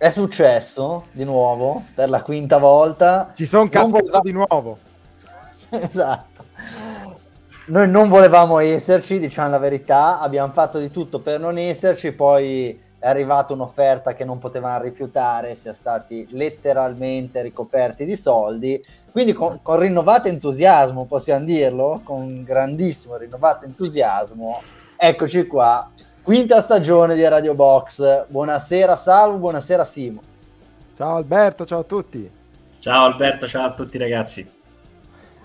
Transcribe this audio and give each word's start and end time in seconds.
È 0.00 0.08
successo 0.08 1.08
di 1.12 1.24
nuovo 1.24 1.82
per 1.94 2.08
la 2.08 2.22
quinta 2.22 2.56
volta. 2.56 3.34
Ci 3.34 3.44
sono 3.44 3.68
cascato 3.68 3.90
voleva... 3.90 4.20
di 4.22 4.32
nuovo. 4.32 4.78
esatto. 5.68 6.44
Noi 7.66 7.86
non 7.86 8.08
volevamo 8.08 8.60
esserci, 8.60 9.18
diciamo 9.18 9.50
la 9.50 9.58
verità, 9.58 10.18
abbiamo 10.18 10.54
fatto 10.54 10.78
di 10.78 10.90
tutto 10.90 11.18
per 11.18 11.38
non 11.38 11.58
esserci, 11.58 12.12
poi 12.12 12.80
è 12.98 13.06
arrivata 13.06 13.52
un'offerta 13.52 14.14
che 14.14 14.24
non 14.24 14.38
potevamo 14.38 14.82
rifiutare, 14.82 15.54
siamo 15.54 15.76
stati 15.76 16.26
letteralmente 16.30 17.42
ricoperti 17.42 18.06
di 18.06 18.16
soldi, 18.16 18.82
quindi 19.10 19.34
con, 19.34 19.60
con 19.62 19.80
rinnovato 19.80 20.28
entusiasmo, 20.28 21.04
possiamo 21.04 21.44
dirlo, 21.44 22.00
con 22.04 22.42
grandissimo 22.42 23.18
rinnovato 23.18 23.66
entusiasmo, 23.66 24.62
eccoci 24.96 25.46
qua 25.46 25.90
Quinta 26.22 26.60
stagione 26.60 27.14
di 27.14 27.26
Radio 27.26 27.54
Box. 27.54 28.26
Buonasera 28.28 28.94
Salvo, 28.94 29.38
buonasera 29.38 29.84
Simo. 29.84 30.20
Ciao 30.94 31.16
Alberto, 31.16 31.64
ciao 31.64 31.80
a 31.80 31.82
tutti. 31.82 32.30
Ciao 32.78 33.06
Alberto, 33.06 33.48
ciao 33.48 33.64
a 33.64 33.72
tutti 33.72 33.96
ragazzi. 33.96 34.48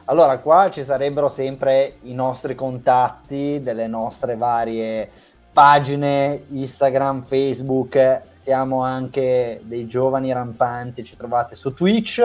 Allora, 0.05 0.37
qua 0.39 0.69
ci 0.71 0.83
sarebbero 0.83 1.29
sempre 1.29 1.95
i 2.01 2.13
nostri 2.13 2.55
contatti 2.55 3.61
delle 3.63 3.87
nostre 3.87 4.35
varie 4.35 5.09
pagine 5.53 6.43
Instagram, 6.49 7.23
Facebook. 7.23 8.21
Siamo 8.33 8.83
anche 8.83 9.61
dei 9.63 9.87
giovani 9.87 10.33
rampanti, 10.33 11.05
ci 11.05 11.15
trovate 11.15 11.55
su 11.55 11.73
Twitch. 11.73 12.21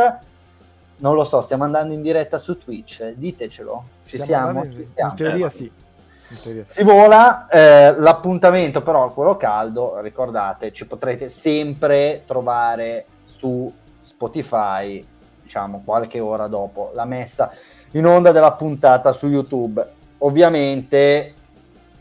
Non 0.96 1.14
lo 1.14 1.22
so, 1.22 1.40
stiamo 1.40 1.62
andando 1.62 1.94
in 1.94 2.02
diretta 2.02 2.40
su 2.40 2.58
Twitch, 2.58 3.12
ditecelo. 3.12 3.84
Ci 4.06 4.18
siamo? 4.18 4.64
In, 4.64 4.72
ci 4.72 4.88
stiamo. 4.90 5.10
in 5.10 5.16
teoria 5.16 5.48
sì. 5.50 5.70
Si 6.66 6.84
vola, 6.84 7.48
eh, 7.48 7.94
l'appuntamento 7.98 8.82
però 8.82 9.12
quello 9.12 9.36
caldo, 9.36 9.98
ricordate, 10.00 10.72
ci 10.72 10.86
potrete 10.86 11.28
sempre 11.28 12.22
trovare 12.24 13.06
su 13.24 13.72
Spotify, 14.02 15.04
diciamo 15.42 15.82
qualche 15.84 16.20
ora 16.20 16.46
dopo 16.46 16.92
la 16.94 17.04
messa 17.04 17.52
in 17.92 18.06
onda 18.06 18.30
della 18.30 18.52
puntata 18.52 19.10
su 19.12 19.26
YouTube. 19.26 19.84
Ovviamente 20.18 21.34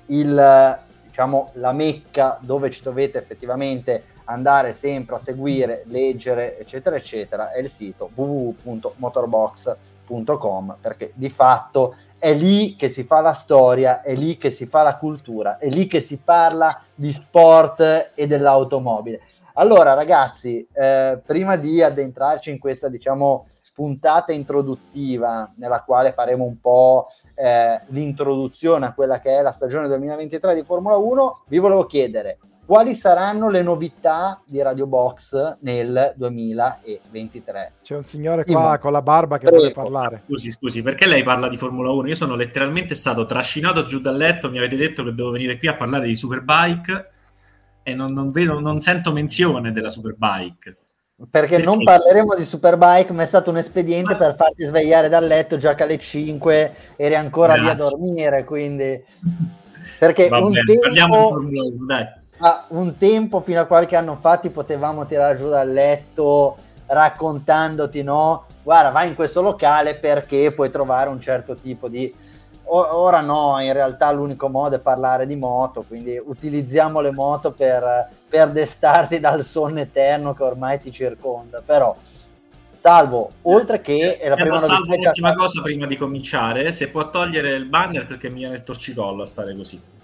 il, 0.07 0.79
diciamo, 1.07 1.49
la 1.53 1.71
mecca 1.71 2.37
dove 2.39 2.69
ci 2.69 2.83
dovete 2.83 3.17
effettivamente 3.17 4.03
andare 4.25 4.73
sempre 4.73 5.15
a 5.15 5.19
seguire, 5.19 5.83
leggere, 5.87 6.59
eccetera, 6.59 6.95
eccetera, 6.95 7.51
è 7.51 7.59
il 7.59 7.71
sito 7.71 8.11
www.motorbox.com 8.13 9.88
perché 10.79 11.11
di 11.15 11.29
fatto 11.29 11.95
è 12.17 12.33
lì 12.33 12.75
che 12.75 12.89
si 12.89 13.03
fa 13.03 13.21
la 13.21 13.33
storia, 13.33 14.01
è 14.01 14.13
lì 14.13 14.37
che 14.37 14.49
si 14.49 14.65
fa 14.65 14.83
la 14.83 14.97
cultura, 14.97 15.57
è 15.57 15.69
lì 15.69 15.87
che 15.87 16.01
si 16.01 16.17
parla 16.17 16.83
di 16.93 17.11
sport 17.11 18.11
e 18.13 18.27
dell'automobile. 18.27 19.21
Allora, 19.53 19.93
ragazzi, 19.93 20.65
eh, 20.71 21.19
prima 21.25 21.55
di 21.55 21.81
addentrarci 21.81 22.49
in 22.49 22.59
questa, 22.59 22.89
diciamo, 22.89 23.45
puntata 23.79 24.33
introduttiva 24.33 25.53
nella 25.55 25.83
quale 25.83 26.11
faremo 26.11 26.43
un 26.43 26.59
po' 26.59 27.07
eh, 27.35 27.79
l'introduzione 27.87 28.85
a 28.85 28.93
quella 28.93 29.21
che 29.21 29.37
è 29.37 29.41
la 29.41 29.53
stagione 29.53 29.87
2023 29.87 30.53
di 30.53 30.63
Formula 30.63 30.97
1, 30.97 31.43
vi 31.47 31.59
volevo 31.59 31.85
chiedere 31.85 32.39
quali 32.69 32.93
saranno 32.93 33.49
le 33.49 33.63
novità 33.63 34.39
di 34.45 34.61
Radio 34.61 34.85
Box 34.85 35.57
nel 35.61 36.13
2023. 36.15 37.71
C'è 37.81 37.95
un 37.95 38.03
signore 38.03 38.45
qua 38.45 38.77
con 38.77 38.91
la 38.91 39.01
barba 39.01 39.39
che 39.39 39.47
Prego. 39.47 39.57
vuole 39.57 39.73
parlare. 39.73 40.19
Scusi, 40.19 40.51
scusi, 40.51 40.83
perché 40.83 41.07
lei 41.07 41.23
parla 41.23 41.49
di 41.49 41.57
Formula 41.57 41.89
1? 41.89 42.09
Io 42.09 42.13
sono 42.13 42.35
letteralmente 42.35 42.93
stato 42.93 43.25
trascinato 43.25 43.85
giù 43.85 43.99
dal 43.99 44.15
letto, 44.15 44.51
mi 44.51 44.59
avete 44.59 44.75
detto 44.75 45.03
che 45.03 45.15
devo 45.15 45.31
venire 45.31 45.57
qui 45.57 45.67
a 45.67 45.73
parlare 45.73 46.05
di 46.05 46.15
Superbike 46.15 47.09
e 47.81 47.95
non, 47.95 48.13
non, 48.13 48.29
vedo, 48.29 48.59
non 48.59 48.79
sento 48.81 49.11
menzione 49.13 49.71
della 49.71 49.89
Superbike. 49.89 50.77
Perché, 51.27 51.55
perché, 51.55 51.63
non 51.63 51.83
parleremo 51.83 52.35
di 52.35 52.45
Superbike, 52.45 53.13
ma 53.13 53.23
è 53.23 53.25
stato 53.25 53.49
un 53.49 53.57
espediente 53.57 54.15
per 54.15 54.35
farti 54.35 54.63
svegliare 54.65 55.09
dal 55.09 55.25
letto 55.25 55.57
già 55.57 55.73
che 55.73 55.81
alle 55.81 55.97
5 55.97 56.75
eri 56.97 57.15
ancora 57.15 57.53
Grazie. 57.53 57.63
lì 57.63 57.69
a 57.71 57.83
dormire, 57.89 58.43
quindi... 58.43 59.03
Perché 59.97 60.27
Va 60.27 60.37
un 60.37 60.51
bene, 60.51 60.65
tempo... 60.65 60.81
parliamo 60.81 61.15
di 61.15 61.21
Formula 61.23 61.63
1, 61.63 61.85
dai 61.87 62.18
Ah, 62.41 62.65
un 62.69 62.97
tempo, 62.97 63.41
fino 63.41 63.59
a 63.59 63.65
qualche 63.65 63.97
anno 63.97 64.17
fa, 64.19 64.37
ti 64.37 64.49
potevamo 64.49 65.05
tirare 65.05 65.37
giù 65.37 65.49
dal 65.49 65.69
letto 65.69 66.57
raccontandoti, 66.85 68.01
no? 68.01 68.45
Guarda, 68.63 68.91
vai 68.91 69.09
in 69.09 69.15
questo 69.15 69.41
locale 69.41 69.95
perché 69.95 70.53
puoi 70.53 70.69
trovare 70.69 71.09
un 71.09 71.19
certo 71.19 71.55
tipo 71.55 71.89
di... 71.89 72.13
ora 72.63 73.19
no, 73.19 73.59
in 73.59 73.73
realtà 73.73 74.09
l'unico 74.11 74.47
modo 74.47 74.77
è 74.77 74.79
parlare 74.79 75.27
di 75.27 75.35
moto, 75.35 75.83
quindi 75.85 76.17
utilizziamo 76.23 77.01
le 77.01 77.11
moto 77.11 77.51
per, 77.51 78.09
per 78.29 78.49
destarti 78.51 79.19
dal 79.19 79.43
sonno 79.43 79.79
eterno 79.79 80.33
che 80.33 80.43
ormai 80.43 80.79
ti 80.79 80.93
circonda. 80.93 81.61
Però, 81.65 81.93
Salvo, 82.73 83.31
oltre 83.41 83.81
che... 83.81 84.17
È 84.17 84.29
la 84.29 84.35
prima 84.35 84.57
salvo 84.57 84.93
un'ultima 84.93 85.33
cosa 85.33 85.61
prima 85.61 85.85
di 85.85 85.97
cominciare, 85.97 86.71
se 86.71 86.89
può 86.89 87.09
togliere 87.09 87.51
il 87.51 87.65
banner 87.65 88.07
perché 88.07 88.29
mi 88.29 88.39
viene 88.39 88.55
il 88.55 88.63
torcicollo 88.63 89.23
a 89.23 89.25
stare 89.25 89.53
così 89.53 89.97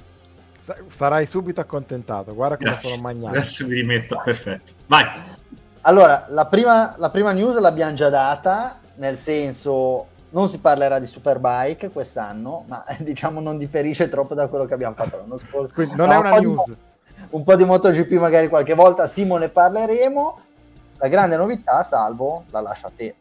sarai 0.89 1.25
subito 1.25 1.61
accontentato. 1.61 2.33
Guarda 2.33 2.57
come 2.57 2.69
Grazie. 2.69 2.89
sono 2.89 3.01
mangiato. 3.01 3.29
Adesso 3.29 3.67
mi 3.67 3.73
rimetto, 3.73 4.21
perfetto. 4.23 4.73
Vai. 4.87 5.05
Allora, 5.81 6.25
la 6.29 6.45
prima, 6.45 6.95
la 6.97 7.09
prima 7.09 7.31
news 7.31 7.57
l'abbiamo 7.57 7.93
già 7.93 8.09
data, 8.09 8.79
nel 8.95 9.17
senso 9.17 10.07
non 10.29 10.49
si 10.49 10.57
parlerà 10.57 10.99
di 10.99 11.05
Superbike 11.05 11.91
quest'anno, 11.91 12.65
ma 12.67 12.83
diciamo 12.99 13.39
non 13.39 13.57
differisce 13.57 14.09
troppo 14.09 14.33
da 14.33 14.47
quello 14.47 14.65
che 14.65 14.73
abbiamo 14.73 14.95
fatto 14.95 15.17
l'anno 15.17 15.37
scorso. 15.37 15.73
Quindi 15.73 15.95
non 15.95 16.07
no, 16.07 16.13
è 16.13 16.17
una 16.17 16.33
un 16.33 16.39
news. 16.41 16.65
Di, 16.65 16.75
un 17.29 17.43
po' 17.43 17.55
di 17.55 17.63
MotoGP 17.63 18.11
magari 18.13 18.47
qualche 18.47 18.73
volta, 18.73 19.07
Simo 19.07 19.37
ne 19.37 19.49
parleremo. 19.49 20.39
La 20.97 21.07
grande 21.07 21.35
novità, 21.35 21.83
Salvo, 21.83 22.45
la 22.49 22.61
lascia 22.61 22.87
a 22.87 22.91
te. 22.95 23.15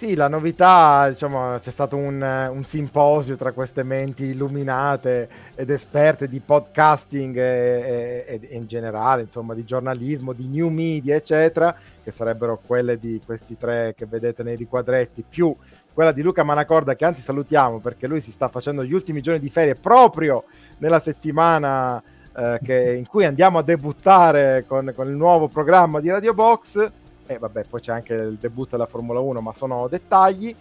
Sì, 0.00 0.14
la 0.14 0.28
novità, 0.28 1.10
diciamo, 1.10 1.58
c'è 1.58 1.70
stato 1.70 1.94
un, 1.94 2.22
un, 2.22 2.64
simposio 2.64 3.36
tra 3.36 3.52
queste 3.52 3.82
menti 3.82 4.24
illuminate 4.24 5.28
ed 5.54 5.68
esperte 5.68 6.26
di 6.26 6.40
podcasting 6.40 7.36
e, 7.36 8.24
e, 8.26 8.40
e, 8.48 8.56
in 8.56 8.66
generale, 8.66 9.20
insomma, 9.20 9.52
di 9.52 9.62
giornalismo, 9.62 10.32
di 10.32 10.46
new 10.46 10.70
media, 10.70 11.16
eccetera, 11.16 11.76
che 12.02 12.12
sarebbero 12.12 12.58
quelle 12.66 12.98
di 12.98 13.20
questi 13.22 13.58
tre 13.58 13.92
che 13.94 14.06
vedete 14.06 14.42
nei 14.42 14.56
riquadretti, 14.56 15.22
più 15.28 15.54
quella 15.92 16.12
di 16.12 16.22
Luca 16.22 16.44
Manacorda, 16.44 16.96
che 16.96 17.04
anzi 17.04 17.20
salutiamo 17.20 17.80
perché 17.80 18.06
lui 18.06 18.22
si 18.22 18.30
sta 18.30 18.48
facendo 18.48 18.82
gli 18.82 18.94
ultimi 18.94 19.20
giorni 19.20 19.40
di 19.40 19.50
ferie 19.50 19.74
proprio 19.74 20.44
nella 20.78 21.00
settimana 21.00 22.02
eh, 22.34 22.58
che, 22.62 22.94
in 22.94 23.06
cui 23.06 23.26
andiamo 23.26 23.58
a 23.58 23.62
debuttare 23.62 24.64
con, 24.66 24.94
con 24.96 25.08
il 25.08 25.14
nuovo 25.14 25.48
programma 25.48 26.00
di 26.00 26.08
Radio 26.08 26.32
Box 26.32 26.90
e 27.34 27.38
vabbè, 27.38 27.64
poi 27.64 27.80
c'è 27.80 27.92
anche 27.92 28.14
il 28.14 28.38
debutto 28.40 28.70
della 28.70 28.86
Formula 28.86 29.20
1, 29.20 29.40
ma 29.40 29.52
sono 29.54 29.86
dettagli. 29.88 30.54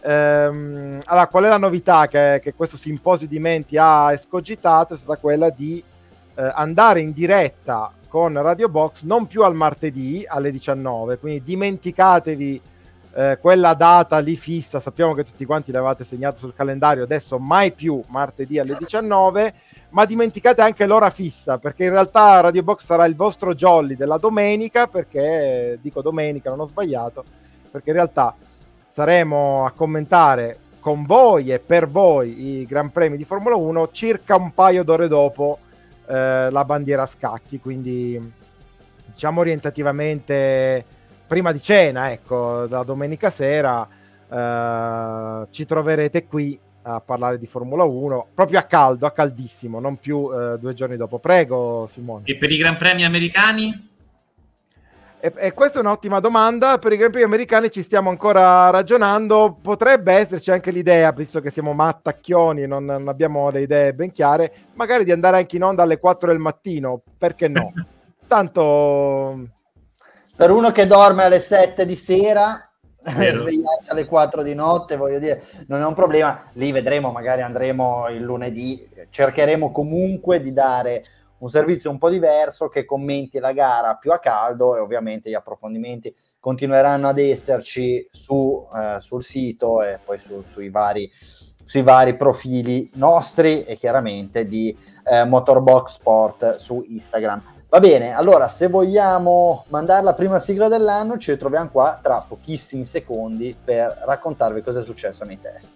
Ehm, 0.00 0.98
allora, 1.04 1.26
qual 1.26 1.44
è 1.44 1.48
la 1.48 1.58
novità 1.58 2.08
che, 2.08 2.40
che, 2.42 2.54
questo 2.54 2.76
simposio 2.76 3.26
di 3.26 3.38
menti 3.38 3.76
ha 3.76 4.12
escogitato? 4.12 4.94
È 4.94 4.96
stata 4.96 5.18
quella 5.18 5.50
di 5.50 5.82
eh, 6.34 6.52
andare 6.54 7.00
in 7.00 7.12
diretta 7.12 7.92
con 8.08 8.40
Radio 8.40 8.68
Box 8.68 9.02
non 9.02 9.26
più 9.26 9.42
al 9.42 9.54
martedì 9.54 10.24
alle 10.26 10.50
19, 10.50 11.18
quindi 11.18 11.42
dimenticatevi 11.42 12.60
eh, 13.16 13.38
quella 13.40 13.72
data 13.72 14.18
lì 14.18 14.36
fissa, 14.36 14.78
sappiamo 14.78 15.14
che 15.14 15.24
tutti 15.24 15.46
quanti 15.46 15.72
l'avevate 15.72 16.04
segnato 16.04 16.36
sul 16.36 16.54
calendario, 16.54 17.04
adesso 17.04 17.38
mai 17.38 17.72
più 17.72 18.02
martedì 18.08 18.58
alle 18.58 18.76
19 18.78 19.54
ma 19.90 20.04
dimenticate 20.04 20.60
anche 20.60 20.84
l'ora 20.84 21.08
fissa, 21.08 21.56
perché 21.56 21.84
in 21.84 21.90
realtà 21.90 22.40
Radio 22.40 22.62
Box 22.62 22.84
sarà 22.84 23.06
il 23.06 23.16
vostro 23.16 23.54
jolly 23.54 23.96
della 23.96 24.18
domenica, 24.18 24.88
perché 24.88 25.78
dico 25.80 26.02
domenica, 26.02 26.50
non 26.50 26.60
ho 26.60 26.66
sbagliato, 26.66 27.24
perché 27.70 27.90
in 27.90 27.96
realtà 27.96 28.34
saremo 28.88 29.64
a 29.64 29.70
commentare 29.70 30.58
con 30.80 31.06
voi 31.06 31.50
e 31.50 31.60
per 31.60 31.88
voi 31.88 32.58
i 32.60 32.66
Gran 32.66 32.90
Premi 32.90 33.16
di 33.16 33.24
Formula 33.24 33.56
1 33.56 33.88
circa 33.92 34.36
un 34.36 34.52
paio 34.52 34.84
d'ore 34.84 35.08
dopo 35.08 35.58
eh, 36.06 36.50
la 36.50 36.64
bandiera 36.66 37.04
a 37.04 37.06
scacchi, 37.06 37.58
quindi 37.58 38.32
diciamo 39.06 39.40
orientativamente 39.40 40.84
prima 41.26 41.52
di 41.52 41.60
cena, 41.60 42.12
ecco, 42.12 42.66
da 42.66 42.82
domenica 42.82 43.30
sera 43.30 43.88
eh, 44.28 45.46
ci 45.50 45.64
troverete 45.66 46.26
qui 46.26 46.58
a 46.82 47.00
parlare 47.00 47.38
di 47.38 47.46
Formula 47.46 47.82
1 47.82 48.28
proprio 48.32 48.58
a 48.58 48.62
caldo, 48.62 49.06
a 49.06 49.10
caldissimo, 49.10 49.80
non 49.80 49.96
più 49.96 50.30
eh, 50.32 50.58
due 50.58 50.74
giorni 50.74 50.96
dopo. 50.96 51.18
Prego, 51.18 51.88
Simone. 51.92 52.24
E 52.26 52.36
per 52.36 52.50
i 52.50 52.56
Gran 52.56 52.76
Premi 52.76 53.04
americani? 53.04 53.94
E, 55.18 55.32
e, 55.34 55.52
questa 55.52 55.78
è 55.78 55.80
un'ottima 55.80 56.20
domanda. 56.20 56.78
Per 56.78 56.92
i 56.92 56.96
Gran 56.96 57.10
Premi 57.10 57.26
americani 57.26 57.70
ci 57.72 57.82
stiamo 57.82 58.10
ancora 58.10 58.70
ragionando. 58.70 59.58
Potrebbe 59.60 60.12
esserci 60.12 60.52
anche 60.52 60.70
l'idea, 60.70 61.10
visto 61.10 61.40
che 61.40 61.50
siamo 61.50 61.72
mattacchioni 61.72 62.62
e 62.62 62.66
non, 62.68 62.84
non 62.84 63.08
abbiamo 63.08 63.50
le 63.50 63.62
idee 63.62 63.92
ben 63.92 64.12
chiare, 64.12 64.52
magari 64.74 65.02
di 65.02 65.10
andare 65.10 65.38
anche 65.38 65.56
in 65.56 65.64
onda 65.64 65.82
alle 65.82 65.98
4 65.98 66.28
del 66.28 66.38
mattino. 66.38 67.02
Perché 67.18 67.48
no? 67.48 67.72
Tanto. 68.28 69.54
Per 70.36 70.50
uno 70.50 70.70
che 70.70 70.86
dorme 70.86 71.24
alle 71.24 71.40
7 71.40 71.86
di 71.86 71.96
sera, 71.96 72.70
svegliarsi 73.02 73.88
alle 73.88 74.04
4 74.04 74.42
di 74.42 74.52
notte, 74.52 74.96
voglio 74.96 75.18
dire, 75.18 75.44
non 75.68 75.80
è 75.80 75.86
un 75.86 75.94
problema. 75.94 76.50
Lì 76.52 76.72
vedremo, 76.72 77.10
magari 77.10 77.40
andremo 77.40 78.08
il 78.10 78.20
lunedì, 78.20 78.86
cercheremo 79.08 79.72
comunque 79.72 80.42
di 80.42 80.52
dare 80.52 81.02
un 81.38 81.48
servizio 81.48 81.90
un 81.90 81.96
po' 81.96 82.10
diverso 82.10 82.68
che 82.68 82.84
commenti 82.84 83.38
la 83.38 83.52
gara 83.52 83.94
più 83.96 84.12
a 84.12 84.18
caldo 84.18 84.76
e 84.76 84.80
ovviamente 84.80 85.30
gli 85.30 85.34
approfondimenti 85.34 86.14
continueranno 86.38 87.08
ad 87.08 87.18
esserci 87.18 88.06
su, 88.12 88.68
eh, 88.74 88.98
sul 89.00 89.24
sito 89.24 89.82
e 89.82 89.98
poi 90.04 90.18
su, 90.18 90.44
sui, 90.52 90.68
vari, 90.68 91.10
sui, 91.64 91.82
vari, 91.82 92.14
profili 92.14 92.90
nostri 92.96 93.64
e 93.64 93.76
chiaramente 93.76 94.46
di 94.46 94.76
eh, 95.02 95.24
Motorbox 95.24 95.94
Sport 95.94 96.56
su 96.56 96.84
Instagram. 96.86 97.55
Va 97.68 97.80
bene, 97.80 98.14
allora 98.14 98.46
se 98.46 98.68
vogliamo 98.68 99.64
mandare 99.70 100.04
la 100.04 100.14
prima 100.14 100.38
sigla 100.38 100.68
dell'anno 100.68 101.18
ci 101.18 101.32
ritroviamo 101.32 101.68
qua 101.70 101.98
tra 102.00 102.24
pochissimi 102.26 102.84
secondi 102.84 103.56
per 103.62 104.02
raccontarvi 104.06 104.62
cosa 104.62 104.80
è 104.80 104.84
successo 104.84 105.24
nei 105.24 105.40
test. 105.40 105.72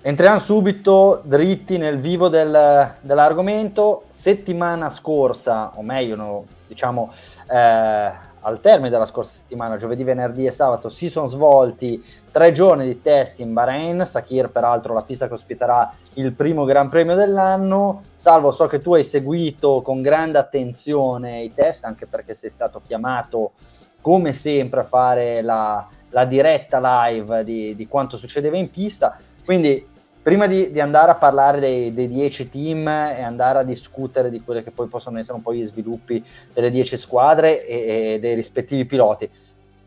Entriamo 0.00 0.38
subito 0.38 1.22
dritti 1.24 1.76
nel 1.76 1.98
vivo 1.98 2.28
del, 2.28 2.94
dell'argomento. 3.00 4.04
Settimana 4.10 4.90
scorsa, 4.90 5.72
o 5.74 5.82
meglio, 5.82 6.14
no, 6.14 6.44
diciamo 6.68 7.12
eh, 7.50 8.25
al 8.46 8.60
termine 8.60 8.90
della 8.90 9.06
scorsa 9.06 9.36
settimana, 9.36 9.76
giovedì, 9.76 10.04
venerdì 10.04 10.46
e 10.46 10.52
sabato, 10.52 10.88
si 10.88 11.10
sono 11.10 11.26
svolti 11.26 12.02
tre 12.30 12.52
giorni 12.52 12.86
di 12.86 13.02
test 13.02 13.40
in 13.40 13.52
Bahrain. 13.52 14.06
Sakir, 14.06 14.50
peraltro, 14.50 14.94
la 14.94 15.02
pista 15.02 15.26
che 15.26 15.34
ospiterà 15.34 15.92
il 16.14 16.32
primo 16.32 16.64
Gran 16.64 16.88
Premio 16.88 17.16
dell'anno. 17.16 18.02
Salvo, 18.14 18.52
so 18.52 18.68
che 18.68 18.80
tu 18.80 18.94
hai 18.94 19.02
seguito 19.02 19.82
con 19.82 20.00
grande 20.00 20.38
attenzione 20.38 21.42
i 21.42 21.52
test, 21.54 21.84
anche 21.84 22.06
perché 22.06 22.34
sei 22.34 22.50
stato 22.50 22.80
chiamato, 22.86 23.52
come 24.00 24.32
sempre, 24.32 24.80
a 24.80 24.84
fare 24.84 25.42
la, 25.42 25.84
la 26.10 26.24
diretta 26.24 27.08
live 27.08 27.42
di, 27.42 27.74
di 27.74 27.88
quanto 27.88 28.16
succedeva 28.16 28.56
in 28.56 28.70
pista. 28.70 29.18
Quindi 29.44 29.94
prima 30.26 30.48
di, 30.48 30.72
di, 30.72 30.80
andare 30.80 31.12
a 31.12 31.14
parlare 31.14 31.60
dei, 31.60 31.94
dei 31.94 32.08
10 32.08 32.50
team 32.50 32.88
e 32.88 33.22
andare 33.22 33.60
a 33.60 33.62
discutere 33.62 34.28
di 34.28 34.42
quelli 34.42 34.64
che 34.64 34.72
poi 34.72 34.88
possono 34.88 35.20
essere 35.20 35.36
un 35.36 35.42
po' 35.42 35.54
gli 35.54 35.64
sviluppi 35.64 36.20
delle 36.52 36.72
10 36.72 36.96
squadre 36.96 37.64
e, 37.64 38.14
e 38.14 38.18
dei 38.18 38.34
rispettivi 38.34 38.86
piloti, 38.86 39.30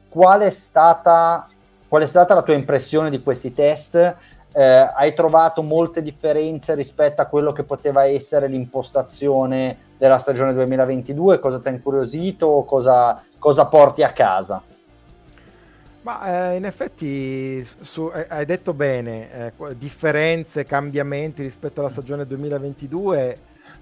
qual 0.08 0.40
è, 0.40 0.50
stata, 0.50 1.46
qual 1.90 2.04
è 2.04 2.06
stata 2.06 2.36
la 2.36 2.42
tua 2.42 2.54
impressione 2.54 3.10
di 3.10 3.22
questi 3.22 3.54
test? 3.54 3.96
Eh, 4.54 4.64
hai 4.64 5.14
trovato 5.14 5.62
molte 5.62 6.02
differenze 6.02 6.74
rispetto 6.74 7.20
a 7.20 7.26
quello 7.26 7.52
che 7.52 7.64
poteva 7.64 8.06
essere 8.06 8.48
l'impostazione 8.48 9.78
della 9.98 10.20
stagione 10.20 10.54
2022? 10.54 11.40
Cosa 11.40 11.60
ti 11.60 11.68
ha 11.68 11.72
incuriosito? 11.72 12.64
Cosa, 12.66 13.22
cosa 13.38 13.66
porti 13.66 14.04
a 14.04 14.14
casa? 14.14 14.64
Ma 16.02 16.52
eh, 16.52 16.56
in 16.56 16.64
effetti 16.64 17.64
su, 17.66 18.10
eh, 18.14 18.26
hai 18.30 18.46
detto 18.46 18.74
bene, 18.74 19.52
eh, 19.58 19.78
differenze, 19.78 20.66
cambiamenti 20.66 21.44
rispetto 21.44 21.82
alla 21.82 21.90
stagione 21.90 22.26
2022, 22.26 23.20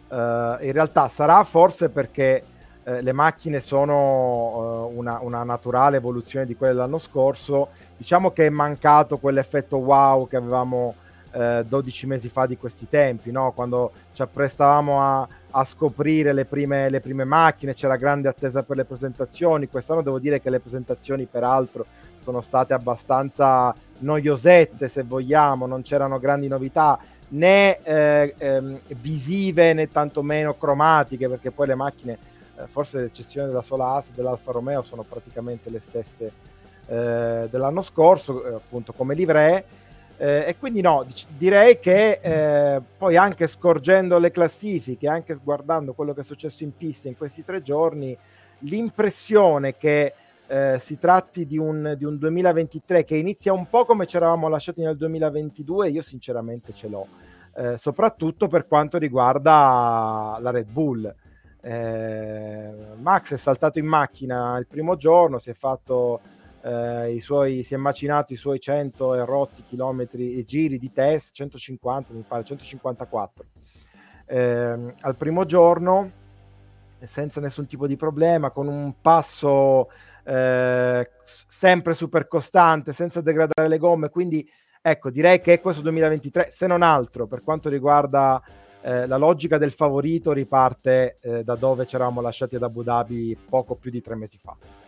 eh, 0.10 0.58
in 0.62 0.72
realtà 0.72 1.10
sarà 1.10 1.44
forse 1.44 1.90
perché 1.90 2.44
eh, 2.84 3.02
le 3.02 3.12
macchine 3.12 3.60
sono 3.60 4.90
eh, 4.92 4.98
una, 4.98 5.20
una, 5.22 5.44
naturale 5.44 5.98
evoluzione 5.98 6.46
di 6.48 6.56
quelle 6.56 6.74
dell'anno 6.74 6.98
scorso, 6.98 7.70
diciamo 7.98 8.32
che 8.32 8.48
è 8.48 8.50
mancato 8.50 9.18
quell'effetto 9.18 9.78
wow 9.78 10.28
che 10.28 10.38
avevamo 10.38 10.96
12 11.32 12.08
mesi 12.08 12.30
fa 12.30 12.46
di 12.46 12.58
questi 12.58 12.88
tempi, 12.90 13.32
no? 13.32 13.52
quando 13.52 13.92
ci 14.14 14.22
apprestavamo 14.22 15.02
a, 15.02 15.28
a 15.52 15.64
scoprire 15.64 16.34
le 16.34 16.46
prime, 16.46 16.90
le 16.90 17.00
prime 17.00 17.26
macchine, 17.26 17.74
c'era 17.74 17.96
grande 17.96 18.28
attesa 18.28 18.64
per 18.64 18.78
le 18.78 18.86
presentazioni, 18.86 19.68
quest'anno 19.68 20.02
devo 20.02 20.20
dire 20.20 20.40
che 20.40 20.50
le 20.50 20.60
presentazioni 20.60 21.26
peraltro 21.26 21.86
sono 22.20 22.42
state 22.42 22.74
abbastanza 22.74 23.74
noiosette 24.00 24.88
se 24.88 25.04
vogliamo, 25.04 25.66
non 25.66 25.82
c'erano 25.82 26.20
grandi 26.20 26.48
novità 26.48 27.00
né 27.30 27.82
eh, 27.84 28.36
ehm, 28.38 28.80
visive 29.00 29.74
né 29.74 29.92
tantomeno 29.92 30.56
cromatiche 30.56 31.28
perché 31.28 31.52
poi 31.52 31.68
le 31.68 31.76
macchine, 31.76 32.18
eh, 32.58 32.68
forse 32.68 33.00
l'eccezione 33.00 33.48
della 33.48 33.62
sola 33.62 33.94
As 33.94 34.08
e 34.08 34.12
dell'Alfa 34.16 34.52
Romeo 34.52 34.82
sono 34.82 35.04
praticamente 35.04 35.70
le 35.70 35.80
stesse 35.80 36.32
eh, 36.88 37.48
dell'anno 37.50 37.82
scorso, 37.82 38.46
eh, 38.46 38.54
appunto 38.54 38.94
come 38.94 39.14
livree. 39.14 39.66
Eh, 40.20 40.46
e 40.48 40.58
quindi 40.58 40.82
no, 40.82 41.06
direi 41.38 41.80
che 41.80 42.20
eh, 42.22 42.82
poi 42.98 43.16
anche 43.18 43.46
scorgendo 43.46 44.18
le 44.18 44.32
classifiche, 44.32 45.08
anche 45.08 45.36
guardando 45.44 45.94
quello 45.94 46.14
che 46.14 46.22
è 46.22 46.24
successo 46.24 46.64
in 46.64 46.76
pista 46.76 47.08
in 47.08 47.16
questi 47.16 47.46
tre 47.46 47.62
giorni, 47.62 48.18
l'impressione 48.60 49.78
che 49.78 50.14
eh, 50.48 50.80
si 50.84 50.98
tratti 50.98 51.46
di 51.46 51.60
un, 51.60 51.94
di 51.96 52.04
un, 52.04 52.18
2023 52.18 53.04
che 53.04 53.16
inizia 53.16 53.54
un 53.54 53.70
po' 53.70 53.86
come 53.86 54.08
ci 54.08 54.16
eravamo 54.16 54.48
lasciati 54.48 54.82
nel 54.82 54.98
2022, 54.98 55.90
io 55.90 56.02
sinceramente 56.02 56.74
ce 56.74 56.88
l'ho, 56.88 57.08
eh, 57.56 57.78
soprattutto 57.78 58.48
per 58.48 58.66
quanto 58.66 58.98
riguarda 58.98 60.38
la 60.40 60.50
Red 60.50 60.70
Bull. 60.70 61.14
Eh, 61.62 62.72
Max 62.96 63.34
è 63.34 63.38
saltato 63.38 63.78
in 63.78 63.86
macchina 63.86 64.58
il 64.58 64.66
primo 64.68 64.96
giorno, 64.96 65.38
si 65.38 65.52
è 65.52 65.54
fatto 65.54 66.22
eh, 66.62 67.18
suoi, 67.20 67.64
si 67.64 67.74
è 67.74 67.78
macinato 67.78 68.34
i 68.34 68.36
suoi 68.36 68.60
100 68.60 69.16
e 69.16 69.26
rotti 69.26 69.64
chilometri 69.64 70.38
e 70.38 70.46
giri 70.46 70.78
di 70.78 70.92
test, 70.92 71.34
150 71.34 72.14
mi 72.14 72.24
pare, 72.28 72.44
154 72.44 73.46
ehm, 74.28 74.94
al 75.02 75.16
primo 75.16 75.46
giorno 75.46 76.12
senza 77.06 77.40
nessun 77.40 77.68
tipo 77.68 77.88
di 77.88 77.96
problema, 77.96 78.50
con 78.50 78.68
un 78.68 78.96
passo 79.02 79.90
eh, 80.24 81.10
sempre 81.24 81.94
super 81.94 82.28
costante, 82.28 82.92
senza 82.92 83.22
degradare 83.22 83.68
le 83.68 83.78
gomme. 83.78 84.10
Quindi 84.10 84.48
ecco, 84.82 85.10
direi 85.12 85.40
che 85.40 85.60
questo 85.60 85.82
2023, 85.84 86.50
se 86.52 86.68
non 86.68 86.82
altro, 86.82 87.28
per 87.28 87.44
quanto 87.44 87.70
riguarda 87.70 88.42
eh, 88.82 89.06
la 89.06 89.18
logica 89.18 89.58
del 89.58 89.72
favorito, 89.72 90.32
riparte 90.32 91.20
eh, 91.22 91.44
da 91.44 91.56
dove 91.56 91.86
ci 91.86 91.96
eravamo 91.96 92.22
lasciati 92.22 92.56
ad 92.56 92.64
Abu 92.64 92.84
Dhabi 92.84 93.38
poco 93.48 93.76
più 93.76 93.92
di 93.92 94.02
tre 94.02 94.16
mesi 94.16 94.38
fa. 94.38 94.87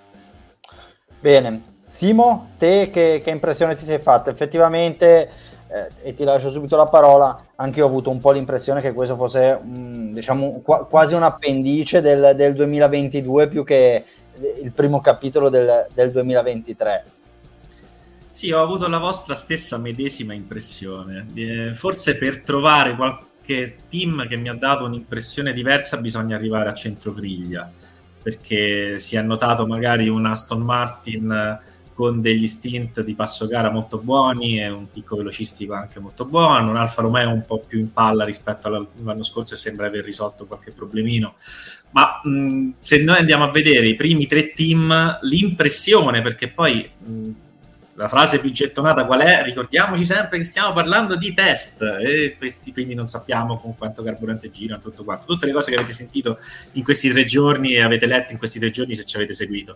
Bene, 1.19 1.61
Simo, 1.87 2.51
te 2.57 2.89
che, 2.91 3.21
che 3.23 3.29
impressione 3.29 3.75
ti 3.75 3.83
sei 3.83 3.99
fatta? 3.99 4.29
Effettivamente, 4.29 5.29
eh, 5.67 5.89
e 6.03 6.13
ti 6.13 6.23
lascio 6.23 6.51
subito 6.51 6.75
la 6.75 6.87
parola, 6.87 7.37
anche 7.55 7.79
io 7.79 7.85
ho 7.85 7.87
avuto 7.87 8.09
un 8.09 8.19
po' 8.19 8.31
l'impressione 8.31 8.81
che 8.81 8.93
questo 8.93 9.15
fosse, 9.15 9.55
mh, 9.55 10.13
diciamo, 10.13 10.61
qu- 10.61 10.87
quasi 10.87 11.15
un 11.15 11.23
appendice 11.23 12.01
del, 12.01 12.33
del 12.35 12.53
2022 12.53 13.47
più 13.47 13.63
che 13.63 14.05
il 14.61 14.71
primo 14.71 15.01
capitolo 15.01 15.49
del, 15.49 15.87
del 15.93 16.11
2023. 16.11 17.05
Sì, 18.29 18.51
ho 18.51 18.61
avuto 18.61 18.87
la 18.87 18.99
vostra 18.99 19.35
stessa 19.35 19.77
medesima 19.77 20.33
impressione. 20.33 21.27
Eh, 21.33 21.73
forse 21.73 22.17
per 22.17 22.41
trovare 22.41 22.95
qualche 22.95 23.77
team 23.89 24.27
che 24.27 24.37
mi 24.37 24.49
ha 24.49 24.53
dato 24.53 24.85
un'impressione 24.85 25.51
diversa 25.51 25.97
bisogna 25.97 26.35
arrivare 26.35 26.69
a 26.69 26.73
centrogriglia, 26.73 27.69
perché 28.29 28.99
si 28.99 29.15
è 29.15 29.21
notato 29.21 29.65
magari 29.65 30.07
un 30.07 30.25
Aston 30.25 30.61
Martin 30.61 31.59
con 31.93 32.21
degli 32.21 32.47
stint 32.47 33.01
di 33.01 33.13
passo 33.13 33.45
gara 33.47 33.69
molto 33.69 33.97
buoni 33.97 34.61
e 34.61 34.69
un 34.69 34.89
picco 34.89 35.17
velocistico 35.17 35.73
anche 35.73 35.99
molto 35.99 36.23
buono, 36.23 36.69
un 36.69 36.77
Alfa 36.77 37.01
Romeo 37.01 37.29
un 37.29 37.43
po' 37.45 37.59
più 37.59 37.79
in 37.79 37.91
palla 37.91 38.23
rispetto 38.23 38.67
all'anno 38.67 39.23
scorso 39.23 39.55
e 39.55 39.57
sembra 39.57 39.87
aver 39.87 40.05
risolto 40.05 40.45
qualche 40.45 40.71
problemino. 40.71 41.33
Ma 41.91 42.21
mh, 42.23 42.75
se 42.79 43.03
noi 43.03 43.17
andiamo 43.17 43.43
a 43.43 43.51
vedere 43.51 43.87
i 43.87 43.95
primi 43.95 44.27
tre 44.27 44.53
team, 44.53 45.17
l'impressione, 45.21 46.21
perché 46.21 46.47
poi 46.47 46.89
mh, 46.97 47.29
la 47.99 48.07
frase 48.07 48.39
più 48.39 48.49
gettonata 48.49 49.03
qual 49.03 49.19
è? 49.19 49.43
Ricordiamoci 49.43 50.05
sempre 50.05 50.37
che 50.37 50.45
stiamo 50.45 50.71
parlando 50.71 51.17
di 51.17 51.33
test 51.33 51.81
e 51.81 52.35
questi 52.37 52.71
quindi 52.71 52.93
non 52.93 53.05
sappiamo 53.05 53.59
con 53.59 53.75
quanto 53.75 54.03
carburante 54.03 54.49
girano, 54.49 54.79
tutto 54.79 55.03
quanto. 55.03 55.25
Tutte 55.25 55.45
le 55.45 55.51
cose 55.51 55.69
che 55.69 55.75
avete 55.75 55.91
sentito 55.91 56.37
in 56.73 56.83
questi 56.85 57.09
tre 57.09 57.25
giorni 57.25 57.73
e 57.73 57.81
avete 57.81 58.05
letto 58.05 58.31
in 58.31 58.37
questi 58.37 58.57
tre 58.57 58.69
giorni 58.69 58.95
se 58.95 59.03
ci 59.03 59.17
avete 59.17 59.33
seguito. 59.33 59.75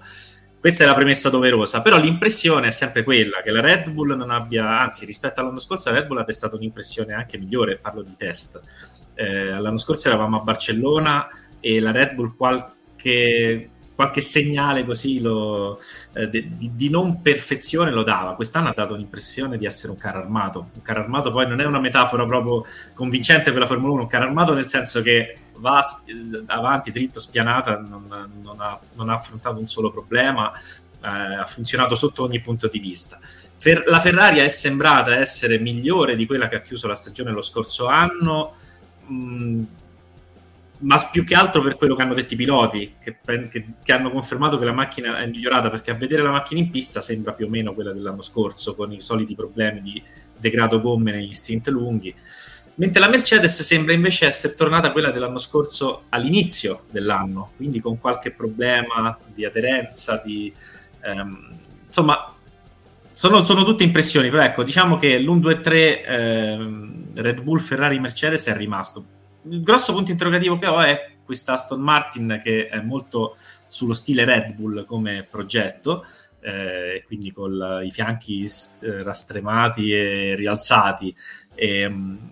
Questa 0.58 0.86
è 0.86 0.88
la 0.88 0.94
premessa 0.94 1.30
doverosa, 1.30 1.82
però 1.82 2.00
l'impressione 2.00 2.70
è 2.70 2.72
sempre 2.72 3.04
quella 3.04 3.42
che 3.42 3.52
la 3.52 3.60
Red 3.60 3.90
Bull 3.90 4.16
non 4.16 4.32
abbia, 4.32 4.80
anzi 4.80 5.04
rispetto 5.04 5.42
all'anno 5.42 5.60
scorso 5.60 5.90
la 5.90 5.98
Red 5.98 6.08
Bull 6.08 6.20
ha 6.20 6.24
testato 6.24 6.56
un'impressione 6.56 7.14
anche 7.14 7.38
migliore, 7.38 7.78
parlo 7.78 8.04
di 8.04 8.16
test. 8.16 8.62
Eh, 9.16 9.50
l'anno 9.50 9.76
scorso 9.76 10.08
eravamo 10.08 10.40
a 10.40 10.44
Barcellona 10.44 11.28
e 11.60 11.82
la 11.82 11.92
Red 11.92 12.14
Bull 12.14 12.38
qualche, 12.38 13.70
qualche 13.96 14.22
segnale 14.22 14.84
così 14.86 15.22
lo, 15.22 15.80
eh, 16.14 16.30
di, 16.30 16.72
di, 16.74 16.90
non 16.90 17.22
perfezione 17.22 17.92
lo 17.92 18.04
dava. 18.04 18.36
Quest'anno 18.36 18.70
ha 18.70 18.74
dato 18.76 18.96
l'impressione 18.96 19.58
di 19.58 19.66
essere 19.66 19.92
un 19.92 19.98
carro 19.98 20.20
armato. 20.20 20.70
Un 20.74 20.82
carro 20.82 21.02
armato 21.02 21.32
poi 21.32 21.48
non 21.48 21.60
è 21.62 21.66
una 21.66 21.80
metafora 21.80 22.26
proprio 22.26 22.64
convincente 22.94 23.52
per 23.52 23.62
la 23.62 23.68
Formula 23.68 23.94
1, 23.94 24.02
un 24.02 24.08
carro 24.08 24.26
armato 24.26 24.54
nel 24.54 24.68
senso 24.68 25.02
che 25.02 25.38
va 25.58 25.84
avanti 26.48 26.92
dritto, 26.92 27.20
spianata, 27.20 27.80
non, 27.80 28.08
non, 28.08 28.60
ha, 28.60 28.80
non 28.94 29.10
ha, 29.10 29.14
affrontato 29.14 29.60
un 29.60 29.68
solo 29.68 29.92
problema, 29.92 30.52
eh, 30.52 31.08
ha 31.08 31.46
funzionato 31.46 31.96
sotto 31.96 32.24
ogni 32.24 32.42
punto 32.42 32.68
di 32.68 32.80
vista. 32.80 33.20
Fer- 33.58 33.88
la 33.88 34.00
Ferrari 34.00 34.40
è 34.40 34.50
sembrata 34.50 35.16
essere 35.16 35.60
migliore 35.60 36.16
di 36.16 36.26
quella 36.26 36.48
che 36.48 36.56
ha 36.56 36.62
chiuso 36.62 36.88
la 36.88 36.96
stagione 36.96 37.32
lo 37.32 37.42
scorso 37.42 37.88
anno. 37.88 38.56
Mh, 39.06 39.64
ma 40.84 40.98
più 41.12 41.24
che 41.24 41.34
altro 41.34 41.62
per 41.62 41.76
quello 41.76 41.96
che 41.96 42.02
hanno 42.02 42.14
detto 42.14 42.34
i 42.34 42.38
piloti, 42.38 42.96
che, 43.00 43.18
che, 43.50 43.66
che, 43.82 43.92
hanno 43.92 44.12
confermato 44.12 44.58
che 44.58 44.66
la 44.66 44.74
macchina 44.74 45.18
è 45.18 45.26
migliorata, 45.26 45.70
perché 45.70 45.92
a 45.92 45.96
vedere 45.96 46.22
la 46.22 46.32
macchina 46.32 46.60
in 46.60 46.70
pista 46.70 47.02
sembra 47.02 47.34
più 47.34 47.46
o 47.46 47.50
meno 47.50 47.74
quella 47.74 47.94
dell'anno 47.94 48.22
scorso, 48.22 48.76
con 48.76 48.92
i 48.92 49.02
soliti 49.02 49.36
problemi 49.36 49.82
di 49.82 50.04
degrado 50.38 50.82
gomme 50.82 51.12
negli 51.12 51.34
stint 51.34 51.68
lunghi. 51.70 52.14
Mentre 52.76 53.00
la 53.00 53.08
Mercedes 53.08 53.62
sembra 53.62 53.94
invece 53.94 54.26
essere 54.26 54.56
tornata 54.56 54.92
quella 54.92 55.12
dell'anno 55.12 55.38
scorso 55.38 56.04
all'inizio 56.10 56.84
dell'anno, 56.90 57.52
quindi 57.56 57.80
con 57.80 58.00
qualche 58.00 58.32
problema 58.32 59.18
di 59.34 59.46
aderenza, 59.46 60.22
di, 60.24 60.52
ehm, 61.02 61.58
insomma, 61.88 62.34
sono, 63.14 63.44
sono, 63.44 63.64
tutte 63.64 63.84
impressioni, 63.84 64.30
però 64.30 64.42
ecco, 64.42 64.64
diciamo 64.64 64.98
che 64.98 65.20
l'1-2-3 65.20 66.02
ehm, 66.06 67.04
Red 67.16 67.42
Bull, 67.42 67.60
Ferrari, 67.60 68.00
Mercedes 68.00 68.48
è 68.48 68.56
rimasto. 68.56 69.22
Il 69.50 69.62
grosso 69.62 69.94
punto 69.94 70.12
interrogativo 70.12 70.58
che 70.58 70.68
ho 70.68 70.82
è 70.82 71.12
questa 71.24 71.54
Aston 71.54 71.82
Martin 71.82 72.40
che 72.44 72.68
è 72.68 72.82
molto 72.82 73.36
sullo 73.66 73.94
stile 73.94 74.26
Red 74.26 74.54
Bull 74.54 74.86
come 74.86 75.26
progetto, 75.30 76.06
eh, 76.42 77.04
quindi 77.08 77.32
con 77.32 77.82
i 77.84 77.92
fianchi 77.92 78.44
eh, 78.44 79.04
rastremati 79.04 79.92
e 79.92 80.36
rialzati. 80.36 81.16
E, 81.56 81.80
ehm, 81.80 82.32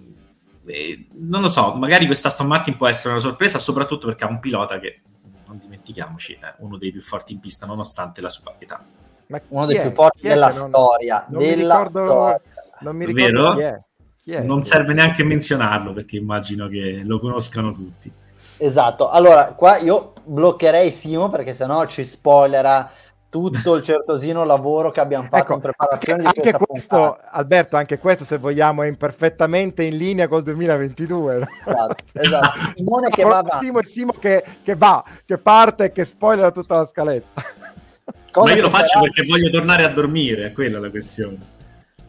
e, 0.65 1.08
non 1.13 1.41
lo 1.41 1.48
so, 1.48 1.74
magari 1.74 2.06
questa 2.06 2.27
Aston 2.27 2.48
Martin 2.48 2.77
può 2.77 2.88
essere 2.88 3.10
una 3.10 3.20
sorpresa, 3.20 3.58
soprattutto 3.58 4.08
perché 4.08 4.24
ha 4.24 4.30
un 4.30 4.39
pilota 4.39 4.80
che, 4.80 5.01
non 5.48 5.58
dimentichiamoci, 5.58 6.38
è 6.39 6.53
uno 6.60 6.77
dei 6.77 6.91
più 6.91 7.01
forti 7.01 7.34
in 7.34 7.39
pista 7.39 7.65
nonostante 7.65 8.22
la 8.22 8.30
sua 8.30 8.56
età. 8.60 8.86
Ma 9.27 9.41
uno 9.48 9.65
dei 9.65 9.77
è? 9.77 9.82
più 9.82 9.91
forti 9.91 10.27
della 10.27 10.50
non, 10.50 10.68
storia. 10.68 11.25
Non, 11.30 11.41
della 11.41 11.56
mi 11.56 11.62
ricordo, 11.62 12.06
storia. 12.06 12.41
non 12.82 12.96
mi 12.96 13.06
ricordo. 13.06 13.53
Chi 13.53 13.62
è. 13.62 13.82
Non 14.24 14.63
serve 14.63 14.94
neanche 14.94 15.24
menzionarlo 15.24 15.94
perché 15.94 16.18
immagino 16.18 16.68
che 16.68 17.01
lo 17.04 17.20
conoscano 17.20 17.72
tutti. 17.72 18.12
Esatto, 18.58 19.10
allora 19.10 19.48
qua 19.48 19.78
io 19.80 20.13
bloccherei 20.24 20.92
Simo 20.92 21.30
perché 21.30 21.54
sennò 21.54 21.88
ci 21.88 22.04
spoilerà 22.04 22.92
tutto 23.32 23.75
il 23.78 23.82
certosino 23.84 24.44
lavoro 24.44 24.92
che 24.92 25.00
abbiamo 25.00 25.24
fatto 25.24 25.38
ecco, 25.38 25.54
in 25.54 25.60
preparazione 25.62 26.24
anche, 26.25 26.42
anche 26.42 26.66
questo, 26.66 26.98
puntata. 26.98 27.32
Alberto, 27.32 27.78
anche 27.78 27.98
questo 27.98 28.25
se 28.25 28.38
vogliamo 28.38 28.84
è 28.84 28.88
imperfettamente 28.88 29.82
in 29.84 29.98
linea 29.98 30.28
col 30.28 30.44
2022. 30.44 31.48
Esatto, 31.66 31.96
esatto. 32.13 32.60
Simone 32.75 33.10
che 33.10 33.24
va 33.24 33.58
Simo 33.60 33.80
e 33.80 33.84
Simo 33.86 34.13
che, 34.13 34.44
che 34.63 34.75
va, 34.75 35.04
che 35.25 35.40
parte 35.40 35.86
e 35.86 35.92
che 35.92 36.06
spoilera 36.06 36.51
tutta 36.51 36.75
la 36.75 36.86
scaletta. 36.86 37.42
Cosa 38.32 38.48
Ma 38.48 38.56
io 38.56 38.62
lo 38.62 38.70
faccio 38.70 38.88
sarà... 38.88 39.01
perché 39.01 39.25
voglio 39.28 39.50
tornare 39.50 39.84
a 39.84 39.90
dormire, 39.90 40.46
è 40.46 40.51
quella 40.51 40.80
la 40.80 40.90
questione. 40.92 41.40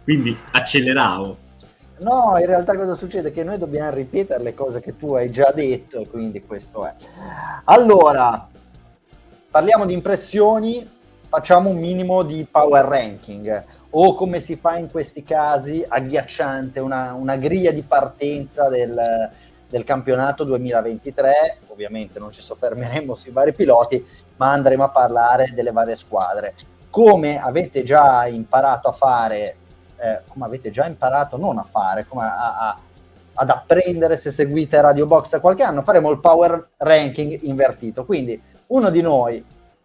Quindi 0.05 0.37
acceleravo. 0.51 1.39
No, 2.03 2.37
in 2.39 2.47
realtà 2.47 2.77
cosa 2.77 2.95
succede? 2.95 3.33
Che 3.33 3.45
noi 3.45 3.59
dobbiamo 3.59 3.91
ripetere 3.91 4.43
le 4.43 4.55
cose 4.55 4.81
che 4.81 4.97
tu 4.97 5.15
hai 5.15 5.31
già 5.31 5.53
detto 5.55 5.99
e 5.99 6.09
quindi 6.09 6.45
questo 6.45 6.85
è. 6.85 6.95
Allora, 7.65 8.49
parliamo 9.51 9.87
di 9.87 9.95
impressioni 9.95 11.01
facciamo 11.33 11.71
un 11.71 11.79
minimo 11.79 12.25
di 12.25 12.47
power 12.51 12.85
ranking 12.85 13.65
o 13.89 14.15
come 14.15 14.41
si 14.41 14.57
fa 14.57 14.77
in 14.77 14.91
questi 14.91 15.23
casi 15.23 15.83
agghiacciante, 15.87 16.79
una, 16.79 17.15
una 17.15 17.37
griglia 17.37 17.71
di 17.71 17.81
partenza 17.81 18.69
del, 18.69 19.31
del, 19.67 19.85
campionato 19.85 20.45
2023. 20.45 21.59
Ovviamente 21.69 22.19
non 22.19 22.33
ci 22.33 22.43
soffermeremo 22.43 23.15
sui 23.15 23.31
vari 23.31 23.55
piloti, 23.55 24.05
ma 24.37 24.53
andremo 24.53 24.85
a 24.85 24.91
parlare 24.91 25.53
delle 25.55 25.73
varie 25.73 25.97
squadre. 25.97 26.55
Come 26.91 27.41
avete 27.41 27.83
già 27.83 28.27
imparato 28.27 28.89
a 28.89 28.93
fare, 28.93 29.57
eh, 30.03 30.23
come 30.27 30.47
avete 30.47 30.73
già 30.73 30.85
imparato 30.87 31.37
non 31.37 31.59
a 31.59 31.63
fare, 31.63 32.07
come 32.09 32.25
a, 32.25 32.59
a, 32.59 32.79
ad 33.35 33.51
apprendere 33.51 34.17
se 34.17 34.33
seguite 34.33 34.81
Radio 34.81 35.07
Box 35.07 35.31
da 35.31 35.41
qualche 35.41 35.63
anno, 35.63 35.83
faremo 35.83 36.11
il 36.11 36.19
power 36.19 36.71
ranking 36.79 37.39
invertito. 37.43 38.05
Quindi 38.05 38.41
uno 38.67 38.91
di 38.91 39.01
noi 39.01 39.45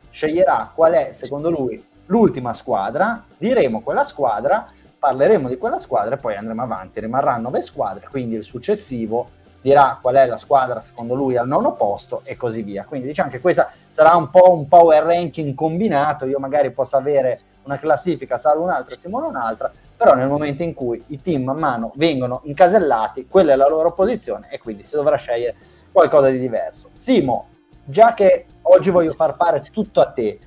sceglierà 0.10 0.72
qual 0.74 0.94
è 0.94 1.14
secondo 1.14 1.52
lui 1.52 1.86
l'ultima 2.08 2.54
squadra, 2.54 3.24
diremo 3.38 3.82
quella 3.82 4.06
squadra, 4.06 4.66
parleremo 4.98 5.48
di 5.48 5.58
quella 5.58 5.80
squadra 5.80 6.16
e 6.16 6.18
poi 6.18 6.36
andremo 6.36 6.64
avanti. 6.64 7.00
Rimarranno 7.00 7.44
nove 7.44 7.62
squadre, 7.62 8.08
quindi 8.10 8.36
il 8.36 8.44
successivo 8.44 9.30
dirà 9.68 10.00
qual 10.02 10.16
è 10.16 10.26
la 10.26 10.38
squadra 10.38 10.80
secondo 10.80 11.14
lui 11.14 11.36
al 11.36 11.46
nono 11.46 11.74
posto 11.74 12.22
e 12.24 12.38
così 12.38 12.62
via. 12.62 12.86
Quindi 12.86 13.08
diciamo 13.08 13.30
che 13.30 13.42
questa 13.42 13.70
sarà 13.90 14.16
un 14.16 14.30
po' 14.30 14.54
un 14.54 14.70
power 14.70 15.04
ranking 15.04 15.54
combinato, 15.56 16.26
io 16.26 16.40
magari 16.40 16.72
posso 16.72 16.96
avere 16.96 17.40
una 17.64 17.78
classifica, 17.78 18.38
salvo 18.38 18.64
un'altra 18.64 18.96
Simone 18.96 19.28
un'altra, 19.28 19.70
però 19.98 20.16
nel 20.16 20.30
momento 20.30 20.64
in 20.64 20.74
cui 20.74 21.04
i 21.08 21.22
team 21.22 21.44
man 21.44 21.58
mano 21.58 21.92
vengono 21.96 22.40
incasellati, 22.46 23.28
quella 23.28 23.52
è 23.52 23.56
la 23.58 23.68
loro 23.68 23.92
posizione 23.92 24.48
e 24.50 24.58
quindi 24.58 24.84
si 24.84 24.96
dovrà 24.96 25.18
scegliere 25.18 25.58
qualcosa 25.92 26.30
di 26.30 26.40
diverso. 26.40 26.92
Simo, 26.94 27.48
già 27.84 28.14
che 28.14 28.46
oggi 28.62 28.90
voglio 28.90 29.12
far 29.12 29.36
fare 29.36 29.60
tutto 29.60 30.00
a 30.00 30.06
te, 30.06 30.40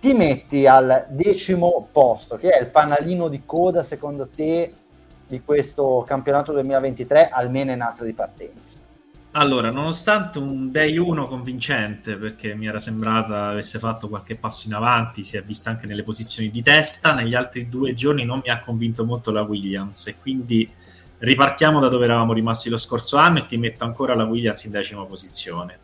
ti 0.00 0.12
metti 0.12 0.68
al 0.68 1.06
decimo 1.08 1.88
posto, 1.90 2.36
che 2.36 2.50
è 2.50 2.60
il 2.60 2.68
fanalino 2.68 3.26
di 3.26 3.42
coda 3.44 3.82
secondo 3.82 4.28
te 4.28 4.72
di 5.28 5.42
questo 5.42 6.04
campionato 6.06 6.52
2023, 6.52 7.28
almeno 7.28 7.70
in 7.70 7.78
nastro 7.78 8.04
di 8.04 8.12
partenza? 8.14 8.76
Allora, 9.32 9.70
nonostante 9.70 10.38
un 10.38 10.72
day 10.72 10.96
1 10.96 11.28
convincente, 11.28 12.16
perché 12.16 12.54
mi 12.54 12.66
era 12.66 12.78
sembrata 12.78 13.50
avesse 13.50 13.78
fatto 13.78 14.08
qualche 14.08 14.36
passo 14.36 14.66
in 14.66 14.74
avanti, 14.74 15.22
si 15.22 15.36
è 15.36 15.42
vista 15.42 15.70
anche 15.70 15.86
nelle 15.86 16.02
posizioni 16.02 16.50
di 16.50 16.62
testa, 16.62 17.12
negli 17.12 17.34
altri 17.34 17.68
due 17.68 17.94
giorni 17.94 18.24
non 18.24 18.40
mi 18.42 18.50
ha 18.50 18.58
convinto 18.58 19.04
molto 19.04 19.30
la 19.30 19.42
Williams 19.42 20.06
e 20.06 20.16
quindi 20.18 20.68
ripartiamo 21.18 21.78
da 21.78 21.88
dove 21.88 22.06
eravamo 22.06 22.32
rimasti 22.32 22.68
lo 22.68 22.78
scorso 22.78 23.16
anno 23.16 23.38
e 23.38 23.46
ti 23.46 23.58
metto 23.58 23.84
ancora 23.84 24.14
la 24.14 24.24
Williams 24.24 24.64
in 24.64 24.70
decima 24.72 25.04
posizione. 25.04 25.78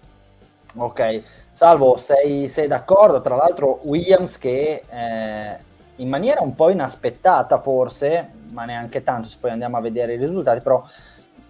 Ok, 0.76 1.22
Salvo, 1.54 1.98
sei, 1.98 2.48
sei 2.48 2.66
d'accordo? 2.66 3.20
Tra 3.20 3.36
l'altro 3.36 3.78
Williams 3.84 4.38
che 4.38 4.82
eh, 4.90 5.58
in 5.96 6.08
maniera 6.08 6.40
un 6.40 6.54
po' 6.54 6.70
inaspettata 6.70 7.60
forse, 7.60 8.28
ma 8.50 8.64
neanche 8.64 9.02
tanto 9.02 9.28
se 9.28 9.36
poi 9.40 9.50
andiamo 9.50 9.76
a 9.76 9.80
vedere 9.80 10.14
i 10.14 10.18
risultati, 10.18 10.60
però 10.60 10.84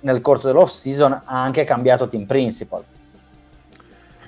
nel 0.00 0.20
corso 0.20 0.48
dell'off 0.48 0.70
season 0.70 1.12
ha 1.12 1.42
anche 1.42 1.64
cambiato 1.64 2.08
team 2.08 2.24
principal. 2.24 2.84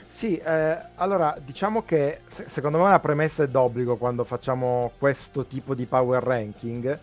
Sì, 0.09 0.39
eh, 0.39 0.79
allora 0.95 1.37
diciamo 1.45 1.83
che 1.83 2.21
se- 2.29 2.47
secondo 2.49 2.79
me 2.79 2.85
una 2.85 3.01
premessa 3.01 3.43
è 3.43 3.49
d'obbligo 3.49 3.97
quando 3.97 4.25
facciamo 4.25 4.93
questo 4.99 5.45
tipo 5.45 5.75
di 5.75 5.85
power 5.85 6.23
ranking, 6.23 6.99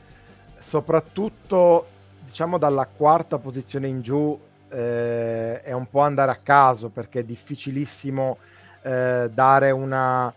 soprattutto 0.58 1.86
diciamo 2.26 2.58
dalla 2.58 2.88
quarta 2.88 3.38
posizione 3.38 3.88
in 3.88 4.02
giù 4.02 4.40
eh, 4.70 5.62
è 5.62 5.72
un 5.72 5.88
po' 5.88 6.00
andare 6.00 6.32
a 6.32 6.40
caso 6.42 6.90
perché 6.90 7.20
è 7.20 7.24
difficilissimo 7.24 8.38
eh, 8.82 9.30
dare 9.32 9.70
una... 9.70 10.34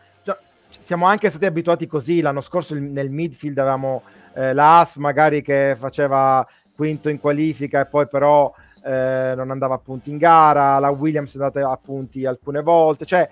Siamo 0.87 1.07
anche 1.07 1.31
stati 1.31 1.47
abituati 1.47 1.89
così, 1.89 2.21
l'anno 2.21 2.41
scorso 2.41 2.77
nel 2.77 3.11
midfield 3.11 3.59
avevamo 3.59 4.03
eh, 4.35 4.55
l'As 4.55 4.95
magari 4.99 5.43
che 5.43 5.75
faceva 5.77 6.47
quinto 6.77 7.09
in 7.09 7.19
qualifica 7.19 7.81
e 7.81 7.87
poi 7.87 8.07
però 8.07 8.55
eh, 8.85 9.33
non 9.35 9.51
andava 9.51 9.75
a 9.75 9.79
punti 9.79 10.11
in 10.11 10.17
gara, 10.17 10.79
la 10.79 10.91
Williams 10.91 11.35
è 11.35 11.41
andata 11.41 11.69
a 11.69 11.77
punti 11.77 12.25
alcune 12.25 12.63
volte, 12.63 13.05
cioè 13.05 13.29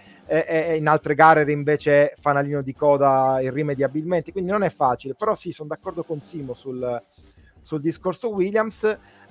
in 0.75 0.89
altre 0.89 1.15
gare 1.15 1.49
invece 1.53 2.15
fanalino 2.19 2.61
di 2.61 2.75
coda 2.75 3.39
irrimediabilmente, 3.41 4.33
quindi 4.33 4.51
non 4.51 4.65
è 4.65 4.71
facile, 4.71 5.15
però 5.17 5.37
sì, 5.37 5.53
sono 5.53 5.69
d'accordo 5.69 6.03
con 6.03 6.19
Simo 6.19 6.55
sul, 6.55 7.01
sul 7.65 7.81
discorso 7.81 8.29
Williams. 8.29 8.85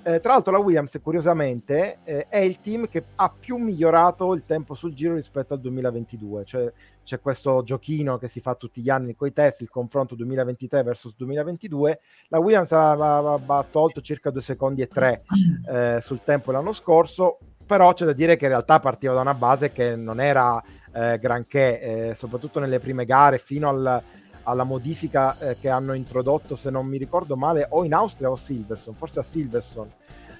Eh, 0.06 0.20
tra 0.20 0.32
l'altro 0.32 0.52
la 0.52 0.58
Williams, 0.58 0.98
curiosamente, 1.00 2.00
eh, 2.04 2.26
è 2.28 2.38
il 2.38 2.60
team 2.60 2.88
che 2.88 3.02
ha 3.14 3.30
più 3.30 3.56
migliorato 3.56 4.34
il 4.34 4.42
tempo 4.44 4.74
sul 4.74 4.92
giro 4.92 5.14
rispetto 5.14 5.54
al 5.54 5.60
2022. 5.60 6.44
Cioè, 6.44 6.72
c'è 7.04 7.20
questo 7.20 7.62
giochino 7.62 8.18
che 8.18 8.28
si 8.28 8.40
fa 8.40 8.54
tutti 8.54 8.82
gli 8.82 8.90
anni 8.90 9.14
con 9.14 9.28
i 9.28 9.32
test, 9.32 9.62
il 9.62 9.70
confronto 9.70 10.14
2023 10.14 10.82
versus 10.82 11.14
2022. 11.16 12.00
La 12.28 12.38
Williams 12.38 12.72
aveva 12.72 13.64
tolto 13.70 14.02
circa 14.02 14.28
2 14.30 14.42
secondi 14.42 14.82
e 14.82 14.88
3 14.88 15.22
eh, 15.70 15.98
sul 16.02 16.20
tempo 16.22 16.52
l'anno 16.52 16.72
scorso, 16.72 17.38
però 17.64 17.94
c'è 17.94 18.04
da 18.04 18.12
dire 18.12 18.36
che 18.36 18.44
in 18.44 18.50
realtà 18.50 18.80
partiva 18.80 19.14
da 19.14 19.20
una 19.20 19.34
base 19.34 19.72
che 19.72 19.96
non 19.96 20.20
era 20.20 20.62
eh, 20.92 21.18
granché, 21.18 21.80
eh, 22.10 22.14
soprattutto 22.14 22.60
nelle 22.60 22.78
prime 22.78 23.06
gare, 23.06 23.38
fino 23.38 23.70
al 23.70 24.02
alla 24.44 24.64
modifica 24.64 25.36
eh, 25.38 25.56
che 25.60 25.68
hanno 25.68 25.92
introdotto, 25.94 26.56
se 26.56 26.70
non 26.70 26.86
mi 26.86 26.96
ricordo 26.96 27.36
male, 27.36 27.66
o 27.70 27.84
in 27.84 27.92
Austria 27.92 28.30
o 28.30 28.34
a 28.34 28.38
Silverson, 28.38 28.94
forse 28.94 29.20
a 29.20 29.22
Silverson. 29.22 29.90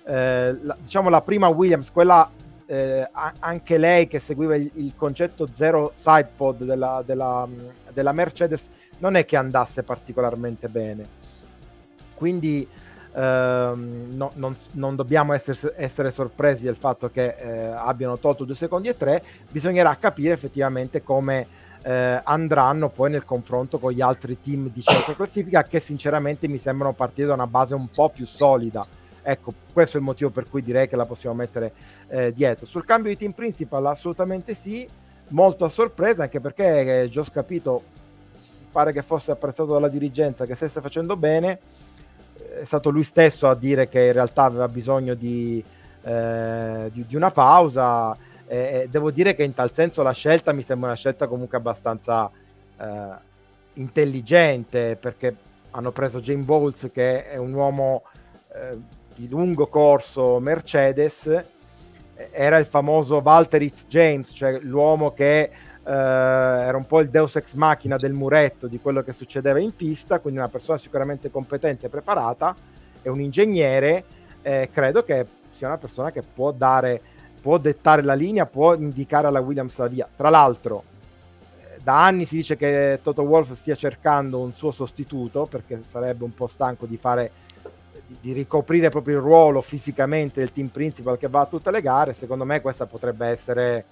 Eh, 0.07 0.59
la, 0.63 0.77
diciamo 0.81 1.09
la 1.09 1.23
prima 1.23 1.49
Williams, 1.49 1.91
quella 1.91 2.31
eh, 2.67 3.09
anche 3.39 3.79
lei 3.79 4.07
che 4.07 4.19
seguiva 4.21 4.57
il, 4.57 4.71
il 4.75 4.95
concetto 4.97 5.49
zero 5.53 5.93
sidepod 5.95 6.65
della, 6.65 7.03
della, 7.05 7.47
della, 7.93 8.13
Mercedes, 8.13 8.69
non 8.99 9.17
è 9.17 9.25
che 9.25 9.37
andasse 9.37 9.83
particolarmente 9.83 10.69
bene. 10.69 11.23
Quindi 12.15 12.67
ehm, 13.13 14.09
no, 14.13 14.33
non, 14.35 14.55
non, 14.73 14.97
dobbiamo 14.97 15.33
essere, 15.33 15.75
essere, 15.77 16.11
sorpresi 16.11 16.65
del 16.65 16.77
fatto 16.77 17.11
che 17.11 17.37
eh, 17.39 17.67
abbiano 17.67 18.19
tolto 18.19 18.45
due 18.45 18.55
secondi 18.55 18.89
e 18.89 18.97
tre, 18.97 19.23
bisognerà 19.51 19.95
capire 19.97 20.33
effettivamente 20.33 21.03
come 21.03 21.63
eh, 21.87 22.21
andranno 22.25 22.89
poi 22.89 23.11
nel 23.11 23.25
confronto 23.25 23.79
con 23.79 23.93
gli 23.93 24.01
altri 24.01 24.41
team 24.41 24.71
di 24.73 24.81
certa 24.81 25.13
classifica 25.15 25.65
che 25.65 25.81
sinceramente 25.81 26.49
mi 26.49 26.59
sembrano 26.59 26.95
partire 26.95 27.29
da 27.29 27.35
una 27.35 27.47
base 27.47 27.75
un 27.75 27.89
po' 27.89 28.09
più 28.09 28.25
solida. 28.25 28.85
Ecco, 29.23 29.53
questo 29.73 29.97
è 29.97 30.01
il 30.01 30.07
motivo 30.07 30.31
per 30.31 30.49
cui 30.49 30.63
direi 30.63 30.89
che 30.89 30.97
la 30.97 31.05
possiamo 31.05 31.35
mettere 31.35 31.73
eh, 32.09 32.33
dietro. 32.33 32.67
Sul 32.67 32.85
cambio 32.85 33.11
di 33.11 33.19
team 33.19 33.33
principal 33.33 33.85
assolutamente 33.87 34.55
sì, 34.55 34.89
molto 35.29 35.67
a 35.67 35.69
sorpresa 35.69 36.23
anche 36.23 36.41
perché 36.41 37.03
eh, 37.03 37.09
Gios 37.09 37.31
Capito 37.31 37.83
pare 38.73 38.93
che 38.93 39.03
fosse 39.03 39.31
apprezzato 39.31 39.73
dalla 39.73 39.89
dirigenza, 39.89 40.47
che 40.47 40.55
stesse 40.55 40.81
facendo 40.81 41.17
bene, 41.17 41.59
è 42.61 42.65
stato 42.65 42.91
lui 42.91 43.05
stesso 43.05 43.49
a 43.49 43.55
dire 43.55 43.89
che 43.89 44.07
in 44.07 44.13
realtà 44.13 44.45
aveva 44.45 44.69
bisogno 44.69 45.15
di, 45.15 45.63
eh, 46.03 46.91
di, 46.93 47.07
di 47.07 47.15
una 47.15 47.31
pausa. 47.31 48.17
E 48.55 48.89
devo 48.89 49.11
dire 49.11 49.35
che 49.35 49.43
in 49.43 49.53
tal 49.53 49.73
senso 49.73 50.03
la 50.03 50.13
scelta 50.13 50.53
mi 50.53 50.63
sembra 50.63 50.89
una 50.89 50.97
scelta 50.97 51.27
comunque 51.27 51.59
abbastanza 51.59 52.31
eh, 52.79 53.33
intelligente 53.75 54.97
perché 54.97 55.35
hanno 55.73 55.91
preso 55.91 56.21
Jane 56.21 56.43
Bowles 56.43 56.91
che 56.93 57.29
è 57.29 57.37
un 57.37 57.53
uomo 57.53 58.05
eh, 58.55 58.79
di 59.17 59.29
lungo 59.29 59.67
corso 59.67 60.39
Mercedes 60.39 61.45
era 62.31 62.59
il 62.59 62.67
famoso 62.67 63.21
Walter 63.25 63.61
Itz 63.61 63.87
James 63.89 64.31
cioè 64.33 64.61
l'uomo 64.61 65.13
che 65.13 65.41
eh, 65.43 65.51
era 65.83 66.77
un 66.77 66.87
po' 66.87 67.01
il 67.01 67.09
deus 67.09 67.35
ex 67.35 67.55
machina 67.55 67.97
del 67.97 68.13
muretto 68.13 68.69
di 68.69 68.79
quello 68.79 69.03
che 69.03 69.13
succedeva 69.13 69.59
in 69.59 69.75
pista 69.75 70.21
quindi 70.21 70.39
una 70.39 70.49
persona 70.49 70.79
sicuramente 70.79 71.29
competente 71.29 71.87
e 71.87 71.89
preparata 71.89 72.55
e 73.03 73.09
un 73.09 73.21
ingegnere 73.21 74.05
eh, 74.43 74.69
credo 74.73 75.03
che 75.03 75.27
sia 75.49 75.67
una 75.67 75.79
persona 75.79 76.13
che 76.13 76.23
può 76.23 76.53
dare 76.53 77.01
può 77.45 77.59
dettare 77.59 78.01
la 78.01 78.15
linea 78.15 78.47
può 78.47 78.73
indicare 78.75 79.27
alla 79.27 79.41
Williams 79.41 79.77
la 79.77 79.87
via 79.87 80.09
tra 80.17 80.31
l'altro 80.31 80.85
da 81.83 82.03
anni 82.03 82.25
si 82.25 82.37
dice 82.37 82.57
che 82.57 83.01
Toto 83.03 83.21
Wolf 83.21 83.53
stia 83.53 83.75
cercando 83.75 84.41
un 84.41 84.53
suo 84.53 84.71
sostituto 84.71 85.45
perché 85.45 85.83
sarebbe 85.87 86.25
un 86.25 86.33
po' 86.33 86.47
stanco 86.47 86.87
di 86.87 86.97
fare 86.97 87.31
di, 88.07 88.17
di, 88.23 88.33
ricoprire 88.33 88.89
proprio 88.89 89.19
il 89.19 89.23
ruolo 89.23 89.61
fisicamente 89.61 90.41
del 90.41 90.51
team 90.51 90.69
principal 90.69 91.19
che 91.19 91.29
va 91.29 91.41
a 91.41 91.47
tutte 91.47 91.71
le 91.71 91.83
gare. 91.83 92.15
Secondo 92.15 92.47
me 92.47 92.63
questa 92.63 92.87
potrebbe 92.87 93.27
essere 93.27 93.85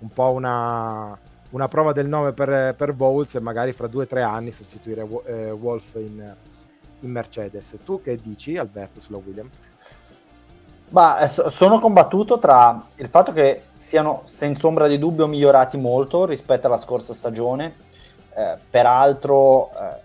un 0.00 0.08
po' 0.08 0.32
una, 0.32 1.16
una 1.50 1.68
prova 1.68 1.92
del 1.92 2.08
nome 2.08 2.32
per, 2.32 2.74
per 2.74 2.92
Bowles 2.92 3.36
e 3.36 3.40
magari 3.40 3.72
fra 3.72 3.86
due 3.86 4.02
o 4.02 4.06
tre 4.08 4.22
anni 4.22 4.50
sostituire 4.50 5.06
eh, 5.26 5.52
Wolf 5.52 5.94
in, 5.94 6.34
in 6.98 7.10
Mercedes. 7.12 7.76
Tu 7.84 8.02
che 8.02 8.18
dici 8.20 8.56
Alberto 8.56 8.98
sulla 8.98 9.18
Williams? 9.24 9.62
Ma 10.88 11.26
sono 11.26 11.80
combattuto 11.80 12.38
tra 12.38 12.86
il 12.96 13.08
fatto 13.08 13.32
che 13.32 13.62
siano 13.78 14.22
senza 14.24 14.66
ombra 14.68 14.86
di 14.86 14.98
dubbio 14.98 15.26
migliorati 15.26 15.76
molto 15.76 16.24
rispetto 16.26 16.68
alla 16.68 16.78
scorsa 16.78 17.12
stagione, 17.12 17.74
eh, 18.34 18.56
peraltro 18.70 19.70
eh, 19.70 20.00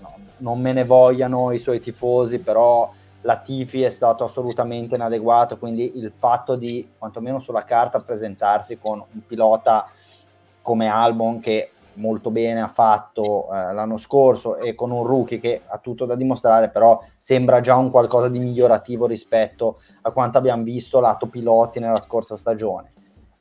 no, 0.00 0.14
non 0.38 0.60
me 0.60 0.72
ne 0.72 0.84
vogliano 0.84 1.52
i 1.52 1.58
suoi 1.58 1.80
tifosi, 1.80 2.38
però 2.38 2.92
la 3.22 3.36
Tifi 3.38 3.82
è 3.82 3.90
stato 3.90 4.24
assolutamente 4.24 4.94
inadeguato, 4.94 5.56
quindi 5.56 5.96
il 5.96 6.12
fatto 6.16 6.54
di 6.54 6.92
quantomeno 6.98 7.40
sulla 7.40 7.64
carta 7.64 8.00
presentarsi 8.00 8.78
con 8.78 9.02
un 9.10 9.26
pilota 9.26 9.88
come 10.60 10.86
Albon 10.88 11.40
che 11.40 11.70
molto 11.98 12.30
bene 12.30 12.62
ha 12.62 12.68
fatto 12.68 13.52
eh, 13.52 13.72
l'anno 13.72 13.98
scorso 13.98 14.56
e 14.56 14.74
con 14.74 14.90
un 14.90 15.04
rookie 15.04 15.38
che 15.38 15.62
ha 15.66 15.78
tutto 15.78 16.06
da 16.06 16.14
dimostrare, 16.14 16.70
però 16.70 17.02
sembra 17.20 17.60
già 17.60 17.76
un 17.76 17.90
qualcosa 17.90 18.28
di 18.28 18.38
migliorativo 18.38 19.06
rispetto 19.06 19.80
a 20.02 20.10
quanto 20.10 20.38
abbiamo 20.38 20.62
visto 20.62 21.00
lato 21.00 21.26
piloti 21.26 21.80
nella 21.80 22.00
scorsa 22.00 22.36
stagione. 22.36 22.92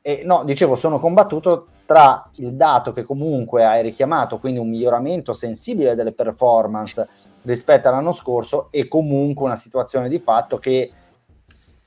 E 0.01 0.21
no, 0.25 0.43
dicevo, 0.43 0.75
sono 0.75 0.99
combattuto 0.99 1.67
tra 1.85 2.29
il 2.35 2.53
dato 2.53 2.91
che 2.91 3.03
comunque 3.03 3.65
hai 3.65 3.81
richiamato, 3.81 4.39
quindi 4.39 4.59
un 4.59 4.69
miglioramento 4.69 5.33
sensibile 5.33 5.95
delle 5.95 6.11
performance 6.11 7.07
rispetto 7.43 7.87
all'anno 7.87 8.13
scorso 8.13 8.67
e 8.71 8.87
comunque 8.87 9.45
una 9.45 9.55
situazione 9.55 10.09
di 10.09 10.19
fatto 10.19 10.57
che 10.57 10.91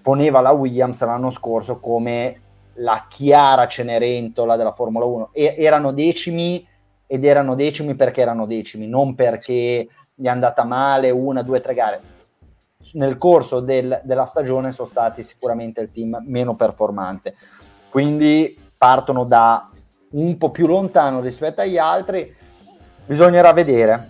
poneva 0.03 0.41
la 0.41 0.53
Williams 0.53 1.05
l'anno 1.05 1.31
scorso 1.31 1.79
come 1.79 2.41
la 2.75 3.07
chiara 3.09 3.67
Cenerentola 3.67 4.57
della 4.57 4.73
Formula 4.73 5.05
1. 5.05 5.31
E, 5.33 5.55
erano 5.59 5.93
decimi 5.93 6.67
ed 7.07 7.25
erano 7.25 7.55
decimi 7.55 7.95
perché 7.95 8.21
erano 8.21 8.47
decimi, 8.47 8.87
non 8.87 9.15
perché 9.15 9.89
gli 10.15 10.25
è 10.25 10.29
andata 10.29 10.65
male 10.65 11.11
una, 11.11 11.43
due, 11.43 11.61
tre 11.61 11.75
gare. 11.75 12.01
Nel 12.93 13.19
corso 13.19 13.61
del, 13.61 14.01
della 14.05 14.27
stagione 14.27 14.73
sono 14.73 14.89
stati 14.89 15.23
sicuramente 15.23 15.81
il 15.81 15.91
team 15.91 16.23
meno 16.27 16.55
performante. 16.55 17.35
Quindi 17.89 18.57
partono 18.77 19.25
da 19.25 19.71
un 20.11 20.39
po' 20.39 20.51
più 20.51 20.67
lontano 20.67 21.21
rispetto 21.21 21.61
agli 21.61 21.79
altri. 21.79 22.35
Bisognerà 23.05 23.53
vedere, 23.53 24.09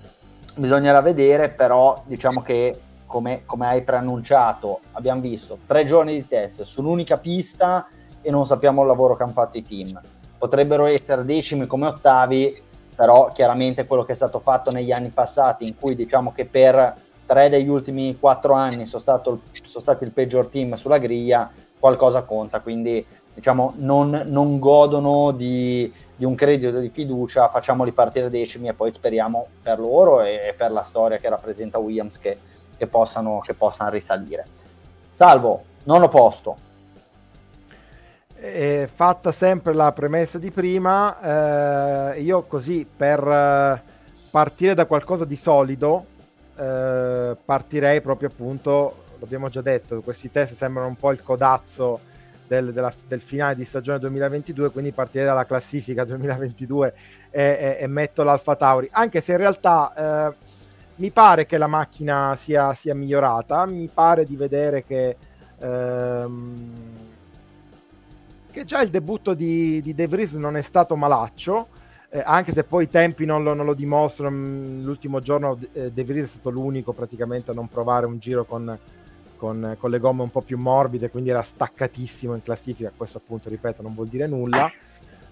bisognerà 0.56 1.00
vedere, 1.00 1.48
però 1.48 2.02
diciamo 2.06 2.42
che 2.42 2.78
come, 3.06 3.42
come 3.44 3.66
hai 3.66 3.82
preannunciato, 3.82 4.80
abbiamo 4.92 5.20
visto 5.20 5.58
tre 5.66 5.84
giorni 5.84 6.14
di 6.14 6.28
test 6.28 6.62
sull'unica 6.62 7.18
pista 7.18 7.88
e 8.22 8.30
non 8.30 8.46
sappiamo 8.46 8.82
il 8.82 8.88
lavoro 8.88 9.16
che 9.16 9.22
hanno 9.22 9.32
fatto 9.32 9.58
i 9.58 9.66
team. 9.66 10.00
Potrebbero 10.38 10.86
essere 10.86 11.24
decimi 11.24 11.66
come 11.66 11.86
ottavi, 11.86 12.54
però 12.94 13.30
chiaramente 13.32 13.86
quello 13.86 14.04
che 14.04 14.12
è 14.12 14.16
stato 14.16 14.40
fatto 14.40 14.70
negli 14.70 14.92
anni 14.92 15.08
passati, 15.08 15.64
in 15.64 15.78
cui 15.78 15.94
diciamo 15.94 16.32
che 16.32 16.44
per 16.44 16.94
tre 17.26 17.48
degli 17.48 17.68
ultimi 17.68 18.18
quattro 18.18 18.54
anni 18.54 18.86
sono, 18.86 19.00
stato, 19.00 19.40
sono 19.52 19.80
stati 19.80 20.04
il 20.04 20.10
peggior 20.10 20.48
team 20.48 20.74
sulla 20.74 20.98
griglia, 20.98 21.50
qualcosa 21.78 22.22
conta, 22.22 22.60
quindi 22.60 23.04
diciamo 23.32 23.74
non, 23.76 24.24
non 24.26 24.58
godono 24.58 25.30
di, 25.30 25.90
di, 26.14 26.24
un 26.24 26.34
credito 26.34 26.78
di 26.78 26.90
fiducia, 26.90 27.48
facciamoli 27.48 27.92
partire 27.92 28.28
decimi 28.28 28.68
e 28.68 28.74
poi 28.74 28.92
speriamo 28.92 29.46
per 29.62 29.78
loro 29.78 30.22
e, 30.22 30.48
e 30.48 30.54
per 30.54 30.70
la 30.72 30.82
storia 30.82 31.18
che 31.18 31.28
rappresenta 31.28 31.78
Williams 31.78 32.18
che, 32.18 32.36
che, 32.76 32.86
possano, 32.86 33.40
che 33.40 33.54
possano 33.54 33.90
risalire. 33.90 34.46
Salvo, 35.10 35.62
nono 35.84 36.08
posto, 36.08 36.56
eh, 38.40 38.88
fatta 38.92 39.32
sempre 39.32 39.74
la 39.74 39.92
premessa 39.92 40.38
di 40.38 40.50
prima, 40.50 42.14
eh, 42.14 42.22
io 42.22 42.42
così 42.44 42.86
per 42.96 43.20
eh, 43.22 43.82
partire 44.30 44.74
da 44.74 44.86
qualcosa 44.86 45.26
di 45.26 45.36
solido, 45.36 46.06
eh, 46.56 47.36
partirei 47.44 48.00
proprio 48.00 48.28
appunto, 48.28 49.04
l'abbiamo 49.18 49.50
già 49.50 49.60
detto, 49.60 50.00
questi 50.00 50.30
test 50.30 50.54
sembrano 50.54 50.88
un 50.88 50.96
po' 50.96 51.12
il 51.12 51.22
codazzo 51.22 52.00
del, 52.46 52.72
della, 52.72 52.92
del 53.06 53.20
finale 53.20 53.56
di 53.56 53.66
stagione 53.66 53.98
2022, 53.98 54.70
quindi 54.70 54.92
partirei 54.92 55.26
dalla 55.26 55.44
classifica 55.44 56.04
2022 56.04 56.94
e, 57.30 57.42
e, 57.42 57.76
e 57.78 57.86
metto 57.86 58.22
l'Alfa 58.22 58.56
Tauri, 58.56 58.88
anche 58.90 59.20
se 59.20 59.32
in 59.32 59.38
realtà 59.38 60.28
eh, 60.30 60.34
mi 60.96 61.10
pare 61.10 61.44
che 61.44 61.58
la 61.58 61.66
macchina 61.66 62.36
sia, 62.40 62.72
sia 62.72 62.94
migliorata, 62.94 63.66
mi 63.66 63.88
pare 63.92 64.24
di 64.24 64.36
vedere 64.36 64.82
che... 64.84 65.16
Ehm, 65.58 67.08
che 68.50 68.64
già 68.64 68.80
il 68.82 68.90
debutto 68.90 69.34
di, 69.34 69.80
di 69.82 69.94
De 69.94 70.06
Vries 70.06 70.32
non 70.32 70.56
è 70.56 70.62
stato 70.62 70.96
malaccio, 70.96 71.68
eh, 72.10 72.22
anche 72.24 72.52
se 72.52 72.64
poi 72.64 72.84
i 72.84 72.88
tempi 72.88 73.24
non 73.24 73.42
lo, 73.42 73.54
non 73.54 73.64
lo 73.64 73.74
dimostrano. 73.74 74.36
Mm, 74.36 74.84
l'ultimo 74.84 75.20
giorno 75.20 75.58
eh, 75.72 75.92
De 75.92 76.04
Vries 76.04 76.24
è 76.24 76.28
stato 76.28 76.50
l'unico 76.50 76.92
praticamente 76.92 77.50
a 77.50 77.54
non 77.54 77.68
provare 77.68 78.06
un 78.06 78.18
giro 78.18 78.44
con, 78.44 78.76
con, 79.36 79.76
con, 79.78 79.90
le 79.90 79.98
gomme 79.98 80.22
un 80.22 80.30
po' 80.30 80.42
più 80.42 80.58
morbide, 80.58 81.10
quindi 81.10 81.30
era 81.30 81.42
staccatissimo 81.42 82.34
in 82.34 82.42
classifica. 82.42 82.92
Questo 82.96 83.18
appunto, 83.18 83.48
ripeto, 83.48 83.82
non 83.82 83.94
vuol 83.94 84.08
dire 84.08 84.26
nulla. 84.26 84.70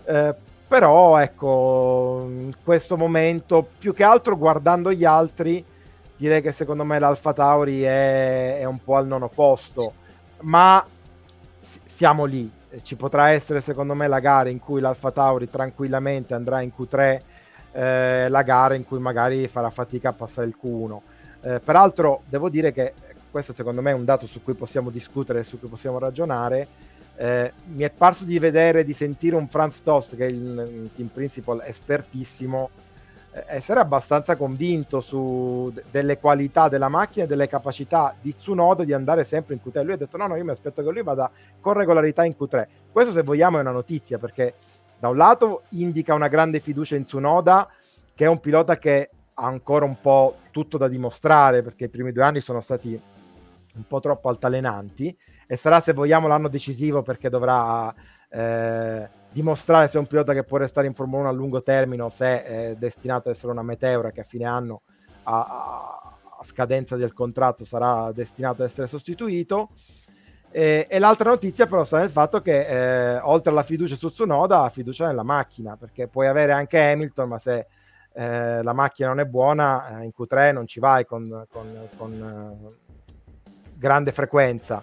Eh, 0.05 0.35
però 0.69 1.19
ecco, 1.19 2.27
in 2.29 2.55
questo 2.63 2.97
momento, 2.97 3.67
più 3.79 3.95
che 3.95 4.05
altro 4.05 4.37
guardando 4.37 4.93
gli 4.93 5.05
altri, 5.05 5.65
direi 6.17 6.43
che 6.43 6.53
secondo 6.53 6.85
me 6.85 6.99
l'Alfa 6.99 7.33
Tauri 7.33 7.83
è, 7.83 8.59
è 8.59 8.65
un 8.65 8.79
po' 8.83 8.97
al 8.97 9.07
nono 9.07 9.29
posto, 9.29 9.95
ma 10.41 10.85
siamo 11.87 12.27
lì, 12.27 12.51
ci 12.83 12.97
potrà 12.97 13.31
essere 13.31 13.61
secondo 13.61 13.95
me 13.95 14.09
la 14.09 14.21
gara 14.21 14.49
in 14.49 14.59
cui 14.59 14.81
l'Alfa 14.81 15.11
Tauri 15.11 15.49
tranquillamente 15.51 16.35
andrà 16.35 16.61
in 16.61 16.71
Q3, 16.77 17.21
eh, 17.73 18.29
la 18.29 18.43
gara 18.43 18.75
in 18.75 18.85
cui 18.85 18.99
magari 18.99 19.49
farà 19.49 19.71
fatica 19.71 20.11
a 20.11 20.13
passare 20.13 20.47
il 20.47 20.57
Q1. 20.63 20.99
Eh, 21.41 21.61
peraltro 21.61 22.23
devo 22.29 22.49
dire 22.49 22.73
che 22.73 22.93
questo 23.31 23.53
secondo 23.53 23.83
me 23.83 23.91
è 23.91 23.95
un 23.95 24.05
dato 24.05 24.27
su 24.27 24.43
cui 24.43 24.55
possiamo 24.55 24.91
discutere, 24.91 25.45
su 25.45 25.59
cui 25.59 25.69
possiamo 25.69 25.99
ragionare. 25.99 26.67
Eh, 27.17 27.53
mi 27.67 27.83
è 27.83 27.91
parso 27.91 28.25
di 28.25 28.39
vedere, 28.39 28.85
di 28.85 28.93
sentire 28.93 29.37
un 29.37 29.49
Franz 29.49 29.83
Tost, 29.83 30.17
che 30.17 30.27
è 30.27 30.31
il, 30.31 30.91
team 30.95 31.09
principal 31.09 31.63
espertissimo, 31.65 32.71
eh, 32.71 32.88
essere 33.47 33.81
abbastanza 33.81 34.37
convinto 34.37 35.01
su 35.01 35.71
d- 35.73 35.83
delle 35.91 36.19
qualità 36.19 36.69
della 36.69 36.89
macchina 36.89 37.25
e 37.25 37.29
delle 37.29 37.49
capacità 37.49 38.15
di 38.21 38.35
Tsunoda 38.35 38.85
di 38.85 38.93
andare 38.93 39.25
sempre 39.25 39.55
in 39.55 39.61
Q3. 39.65 39.83
Lui 39.85 39.93
ha 39.93 39.97
detto: 39.97 40.17
No, 40.17 40.27
no, 40.27 40.37
io 40.37 40.45
mi 40.45 40.51
aspetto 40.51 40.83
che 40.83 40.91
lui 40.91 41.03
vada 41.03 41.31
con 41.61 41.75
regolarità 41.75 42.25
in 42.25 42.35
Q3. 42.39 42.67
Questo, 42.91 43.13
se 43.13 43.23
vogliamo, 43.23 43.59
è 43.59 43.61
una 43.61 43.71
notizia 43.71 44.19
perché 44.19 44.55
da 44.99 45.09
un 45.09 45.17
lato 45.17 45.63
indica 45.71 46.15
una 46.15 46.29
grande 46.29 46.61
fiducia 46.61 46.97
in 46.97 47.05
Tsunoda, 47.05 47.69
che 48.15 48.25
è 48.25 48.29
un 48.29 48.41
pilota 48.41 48.79
che 48.79 49.11
ha 49.35 49.47
ancora 49.47 49.85
un 49.85 50.01
po' 50.01 50.39
tutto 50.51 50.79
da 50.79 50.89
dimostrare 50.89 51.63
perché 51.63 51.85
i 51.85 51.89
primi 51.89 52.11
due 52.11 52.25
anni 52.25 52.41
sono 52.41 52.61
stati 52.61 53.01
un 53.75 53.87
po' 53.87 54.01
troppo 54.01 54.29
altalenanti 54.29 55.17
e 55.47 55.57
sarà, 55.57 55.81
se 55.81 55.93
vogliamo, 55.93 56.27
l'anno 56.27 56.49
decisivo 56.49 57.03
perché 57.03 57.29
dovrà. 57.29 57.95
Eh, 58.29 59.09
dimostrare 59.33 59.89
se 59.89 59.97
è 59.97 60.01
un 60.01 60.07
pilota 60.07 60.33
che 60.33 60.45
può 60.45 60.59
restare 60.59 60.87
in 60.87 60.95
Formula 60.95 61.23
1 61.23 61.29
a 61.29 61.33
lungo 61.33 61.63
termine 61.63 62.03
o 62.03 62.11
se 62.11 62.45
è 62.45 62.75
destinato 62.77 63.29
ad 63.29 63.35
essere 63.35 63.53
una 63.53 63.63
meteora 63.63 64.11
che 64.11 64.21
a 64.21 64.25
fine 64.25 64.45
anno 64.45 64.83
ha, 65.25 66.17
a 66.41 66.45
scadenza 66.45 66.97
del 66.97 67.13
contratto 67.13 67.65
sarà 67.65 68.11
destinato 68.13 68.63
ad 68.63 68.69
essere 68.69 68.87
sostituito. 68.87 69.71
E, 70.51 70.87
e, 70.89 70.99
l'altra 70.99 71.29
notizia 71.29 71.67
però 71.67 71.85
sta 71.85 71.99
nel 71.99 72.11
fatto 72.11 72.41
che 72.41 73.17
eh, 73.17 73.19
oltre 73.19 73.51
alla 73.51 73.63
fiducia 73.63 73.97
su 73.97 74.09
Tsunoda, 74.11 74.69
fiducia 74.71 75.07
nella 75.07 75.23
macchina, 75.23 75.77
perché 75.77 76.09
puoi 76.09 76.27
avere 76.27 76.53
anche 76.53 76.81
Hamilton, 76.81 77.29
ma 77.29 77.39
se 77.39 77.67
eh, 78.15 78.63
la 78.63 78.73
macchina 78.73 79.09
non 79.09 79.21
è 79.21 79.27
buona, 79.27 80.01
eh, 80.01 80.05
in 80.05 80.13
Q3 80.17 80.53
non 80.53 80.67
ci 80.67 80.81
vai 80.81 81.05
con, 81.05 81.47
con, 81.51 81.89
con 81.97 82.13
eh, 82.13 82.77
grande 83.75 84.13
frequenza. 84.13 84.83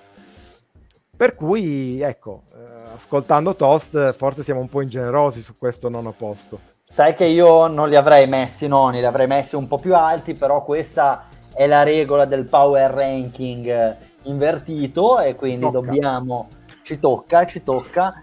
Per 1.17 1.34
cui, 1.36 2.01
ecco, 2.01 2.43
eh, 2.53 2.74
ascoltando 2.95 3.55
Toast, 3.55 4.13
forse 4.13 4.43
siamo 4.43 4.62
un 4.62 4.69
po' 4.69 4.81
ingenerosi 4.81 5.41
su 5.41 5.58
questo 5.58 5.89
nono 5.89 6.12
posto. 6.12 6.60
Sai 6.88 7.13
che 7.13 7.25
io 7.25 7.67
non 7.67 7.89
li 7.89 7.95
avrei 7.95 8.27
messi 8.27 8.67
noni, 8.67 8.99
li 8.99 9.05
avrei 9.05 9.27
messi 9.27 9.55
un 9.55 9.67
po' 9.67 9.77
più 9.77 9.95
alti, 9.95 10.34
però 10.34 10.63
questa 10.63 11.25
è 11.53 11.67
la 11.67 11.84
regola 11.84 12.25
del 12.25 12.45
power 12.45 12.91
ranking 12.91 13.97
invertito 14.23 15.19
e 15.19 15.36
quindi 15.36 15.65
tocca. 15.65 15.79
dobbiamo, 15.79 16.49
ci 16.84 16.99
tocca, 16.99 17.45
ci 17.45 17.63
tocca. 17.63 18.21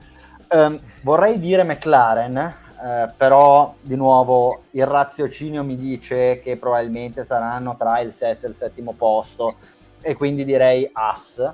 Um, 0.48 0.78
vorrei 1.02 1.38
dire 1.38 1.64
McLaren, 1.64 2.37
eh, 2.37 3.11
però 3.16 3.74
di 3.80 3.96
nuovo 3.96 4.62
il 4.72 4.87
raziocinio 4.87 5.62
mi 5.64 5.76
dice 5.76 6.40
che 6.40 6.56
probabilmente 6.56 7.24
saranno 7.24 7.74
tra 7.76 8.00
il 8.00 8.12
sesto 8.12 8.46
e 8.46 8.50
il 8.50 8.56
settimo 8.56 8.92
posto 8.92 9.54
e 10.00 10.14
quindi 10.14 10.44
direi 10.44 10.88
As. 10.92 11.52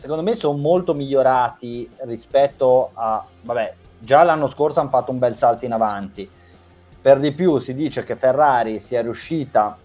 Secondo 0.00 0.22
me 0.22 0.34
sono 0.34 0.56
molto 0.56 0.94
migliorati 0.94 1.86
rispetto 2.06 2.88
a, 2.94 3.22
vabbè, 3.42 3.74
già 3.98 4.22
l'anno 4.22 4.48
scorso 4.48 4.80
hanno 4.80 4.88
fatto 4.88 5.10
un 5.10 5.18
bel 5.18 5.36
salto 5.36 5.66
in 5.66 5.72
avanti. 5.72 6.26
Per 7.02 7.20
di 7.20 7.32
più 7.32 7.58
si 7.58 7.74
dice 7.74 8.02
che 8.04 8.16
Ferrari 8.16 8.80
sia 8.80 9.02
riuscita 9.02 9.76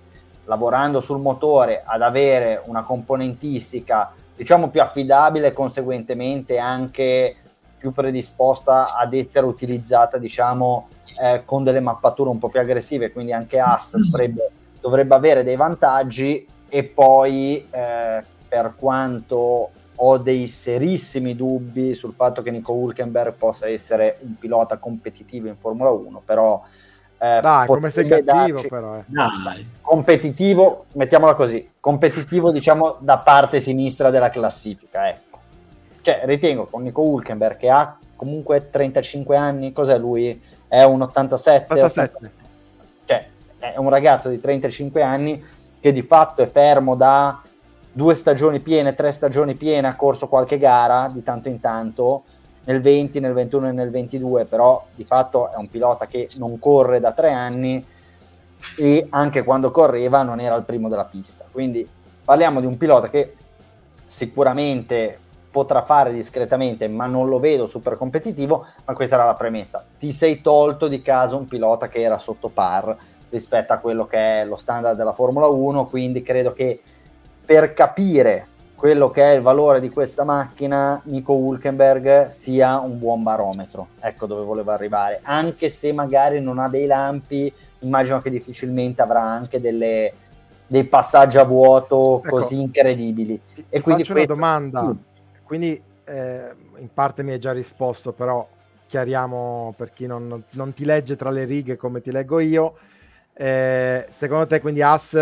lavorando 0.45 1.01
sul 1.01 1.19
motore 1.19 1.83
ad 1.85 2.01
avere 2.01 2.61
una 2.63 2.83
componentistica 2.83 4.13
diciamo 4.33 4.69
più 4.69 4.81
affidabile 4.81 5.47
e 5.47 5.51
conseguentemente 5.51 6.59
anche 6.59 7.35
più 7.77 7.91
predisposta 7.91 8.95
ad 8.95 9.13
essere 9.13 9.45
utilizzata 9.45 10.17
diciamo 10.17 10.87
eh, 11.21 11.41
con 11.43 11.65
delle 11.65 11.81
mappature 11.81 12.29
un 12.29 12.39
po' 12.39 12.47
più 12.47 12.61
aggressive 12.61 13.11
quindi 13.11 13.33
anche 13.33 13.59
AS 13.59 13.97
dovrebbe, 14.09 14.49
dovrebbe 14.79 15.15
avere 15.15 15.43
dei 15.43 15.57
vantaggi 15.57 16.47
e 16.69 16.83
poi 16.85 17.67
eh, 17.69 18.23
per 18.47 18.75
quanto 18.77 19.71
ho 19.95 20.17
dei 20.17 20.47
serissimi 20.47 21.35
dubbi 21.35 21.93
sul 21.93 22.13
fatto 22.13 22.41
che 22.41 22.51
Nico 22.51 22.73
Hulkenberg 22.73 23.33
possa 23.33 23.67
essere 23.67 24.17
un 24.21 24.37
pilota 24.37 24.77
competitivo 24.77 25.47
in 25.47 25.55
Formula 25.57 25.89
1 25.89 26.21
però 26.25 26.63
eh, 27.17 27.39
Dai, 27.41 27.65
come 27.65 27.91
sei 27.91 28.07
cattivo 28.07 28.33
darci... 28.33 28.67
però. 28.67 28.97
Eh. 28.97 29.03
Dai. 29.07 29.67
Competitivo, 29.81 30.85
mettiamola 30.93 31.33
così, 31.33 31.71
competitivo 31.79 32.51
diciamo 32.51 32.97
da 32.99 33.19
parte 33.19 33.61
sinistra 33.61 34.09
della 34.09 34.29
classifica, 34.29 35.07
ecco. 35.09 35.39
Cioè, 36.01 36.21
ritengo 36.25 36.65
con 36.65 36.83
Nico 36.83 37.01
Hulkenberg 37.01 37.57
che 37.57 37.69
ha 37.69 37.97
comunque 38.15 38.69
35 38.69 39.35
anni, 39.35 39.71
cos'è 39.73 39.97
lui? 39.97 40.39
È 40.67 40.83
un 40.83 41.01
87? 41.01 41.73
87. 41.73 42.31
Cioè, 43.05 43.27
è 43.57 43.77
un 43.77 43.89
ragazzo 43.89 44.29
di 44.29 44.39
35 44.39 45.01
anni 45.01 45.43
che 45.79 45.91
di 45.91 46.01
fatto 46.01 46.41
è 46.41 46.47
fermo 46.47 46.95
da 46.95 47.41
due 47.95 48.13
stagioni 48.15 48.59
piene, 48.59 48.93
tre 48.93 49.09
stagioni 49.13 49.55
piene, 49.55 49.87
ha 49.87 49.95
corso 49.95 50.27
qualche 50.27 50.57
gara 50.57 51.07
di 51.07 51.23
tanto 51.23 51.47
in 51.47 51.61
tanto, 51.61 52.23
nel 52.65 52.81
20, 52.81 53.21
nel 53.21 53.31
21 53.31 53.69
e 53.69 53.71
nel 53.71 53.89
22, 53.89 54.43
però 54.43 54.85
di 54.93 55.05
fatto 55.05 55.49
è 55.49 55.55
un 55.55 55.69
pilota 55.69 56.05
che 56.05 56.27
non 56.35 56.59
corre 56.59 56.99
da 56.99 57.13
tre 57.13 57.31
anni 57.31 57.85
e 58.77 59.07
anche 59.11 59.43
quando 59.45 59.71
correva 59.71 60.23
non 60.23 60.41
era 60.41 60.55
il 60.55 60.65
primo 60.65 60.89
della 60.89 61.05
pista. 61.05 61.45
Quindi 61.49 61.87
parliamo 62.25 62.59
di 62.59 62.65
un 62.65 62.75
pilota 62.75 63.09
che 63.09 63.33
sicuramente 64.05 65.17
potrà 65.49 65.81
fare 65.83 66.11
discretamente, 66.11 66.89
ma 66.89 67.05
non 67.05 67.29
lo 67.29 67.39
vedo 67.39 67.67
super 67.67 67.95
competitivo, 67.95 68.65
ma 68.83 68.93
questa 68.93 69.15
era 69.15 69.23
la 69.23 69.35
premessa. 69.35 69.85
Ti 69.97 70.11
sei 70.11 70.41
tolto 70.41 70.89
di 70.89 71.01
casa 71.01 71.37
un 71.37 71.47
pilota 71.47 71.87
che 71.87 72.01
era 72.01 72.17
sotto 72.17 72.49
par 72.49 72.93
rispetto 73.29 73.71
a 73.71 73.77
quello 73.77 74.05
che 74.05 74.41
è 74.41 74.45
lo 74.45 74.57
standard 74.57 74.97
della 74.97 75.13
Formula 75.13 75.47
1, 75.47 75.85
quindi 75.85 76.21
credo 76.23 76.51
che 76.51 76.81
per 77.45 77.73
capire 77.73 78.47
quello 78.75 79.09
che 79.09 79.23
è 79.23 79.35
il 79.35 79.41
valore 79.41 79.79
di 79.79 79.89
questa 79.89 80.23
macchina, 80.23 81.01
Nico 81.05 81.33
Hulkenberg 81.33 82.27
sia 82.27 82.79
un 82.79 82.99
buon 82.99 83.23
barometro. 83.23 83.87
Ecco 83.99 84.25
dove 84.25 84.43
volevo 84.43 84.71
arrivare. 84.71 85.21
Anche 85.23 85.69
se 85.69 85.93
magari 85.93 86.41
non 86.41 86.59
ha 86.59 86.67
dei 86.67 86.85
lampi, 86.85 87.51
immagino 87.79 88.19
che 88.21 88.29
difficilmente 88.29 89.01
avrà 89.01 89.21
anche 89.21 89.61
delle, 89.61 90.13
dei 90.67 90.83
passaggi 90.83 91.37
a 91.37 91.43
vuoto 91.43 92.21
ecco, 92.23 92.41
così 92.41 92.59
incredibili. 92.59 93.39
E 93.69 93.81
quindi 93.81 94.03
faccio 94.03 94.13
questo... 94.13 94.33
una 94.33 94.41
domanda. 94.41 94.83
Mm. 94.83 94.91
Quindi 95.43 95.81
eh, 96.03 96.51
in 96.77 96.93
parte 96.93 97.23
mi 97.23 97.31
hai 97.31 97.39
già 97.39 97.53
risposto, 97.53 98.11
però 98.11 98.47
chiariamo 98.87 99.73
per 99.75 99.93
chi 99.93 100.05
non, 100.05 100.43
non 100.51 100.73
ti 100.73 100.85
legge 100.85 101.15
tra 101.15 101.29
le 101.29 101.45
righe 101.45 101.77
come 101.77 102.01
ti 102.01 102.11
leggo 102.11 102.39
io. 102.39 102.75
Eh, 103.33 104.07
secondo 104.11 104.47
te 104.47 104.61
quindi 104.61 104.81
As 104.81 105.13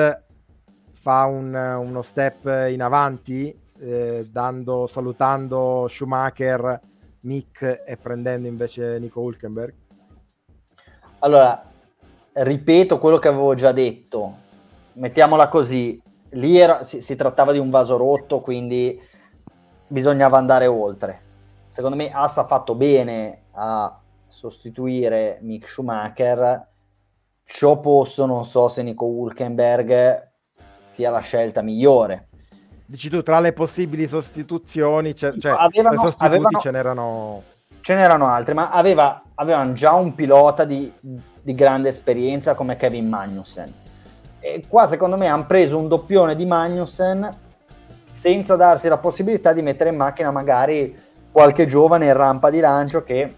fa 1.03 1.25
un, 1.25 1.53
uno 1.53 2.01
step 2.01 2.69
in 2.69 2.81
avanti, 2.81 3.53
eh, 3.79 4.25
dando, 4.31 4.87
salutando 4.87 5.85
Schumacher, 5.89 6.79
Mick 7.23 7.83
e 7.85 7.97
prendendo 7.97 8.47
invece 8.47 8.99
Nico 8.99 9.19
Hulkenberg? 9.19 9.73
Allora, 11.19 11.61
ripeto 12.31 12.99
quello 12.99 13.17
che 13.17 13.27
avevo 13.27 13.53
già 13.53 13.73
detto, 13.73 14.35
mettiamola 14.93 15.49
così, 15.49 16.01
lì 16.29 16.57
era, 16.57 16.85
si, 16.85 17.01
si 17.01 17.17
trattava 17.17 17.51
di 17.51 17.59
un 17.59 17.69
vaso 17.69 17.97
rotto, 17.97 18.39
quindi 18.39 18.97
bisognava 19.85 20.37
andare 20.37 20.67
oltre. 20.67 21.21
Secondo 21.67 21.97
me 21.97 22.11
Assa 22.13 22.43
ha 22.43 22.47
fatto 22.47 22.75
bene 22.75 23.47
a 23.51 23.99
sostituire 24.25 25.39
Mick 25.41 25.67
Schumacher. 25.67 26.65
Ciò 27.43 27.81
posto 27.81 28.25
non 28.25 28.45
so 28.45 28.69
se 28.69 28.81
Nico 28.83 29.03
Hulkenberg 29.03 30.31
sia 30.93 31.09
la 31.09 31.19
scelta 31.19 31.61
migliore. 31.61 32.27
Dici 32.85 33.09
tu, 33.09 33.23
tra 33.23 33.39
le 33.39 33.53
possibili 33.53 34.07
sostituzioni, 34.07 35.15
cioè, 35.15 35.33
cioè 35.39 35.55
avevano, 35.57 36.13
avevano, 36.17 36.59
ce 36.59 36.71
n'erano... 36.71 37.43
Ce 37.81 37.95
n'erano 37.95 38.27
altre, 38.27 38.53
ma 38.53 38.69
aveva, 38.69 39.21
avevano 39.35 39.73
già 39.73 39.91
un 39.91 40.15
pilota 40.15 40.63
di, 40.63 40.89
di 40.99 41.53
grande 41.53 41.89
esperienza 41.89 42.53
come 42.53 42.77
Kevin 42.77 43.09
Magnussen. 43.09 43.73
E 44.39 44.63
qua 44.67 44.87
secondo 44.87 45.17
me 45.17 45.27
hanno 45.27 45.45
preso 45.45 45.77
un 45.77 45.89
doppione 45.89 46.35
di 46.35 46.45
Magnussen 46.45 47.41
senza 48.05 48.55
darsi 48.55 48.87
la 48.87 48.97
possibilità 48.97 49.51
di 49.51 49.61
mettere 49.61 49.89
in 49.89 49.97
macchina 49.97 50.31
magari 50.31 50.95
qualche 51.31 51.65
giovane 51.65 52.05
in 52.05 52.13
rampa 52.13 52.49
di 52.49 52.59
lancio 52.59 53.03
che 53.03 53.35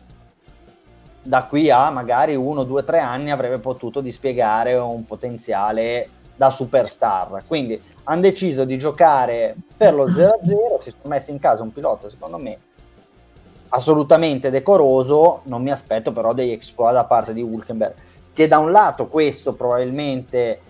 da 1.22 1.44
qui 1.46 1.72
a 1.72 1.90
magari 1.90 2.36
uno, 2.36 2.64
due, 2.64 2.84
tre 2.84 3.00
anni 3.00 3.32
avrebbe 3.32 3.58
potuto 3.58 4.02
dispiegare 4.02 4.76
un 4.76 5.06
potenziale 5.06 6.10
da 6.36 6.50
superstar. 6.50 7.44
Quindi 7.48 7.82
hanno 8.04 8.22
deciso 8.22 8.66
di 8.66 8.78
giocare 8.78 9.56
per 9.76 9.94
lo 9.94 10.06
0-0, 10.06 10.80
si 10.80 10.92
sono 10.92 11.04
messi 11.04 11.32
in 11.32 11.40
casa 11.40 11.64
un 11.64 11.74
pilota, 11.74 12.10
secondo 12.10 12.38
me, 12.38 12.58
assolutamente 13.70 14.50
decoroso, 14.50 15.42
non 15.44 15.62
mi 15.62 15.72
aspetto 15.72 16.12
però 16.12 16.34
degli 16.34 16.52
exploit 16.52 16.94
da 16.94 17.06
parte 17.06 17.34
di 17.34 17.42
Hulkenberg, 17.42 17.94
che 18.34 18.48
da 18.48 18.60
un 18.60 18.72
lato 18.72 19.08
questo 19.08 19.54
probabilmente 19.54 20.62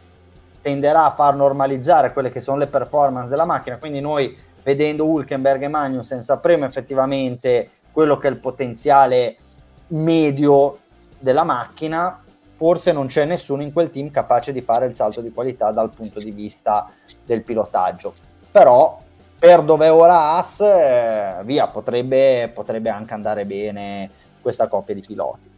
tenderà 0.61 1.05
a 1.05 1.13
far 1.13 1.35
normalizzare 1.35 2.13
quelle 2.13 2.31
che 2.31 2.39
sono 2.39 2.57
le 2.57 2.67
performance 2.67 3.29
della 3.29 3.45
macchina, 3.45 3.77
quindi 3.77 3.99
noi 3.99 4.35
vedendo 4.63 5.05
Hulkenberg 5.05 5.61
e 5.61 5.67
Magnussen 5.67 6.23
sapremo 6.23 6.65
effettivamente 6.65 7.69
quello 7.91 8.17
che 8.17 8.27
è 8.27 8.31
il 8.31 8.39
potenziale 8.39 9.37
medio 9.89 10.79
della 11.19 11.43
macchina, 11.43 12.23
forse 12.55 12.91
non 12.91 13.07
c'è 13.07 13.25
nessuno 13.25 13.61
in 13.61 13.73
quel 13.73 13.91
team 13.91 14.11
capace 14.11 14.51
di 14.51 14.61
fare 14.61 14.85
il 14.85 14.95
salto 14.95 15.21
di 15.21 15.31
qualità 15.31 15.71
dal 15.71 15.91
punto 15.91 16.19
di 16.19 16.31
vista 16.31 16.89
del 17.25 17.43
pilotaggio. 17.43 18.13
Però 18.51 19.01
per 19.37 19.61
dove 19.63 19.89
ora 19.89 20.37
As, 20.37 20.59
eh, 20.61 21.35
via, 21.43 21.67
potrebbe, 21.67 22.49
potrebbe 22.53 22.89
anche 22.89 23.13
andare 23.13 23.45
bene 23.45 24.09
questa 24.41 24.67
coppia 24.67 24.95
di 24.95 25.01
piloti. 25.01 25.51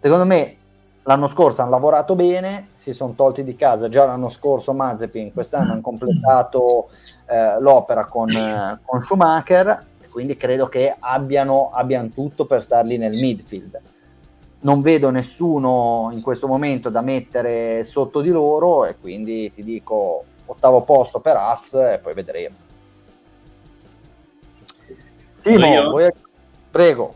Secondo 0.00 0.24
me 0.24 0.56
l'anno 1.02 1.26
scorso 1.26 1.62
hanno 1.62 1.70
lavorato 1.70 2.14
bene, 2.14 2.68
si 2.74 2.92
sono 2.92 3.14
tolti 3.14 3.42
di 3.42 3.56
casa 3.56 3.88
già 3.88 4.04
l'anno 4.04 4.28
scorso 4.28 4.72
Mazepin, 4.72 5.32
quest'anno 5.32 5.72
hanno 5.72 5.80
completato 5.80 6.90
eh, 7.26 7.58
l'opera 7.60 8.06
con, 8.06 8.28
eh, 8.28 8.78
con, 8.84 9.00
Schumacher, 9.00 9.84
quindi 10.10 10.36
credo 10.36 10.68
che 10.68 10.94
abbiano, 10.98 11.70
abbiano 11.72 12.08
tutto 12.08 12.44
per 12.44 12.62
starli 12.62 12.98
nel 12.98 13.18
midfield 13.18 13.80
non 14.64 14.82
vedo 14.82 15.10
nessuno 15.10 16.10
in 16.12 16.20
questo 16.22 16.46
momento 16.46 16.88
da 16.88 17.00
mettere 17.00 17.84
sotto 17.84 18.20
di 18.20 18.30
loro 18.30 18.86
e 18.86 18.96
quindi 18.98 19.52
ti 19.54 19.62
dico 19.62 20.24
ottavo 20.46 20.82
posto 20.82 21.20
per 21.20 21.36
As 21.36 21.74
e 21.74 22.00
poi 22.02 22.14
vedremo. 22.14 22.56
Simo, 25.34 25.90
vuoi... 25.90 26.10
prego. 26.70 27.14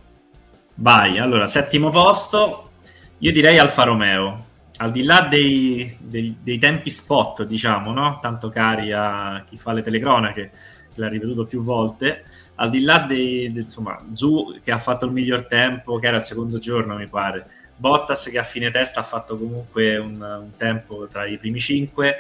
Vai, 0.75 1.19
allora, 1.19 1.47
settimo 1.47 1.91
posto, 1.91 2.71
io 3.19 3.33
direi 3.33 3.59
Alfa 3.59 3.83
Romeo. 3.85 4.45
al 4.81 4.91
di 4.91 5.03
là 5.03 5.23
dei, 5.23 5.97
dei, 5.99 6.37
dei, 6.41 6.59
tempi 6.59 6.91
spot, 6.91 7.45
diciamo, 7.45 7.93
no? 7.93 8.19
tanto 8.21 8.49
cari 8.49 8.93
a 8.93 9.43
chi 9.45 9.57
fa 9.57 9.73
le 9.73 9.83
telecronache, 9.83 10.53
che 10.99 11.05
l'ha 11.05 11.13
ripetuto 11.13 11.47
più 11.47 11.63
volte, 11.63 12.25
al 12.57 12.71
di 12.71 12.81
là 12.81 12.99
dei, 13.01 13.53
de, 13.53 13.61
insomma, 13.61 14.03
Zu 14.13 14.59
che 14.63 14.73
ha 14.73 14.79
fatto 14.79 15.07
il 15.07 15.13
miglior 15.13 15.47
tempo, 15.47 15.99
che 15.99 16.07
era 16.07 16.17
il 16.17 16.25
secondo 16.25 16.59
giorno, 16.59 16.97
mi 16.97 17.07
pare, 17.07 17.47
Bottas 17.77 18.25
che 18.25 18.39
a 18.39 18.43
fine 18.43 18.71
testa 18.71 19.01
ha 19.01 19.05
fatto 19.05 19.39
comunque 19.39 19.97
un, 19.97 20.21
un 20.21 20.51
tempo 20.57 21.07
tra 21.07 21.27
i 21.27 21.39
primi 21.39 21.61
cinque, 21.61 22.17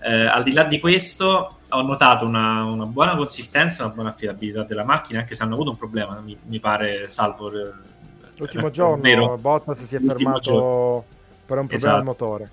eh, 0.00 0.26
al 0.26 0.42
di 0.42 0.52
là 0.52 0.64
di 0.64 0.78
questo 0.78 1.56
ho 1.68 1.82
notato 1.82 2.26
una, 2.26 2.64
una, 2.64 2.86
buona 2.86 3.16
consistenza, 3.16 3.84
una 3.84 3.94
buona 3.94 4.08
affidabilità 4.10 4.62
della 4.62 4.84
macchina, 4.84 5.20
anche 5.20 5.34
se 5.34 5.42
hanno 5.42 5.54
avuto 5.54 5.70
un 5.70 5.76
problema, 5.76 6.20
mi, 6.20 6.36
mi 6.46 6.60
pare, 6.60 7.08
salvo... 7.08 7.50
Eh, 7.52 7.88
L'ultimo 8.36 8.70
giorno 8.70 9.02
vero. 9.02 9.36
Bottas 9.36 9.76
si 9.86 9.96
è 9.96 10.00
fermato... 10.00 10.40
Giorno 10.40 11.04
per 11.50 11.58
un 11.58 11.66
problema 11.66 11.74
esatto. 11.74 11.96
al 11.96 12.04
motore. 12.04 12.50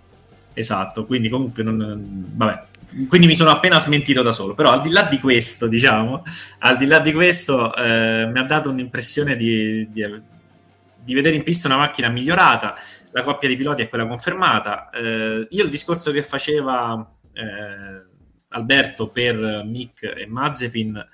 Esatto, 0.54 1.06
quindi 1.06 1.30
comunque 1.30 1.62
non... 1.62 2.26
Vabbè, 2.36 2.64
quindi 3.08 3.28
mi 3.28 3.36
sono 3.36 3.50
appena 3.50 3.80
smentito 3.80 4.22
da 4.22 4.32
solo, 4.32 4.54
però 4.54 4.72
al 4.72 4.82
di 4.82 4.90
là 4.90 5.04
di 5.04 5.20
questo, 5.20 5.68
diciamo, 5.68 6.24
al 6.60 6.78
di 6.78 6.86
là 6.86 7.00
di 7.00 7.12
questo 7.12 7.76
eh, 7.76 8.28
mi 8.32 8.40
ha 8.40 8.44
dato 8.44 8.70
un'impressione 8.70 9.36
di, 9.36 9.88
di, 9.90 10.22
di, 11.04 11.14
vedere 11.14 11.36
in 11.36 11.44
pista 11.44 11.68
una 11.68 11.78
macchina 11.78 12.10
migliorata, 12.10 12.76
la 13.12 13.22
coppia 13.24 13.50
di 13.50 13.58
piloti 13.58 13.82
è 13.84 13.90
quella 13.90 14.08
confermata. 14.08 14.90
Eh, 14.90 15.48
io 15.50 15.64
il 15.64 15.70
discorso 15.70 16.12
che 16.12 16.24
faceva 16.24 17.08
eh, 17.34 18.06
Alberto 18.50 19.10
per 19.10 19.64
Mick 19.66 20.04
e 20.04 20.26
Mazepin 20.26 21.06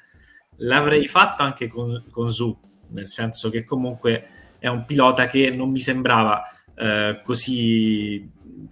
l'avrei 0.58 1.08
fatto 1.08 1.44
anche 1.44 1.68
con, 1.68 2.06
con 2.10 2.32
Zu, 2.32 2.58
nel 2.90 3.08
senso 3.08 3.50
che 3.50 3.64
comunque 3.64 4.28
è 4.60 4.68
un 4.68 4.86
pilota 4.86 5.26
che 5.26 5.50
non 5.50 5.72
mi 5.72 5.80
sembrava 5.80 6.44
eh, 6.76 7.22
così 7.24 8.30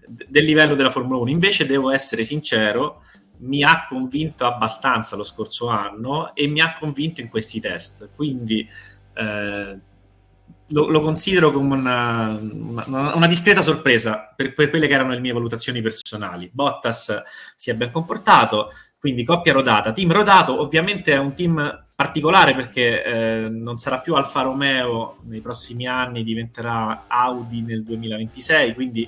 del 0.07 0.45
livello 0.45 0.75
della 0.75 0.89
Formula 0.89 1.19
1. 1.21 1.29
Invece 1.29 1.65
devo 1.65 1.91
essere 1.91 2.23
sincero, 2.23 3.03
mi 3.39 3.63
ha 3.63 3.85
convinto 3.87 4.45
abbastanza 4.45 5.15
lo 5.15 5.23
scorso 5.23 5.67
anno 5.67 6.33
e 6.33 6.47
mi 6.47 6.59
ha 6.59 6.75
convinto 6.77 7.21
in 7.21 7.29
questi 7.29 7.59
test. 7.59 8.09
Quindi 8.15 8.67
eh, 9.13 9.79
lo, 10.67 10.87
lo, 10.87 11.01
considero 11.01 11.51
come 11.51 11.75
una, 11.75 12.37
una, 12.39 13.15
una, 13.15 13.27
discreta 13.27 13.61
sorpresa 13.61 14.33
per, 14.35 14.53
per, 14.53 14.69
quelle 14.69 14.87
che 14.87 14.93
erano 14.93 15.11
le 15.11 15.19
mie 15.19 15.33
valutazioni 15.33 15.81
personali. 15.81 16.49
Bottas 16.51 17.21
si 17.55 17.69
è 17.69 17.75
ben 17.75 17.91
comportato, 17.91 18.69
quindi 18.99 19.23
coppia 19.23 19.53
rodata, 19.53 19.91
team 19.91 20.11
rodato. 20.11 20.59
Ovviamente 20.59 21.13
è 21.13 21.17
un 21.17 21.33
team 21.33 21.85
particolare 21.95 22.55
perché 22.55 23.03
eh, 23.03 23.49
non 23.49 23.77
sarà 23.77 23.99
più 23.99 24.15
Alfa 24.15 24.41
Romeo 24.41 25.17
nei 25.23 25.41
prossimi 25.41 25.85
anni, 25.87 26.23
diventerà 26.23 27.05
Audi 27.07 27.61
nel 27.61 27.83
2026, 27.83 28.73
quindi 28.73 29.07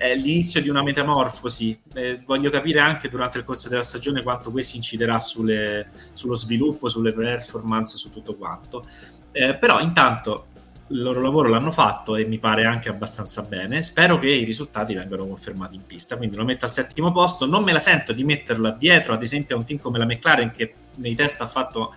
è 0.00 0.14
l'inizio 0.14 0.62
di 0.62 0.70
una 0.70 0.82
metamorfosi. 0.82 1.78
Eh, 1.92 2.22
voglio 2.24 2.48
capire 2.48 2.80
anche 2.80 3.10
durante 3.10 3.36
il 3.36 3.44
corso 3.44 3.68
della 3.68 3.82
stagione 3.82 4.22
quanto 4.22 4.50
questo 4.50 4.76
inciderà 4.76 5.18
sulle, 5.18 5.90
sullo 6.14 6.34
sviluppo, 6.34 6.88
sulle 6.88 7.12
performance, 7.12 7.98
su 7.98 8.10
tutto 8.10 8.34
quanto. 8.34 8.86
Eh, 9.30 9.56
però 9.56 9.78
intanto 9.78 10.46
il 10.86 11.02
loro 11.02 11.20
lavoro 11.20 11.50
l'hanno 11.50 11.70
fatto 11.70 12.16
e 12.16 12.24
mi 12.24 12.38
pare 12.38 12.64
anche 12.64 12.88
abbastanza 12.88 13.42
bene. 13.42 13.82
Spero 13.82 14.18
che 14.18 14.30
i 14.30 14.44
risultati 14.44 14.94
vengano 14.94 15.26
confermati 15.26 15.74
in 15.74 15.84
pista, 15.84 16.16
quindi 16.16 16.34
lo 16.34 16.44
metto 16.46 16.64
al 16.64 16.72
settimo 16.72 17.12
posto. 17.12 17.44
Non 17.44 17.62
me 17.62 17.72
la 17.72 17.78
sento 17.78 18.14
di 18.14 18.24
metterla 18.24 18.70
dietro, 18.70 19.12
ad 19.12 19.22
esempio, 19.22 19.54
a 19.54 19.58
un 19.58 19.66
team 19.66 19.78
come 19.78 19.98
la 19.98 20.06
McLaren 20.06 20.50
che 20.50 20.74
nei 20.94 21.14
test 21.14 21.42
ha 21.42 21.46
fatto 21.46 21.92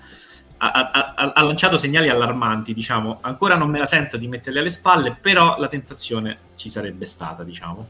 ha, 0.57 1.13
ha, 1.15 1.33
ha, 1.33 1.43
lanciato 1.43 1.77
segnali 1.77 2.09
allarmanti, 2.09 2.73
diciamo. 2.73 3.19
Ancora 3.21 3.55
non 3.55 3.69
me 3.69 3.79
la 3.79 3.85
sento 3.85 4.17
di 4.17 4.27
metterli 4.27 4.59
alle 4.59 4.69
spalle, 4.69 5.17
però 5.19 5.57
la 5.57 5.67
tentazione 5.67 6.37
ci 6.63 6.69
sarebbe 6.69 7.05
stata, 7.05 7.43
diciamo. 7.43 7.85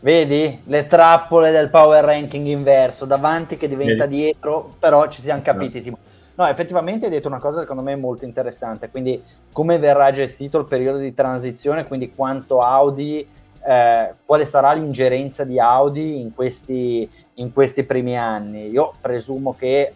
Vedi 0.00 0.60
le 0.64 0.86
trappole 0.86 1.50
del 1.50 1.70
power 1.70 2.04
ranking 2.04 2.46
inverso, 2.46 3.06
davanti 3.06 3.56
che 3.56 3.68
diventa 3.68 4.04
Vedi. 4.04 4.16
dietro, 4.16 4.74
però 4.78 5.08
ci 5.08 5.22
siamo 5.22 5.40
esatto. 5.40 5.58
capiti. 5.58 5.80
Sì. 5.80 5.96
No, 6.34 6.46
effettivamente 6.46 7.06
hai 7.06 7.10
detto 7.10 7.28
una 7.28 7.38
cosa 7.38 7.60
secondo 7.60 7.80
me 7.80 7.96
molto 7.96 8.26
interessante, 8.26 8.90
quindi 8.90 9.22
come 9.50 9.78
verrà 9.78 10.12
gestito 10.12 10.58
il 10.58 10.66
periodo 10.66 10.98
di 10.98 11.14
transizione, 11.14 11.86
quindi 11.86 12.12
quanto 12.14 12.60
Audi, 12.60 13.26
eh, 13.66 14.14
quale 14.26 14.44
sarà 14.44 14.72
l'ingerenza 14.74 15.44
di 15.44 15.58
Audi 15.58 16.20
in 16.20 16.34
questi, 16.34 17.08
in 17.34 17.54
questi 17.54 17.84
primi 17.84 18.18
anni. 18.18 18.68
Io 18.68 18.92
presumo 19.00 19.56
che 19.58 19.94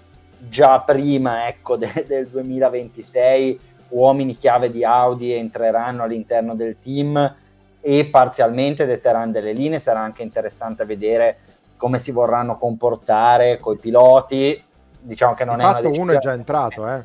già 0.48 0.80
prima 0.80 1.46
ecco, 1.48 1.76
de- 1.78 2.06
del 2.08 2.26
2026 2.28 3.60
uomini 3.90 4.38
chiave 4.38 4.70
di 4.70 4.82
Audi 4.84 5.32
entreranno 5.32 6.04
all'interno 6.04 6.54
del 6.54 6.78
team 6.82 7.36
e 7.80 8.06
parzialmente 8.06 8.86
detteranno 8.86 9.32
delle 9.32 9.52
linee, 9.52 9.78
sarà 9.78 10.00
anche 10.00 10.22
interessante 10.22 10.84
vedere 10.84 11.38
come 11.76 11.98
si 11.98 12.10
vorranno 12.12 12.58
comportare 12.58 13.58
con 13.58 13.74
i 13.74 13.78
piloti. 13.78 14.62
Diciamo 15.00 15.34
che 15.34 15.44
non 15.44 15.56
Di 15.56 15.62
è 15.62 15.66
fatto 15.66 15.90
uno 15.90 16.12
è 16.12 16.18
già 16.18 16.32
entrato, 16.32 16.86
eh. 16.86 17.02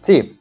Sì. 0.00 0.38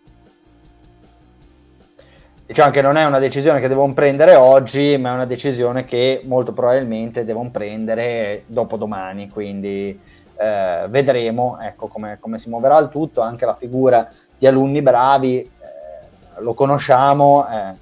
Diciamo 2.48 2.72
che 2.72 2.82
non 2.82 2.98
è 2.98 3.06
una 3.06 3.20
decisione 3.20 3.60
che 3.60 3.68
devono 3.68 3.94
prendere 3.94 4.34
oggi, 4.34 4.98
ma 4.98 5.12
è 5.12 5.14
una 5.14 5.26
decisione 5.26 5.86
che 5.86 6.22
molto 6.26 6.52
probabilmente 6.52 7.24
devono 7.24 7.52
prendere 7.52 8.44
dopo 8.48 8.76
domani, 8.76 9.30
quindi 9.30 10.02
eh, 10.36 10.86
vedremo 10.88 11.60
ecco, 11.62 11.86
come, 11.88 12.18
come, 12.20 12.40
si 12.40 12.50
muoverà 12.50 12.80
il 12.80 12.90
tutto, 12.90 13.22
anche 13.22 13.46
la 13.46 13.56
figura 13.56 14.10
di 14.36 14.48
alunni 14.48 14.82
bravi, 14.82 15.42
eh, 15.42 16.42
lo 16.42 16.56
conosciamo, 16.56 17.46
eh, 17.48 17.74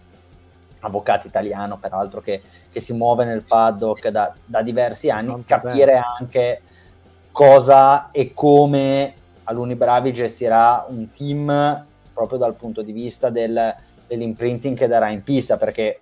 avvocato 0.80 1.28
italiano 1.28 1.78
peraltro 1.78 2.22
che, 2.22 2.42
che, 2.70 2.80
si 2.80 2.94
muove 2.94 3.26
nel 3.26 3.44
paddock 3.44 4.10
da, 4.10 4.34
da 4.46 4.62
diversi 4.62 5.10
anni, 5.10 5.28
Tanto 5.28 5.44
capire 5.46 5.94
bene. 5.94 6.04
anche 6.20 6.62
cosa 7.32 8.12
e 8.12 8.34
come 8.34 9.14
alunni 9.44 9.76
bravi 9.76 10.14
gestirà 10.14 10.86
un 10.90 11.12
team 11.12 11.86
proprio 12.14 12.38
dal 12.38 12.56
punto 12.56 12.82
di 12.82 12.92
vista 12.92 13.30
del, 13.30 13.76
dell'imprinting 14.08 14.76
che 14.76 14.88
darà 14.88 15.10
in 15.10 15.24
pista, 15.24 15.58
perché 15.58 16.02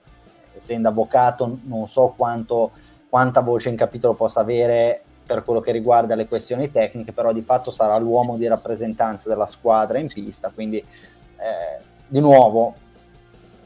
essendo 0.55 0.87
avvocato 0.87 1.59
non 1.63 1.87
so 1.87 2.13
quanto, 2.15 2.71
quanta 3.09 3.41
voce 3.41 3.69
in 3.69 3.75
capitolo 3.75 4.13
possa 4.13 4.39
avere 4.39 5.03
per 5.25 5.43
quello 5.43 5.59
che 5.59 5.71
riguarda 5.71 6.15
le 6.15 6.27
questioni 6.27 6.71
tecniche, 6.71 7.11
però 7.11 7.33
di 7.33 7.41
fatto 7.41 7.71
sarà 7.71 7.97
l'uomo 7.97 8.37
di 8.37 8.47
rappresentanza 8.47 9.27
della 9.27 9.47
squadra 9.47 9.97
in 9.97 10.07
pista, 10.07 10.51
quindi 10.53 10.77
eh, 10.77 11.83
di 12.07 12.19
nuovo 12.19 12.75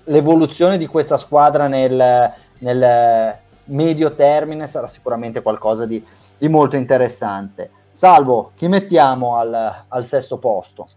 l'evoluzione 0.10 0.78
di 0.78 0.86
questa 0.86 1.18
squadra 1.18 1.68
nel, 1.68 2.34
nel, 2.60 3.38
medio 3.66 4.16
termine 4.16 4.66
sarà 4.66 4.88
sicuramente 4.88 5.42
qualcosa 5.42 5.86
di, 5.86 6.04
di 6.38 6.50
molto 6.50 6.76
interessante. 6.76 7.70
Salvo, 7.92 8.52
chi 8.56 8.68
mettiamo 8.68 9.38
al, 9.38 9.86
al, 9.88 10.06
sesto 10.08 10.38
posto? 10.38 10.88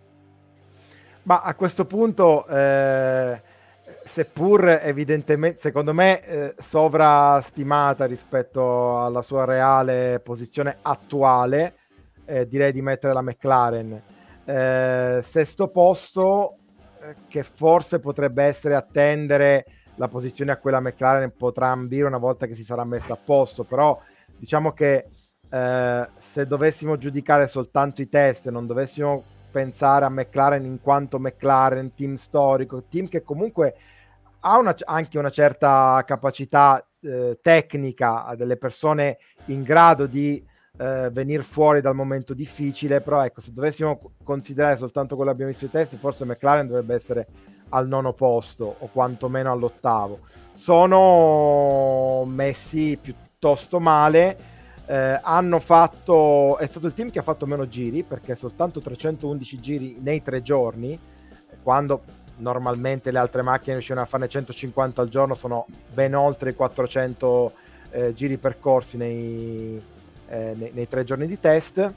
Ma 1.22 1.40
a 1.42 1.54
questo 1.54 1.84
punto... 1.84 2.46
Eh 2.46 3.50
seppur 4.04 4.68
evidentemente, 4.82 5.60
secondo 5.60 5.92
me, 5.92 6.24
eh, 6.24 6.54
sovrastimata 6.58 8.04
rispetto 8.04 9.02
alla 9.02 9.22
sua 9.22 9.44
reale 9.44 10.20
posizione 10.20 10.78
attuale, 10.82 11.76
eh, 12.24 12.46
direi 12.46 12.72
di 12.72 12.82
mettere 12.82 13.12
la 13.12 13.22
McLaren. 13.22 14.02
Eh, 14.44 15.22
sesto 15.24 15.68
posto, 15.68 16.58
che 17.28 17.42
forse 17.42 17.98
potrebbe 17.98 18.44
essere 18.44 18.74
attendere 18.74 19.64
la 19.96 20.08
posizione 20.08 20.52
a 20.52 20.56
quella 20.56 20.80
McLaren 20.80 21.32
potrà 21.36 21.68
ambire 21.68 22.06
una 22.06 22.18
volta 22.18 22.46
che 22.46 22.54
si 22.54 22.64
sarà 22.64 22.84
messa 22.84 23.12
a 23.14 23.18
posto, 23.22 23.64
però 23.64 24.00
diciamo 24.36 24.72
che 24.72 25.06
eh, 25.50 26.08
se 26.18 26.46
dovessimo 26.46 26.96
giudicare 26.96 27.46
soltanto 27.46 28.00
i 28.00 28.08
test, 28.08 28.48
non 28.48 28.66
dovessimo 28.66 29.22
pensare 29.50 30.06
a 30.06 30.10
McLaren 30.10 30.64
in 30.64 30.80
quanto 30.80 31.18
McLaren, 31.18 31.94
team 31.94 32.14
storico, 32.14 32.84
team 32.88 33.08
che 33.08 33.22
comunque 33.22 33.74
ha 34.40 34.58
una, 34.58 34.74
anche 34.86 35.18
una 35.18 35.30
certa 35.30 36.02
capacità 36.06 36.84
eh, 37.02 37.38
tecnica, 37.40 38.34
delle 38.36 38.56
persone 38.56 39.18
in 39.46 39.62
grado 39.62 40.06
di 40.06 40.42
eh, 40.78 41.10
venire 41.10 41.42
fuori 41.42 41.80
dal 41.80 41.94
momento 41.94 42.34
difficile, 42.34 43.00
però 43.00 43.24
ecco, 43.24 43.40
se 43.40 43.52
dovessimo 43.52 44.14
considerare 44.24 44.76
soltanto 44.76 45.14
quello 45.14 45.30
che 45.30 45.34
abbiamo 45.36 45.52
visto 45.52 45.66
i 45.66 45.70
test, 45.70 45.96
forse 45.96 46.24
McLaren 46.24 46.66
dovrebbe 46.66 46.94
essere 46.94 47.26
al 47.70 47.86
nono 47.86 48.12
posto 48.12 48.76
o 48.78 48.88
quantomeno 48.88 49.52
all'ottavo. 49.52 50.20
Sono 50.52 52.24
messi 52.26 52.98
piuttosto 53.00 53.80
male. 53.80 54.50
Eh, 54.86 55.20
hanno 55.22 55.60
fatto 55.60 56.58
è 56.58 56.66
stato 56.66 56.86
il 56.88 56.94
team 56.94 57.10
che 57.10 57.20
ha 57.20 57.22
fatto 57.22 57.46
meno 57.46 57.68
giri 57.68 58.02
perché 58.02 58.34
soltanto 58.34 58.80
311 58.80 59.60
giri 59.60 59.98
nei 60.00 60.24
tre 60.24 60.42
giorni 60.42 60.98
quando 61.62 62.02
normalmente 62.38 63.12
le 63.12 63.20
altre 63.20 63.42
macchine 63.42 63.74
riuscivano 63.74 64.04
a 64.04 64.08
farne 64.08 64.28
150 64.28 65.00
al 65.00 65.08
giorno, 65.08 65.34
sono 65.34 65.66
ben 65.94 66.14
oltre 66.14 66.50
i 66.50 66.54
400 66.54 67.52
eh, 67.90 68.12
giri 68.12 68.36
percorsi 68.38 68.96
nei, 68.96 69.80
eh, 70.32 70.54
nei, 70.56 70.70
nei, 70.72 70.88
tre 70.88 71.04
giorni 71.04 71.26
di 71.26 71.38
test. 71.38 71.92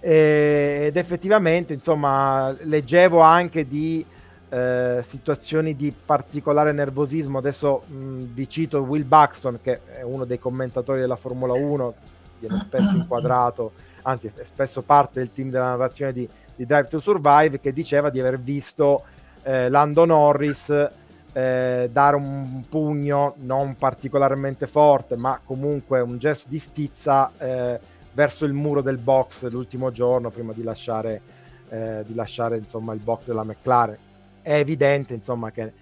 ed 0.00 0.96
effettivamente, 0.96 1.72
insomma, 1.72 2.54
leggevo 2.60 3.20
anche 3.20 3.66
di, 3.66 4.04
eh, 4.50 5.02
situazioni 5.08 5.74
di 5.74 5.92
particolare 5.92 6.72
nervosismo. 6.72 7.38
Adesso 7.38 7.84
mh, 7.86 8.22
vi 8.34 8.48
cito 8.48 8.80
Will 8.80 9.06
Buxton, 9.06 9.60
che 9.62 9.80
è 9.98 10.02
uno 10.02 10.26
dei 10.26 10.38
commentatori 10.38 11.00
della 11.00 11.16
Formula 11.16 11.54
1, 11.54 11.94
viene 12.38 12.58
spesso 12.58 12.94
inquadrato, 12.94 13.72
anzi 14.02 14.30
è 14.34 14.44
spesso 14.44 14.82
parte 14.82 15.20
del 15.20 15.32
team 15.32 15.48
della 15.48 15.70
narrazione 15.70 16.12
di, 16.12 16.28
di 16.54 16.66
Drive 16.66 16.88
to 16.88 17.00
Survive, 17.00 17.60
che 17.60 17.72
diceva 17.72 18.10
di 18.10 18.20
aver 18.20 18.38
visto 18.38 19.04
eh, 19.42 19.70
Lando 19.70 20.04
Norris 20.04 20.90
eh, 21.34 21.90
dare 21.92 22.14
un 22.14 22.64
pugno 22.68 23.34
non 23.38 23.76
particolarmente 23.76 24.68
forte, 24.68 25.16
ma 25.16 25.40
comunque 25.44 26.00
un 26.00 26.16
gesto 26.16 26.48
di 26.48 26.60
stizza 26.60 27.32
eh, 27.36 27.80
verso 28.12 28.44
il 28.44 28.52
muro 28.52 28.80
del 28.80 28.98
box 28.98 29.48
l'ultimo 29.48 29.90
giorno 29.90 30.30
prima 30.30 30.52
di 30.52 30.62
lasciare, 30.62 31.20
eh, 31.68 32.04
di 32.06 32.14
lasciare 32.14 32.56
insomma, 32.56 32.94
il 32.94 33.00
box 33.00 33.26
della 33.26 33.42
McLaren. 33.42 33.98
È 34.40 34.54
evidente 34.54 35.12
insomma, 35.12 35.50
che 35.50 35.72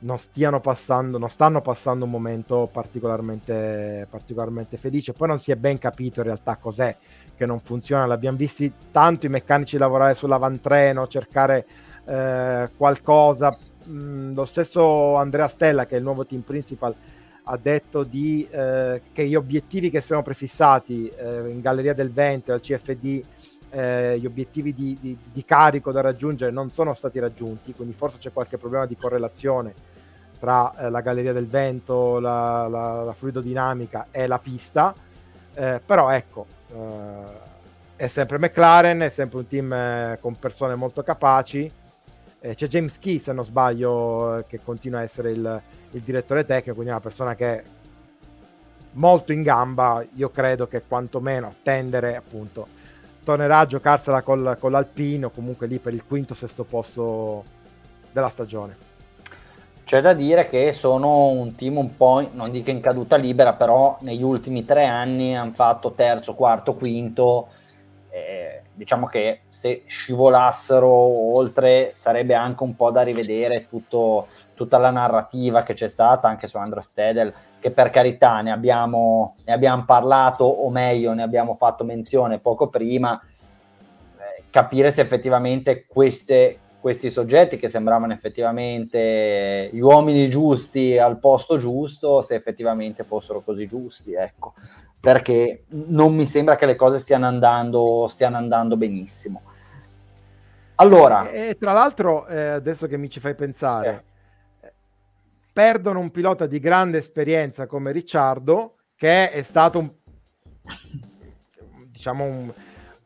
non 0.00 0.18
stiano 0.18 0.60
passando, 0.60 1.18
non 1.18 1.28
stanno 1.28 1.60
passando 1.60 2.04
un 2.04 2.10
momento 2.10 2.68
particolarmente, 2.70 4.06
particolarmente 4.08 4.76
felice. 4.76 5.12
Poi 5.12 5.28
non 5.28 5.40
si 5.40 5.50
è 5.50 5.56
ben 5.56 5.78
capito 5.78 6.20
in 6.20 6.26
realtà 6.26 6.56
cos'è 6.56 6.96
che 7.34 7.46
non 7.46 7.58
funziona. 7.58 8.06
L'abbiamo 8.06 8.36
visti 8.36 8.72
tanto 8.92 9.26
i 9.26 9.30
meccanici 9.30 9.78
lavorare 9.78 10.14
sull'avantreno, 10.14 11.08
cercare 11.08 11.66
eh, 12.04 12.70
qualcosa. 12.76 13.56
Mm, 13.88 14.34
lo 14.34 14.44
stesso 14.44 15.16
Andrea 15.16 15.48
Stella, 15.48 15.86
che 15.86 15.94
è 15.94 15.98
il 15.98 16.04
nuovo 16.04 16.24
team 16.24 16.42
principal, 16.42 16.94
ha 17.44 17.56
detto 17.56 18.04
di, 18.04 18.46
eh, 18.50 19.02
che 19.12 19.26
gli 19.26 19.34
obiettivi 19.34 19.90
che 19.90 20.00
sono 20.00 20.22
prefissati 20.22 21.08
eh, 21.08 21.48
in 21.48 21.60
Galleria 21.60 21.94
del 21.94 22.12
Vento 22.12 22.52
al 22.52 22.60
CFD, 22.60 23.24
eh, 23.70 24.18
gli 24.18 24.26
obiettivi 24.26 24.74
di, 24.74 24.96
di, 25.00 25.18
di, 25.32 25.44
carico 25.44 25.92
da 25.92 26.02
raggiungere 26.02 26.52
non 26.52 26.70
sono 26.70 26.94
stati 26.94 27.18
raggiunti, 27.18 27.72
quindi 27.72 27.94
forse 27.94 28.18
c'è 28.18 28.32
qualche 28.32 28.58
problema 28.58 28.86
di 28.86 28.96
correlazione 28.96 29.74
tra 30.38 30.72
eh, 30.76 30.90
la 30.90 31.00
Galleria 31.00 31.32
del 31.32 31.48
Vento, 31.48 32.20
la, 32.20 32.68
la, 32.68 33.02
la 33.02 33.12
fluidodinamica 33.12 34.08
e 34.10 34.26
la 34.26 34.38
pista, 34.38 34.94
eh, 35.54 35.80
però 35.84 36.10
ecco, 36.10 36.46
è 37.96 38.06
sempre 38.06 38.38
McLaren, 38.38 39.00
è 39.00 39.10
sempre 39.10 39.38
un 39.38 39.46
team 39.46 40.18
con 40.20 40.38
persone 40.38 40.74
molto 40.74 41.02
capaci, 41.02 41.70
eh, 42.44 42.56
c'è 42.56 42.66
James 42.66 42.98
Key, 42.98 43.20
se 43.20 43.32
non 43.32 43.44
sbaglio, 43.44 44.38
eh, 44.38 44.46
che 44.46 44.58
continua 44.62 44.98
a 44.98 45.02
essere 45.04 45.30
il, 45.30 45.62
il, 45.92 46.00
direttore 46.00 46.44
tecnico, 46.44 46.74
quindi 46.74 46.90
è 46.90 46.94
una 46.94 47.00
persona 47.00 47.36
che 47.36 47.46
è 47.46 47.62
molto 48.94 49.32
in 49.32 49.42
gamba. 49.42 50.04
Io 50.16 50.28
credo 50.30 50.66
che 50.66 50.82
quantomeno 50.86 51.46
attendere, 51.46 52.16
appunto, 52.16 52.66
tornerà 53.22 53.60
a 53.60 53.66
giocarsela 53.66 54.22
col, 54.22 54.56
con 54.58 54.72
l'Alpino, 54.72 55.30
comunque 55.30 55.68
lì 55.68 55.78
per 55.78 55.94
il 55.94 56.02
quinto 56.04 56.34
sesto 56.34 56.64
posto 56.64 57.44
della 58.10 58.28
stagione. 58.28 58.90
C'è 59.84 60.00
da 60.00 60.12
dire 60.12 60.46
che 60.48 60.72
sono 60.72 61.28
un 61.28 61.54
team 61.54 61.76
un 61.76 61.96
po', 61.96 62.28
non 62.32 62.50
dico 62.50 62.70
in 62.70 62.80
caduta 62.80 63.14
libera, 63.14 63.52
però 63.52 63.98
negli 64.00 64.22
ultimi 64.22 64.64
tre 64.64 64.84
anni 64.84 65.36
hanno 65.36 65.52
fatto 65.52 65.92
terzo, 65.92 66.34
quarto, 66.34 66.74
quinto. 66.74 67.48
Eh, 68.10 68.61
diciamo 68.74 69.06
che 69.06 69.42
se 69.50 69.82
scivolassero 69.86 70.88
oltre 70.88 71.92
sarebbe 71.94 72.34
anche 72.34 72.62
un 72.62 72.74
po' 72.74 72.90
da 72.90 73.02
rivedere 73.02 73.68
tutto, 73.68 74.28
tutta 74.54 74.78
la 74.78 74.90
narrativa 74.90 75.62
che 75.62 75.74
c'è 75.74 75.88
stata 75.88 76.28
anche 76.28 76.48
su 76.48 76.56
Andrew 76.56 76.82
Stedel, 76.82 77.32
che 77.60 77.70
per 77.70 77.90
carità 77.90 78.40
ne 78.40 78.50
abbiamo, 78.50 79.36
ne 79.44 79.52
abbiamo 79.52 79.84
parlato, 79.84 80.44
o 80.44 80.70
meglio, 80.70 81.12
ne 81.12 81.22
abbiamo 81.22 81.54
fatto 81.54 81.84
menzione 81.84 82.38
poco 82.38 82.68
prima, 82.68 83.20
eh, 83.20 84.44
capire 84.50 84.90
se 84.90 85.02
effettivamente 85.02 85.84
queste, 85.86 86.58
questi 86.80 87.10
soggetti 87.10 87.58
che 87.58 87.68
sembravano 87.68 88.14
effettivamente 88.14 89.68
gli 89.72 89.80
uomini 89.80 90.30
giusti 90.30 90.96
al 90.96 91.18
posto 91.18 91.58
giusto, 91.58 92.22
se 92.22 92.34
effettivamente 92.34 93.04
fossero 93.04 93.42
così 93.42 93.66
giusti, 93.66 94.14
ecco 94.14 94.54
perché 95.02 95.64
non 95.70 96.14
mi 96.14 96.26
sembra 96.26 96.54
che 96.54 96.64
le 96.64 96.76
cose 96.76 97.00
stiano 97.00 97.26
andando, 97.26 98.06
stiano 98.08 98.36
andando 98.36 98.76
benissimo. 98.76 99.42
Allora, 100.76 101.28
e, 101.28 101.56
tra 101.58 101.72
l'altro, 101.72 102.24
eh, 102.28 102.50
adesso 102.50 102.86
che 102.86 102.96
mi 102.96 103.10
ci 103.10 103.18
fai 103.18 103.34
pensare, 103.34 104.04
sì. 104.60 104.68
perdono 105.52 105.98
un 105.98 106.12
pilota 106.12 106.46
di 106.46 106.60
grande 106.60 106.98
esperienza 106.98 107.66
come 107.66 107.90
Ricciardo, 107.90 108.76
che 108.94 109.32
è 109.32 109.42
stato 109.42 109.80
un, 109.80 109.90
diciamo 111.90 112.24
un, 112.24 112.52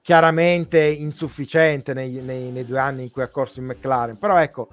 chiaramente 0.02 0.84
insufficiente 0.84 1.94
nei, 1.94 2.20
nei, 2.20 2.50
nei 2.50 2.66
due 2.66 2.78
anni 2.78 3.04
in 3.04 3.10
cui 3.10 3.22
ha 3.22 3.28
corso 3.28 3.60
in 3.60 3.66
McLaren. 3.66 4.18
Però 4.18 4.36
ecco, 4.36 4.68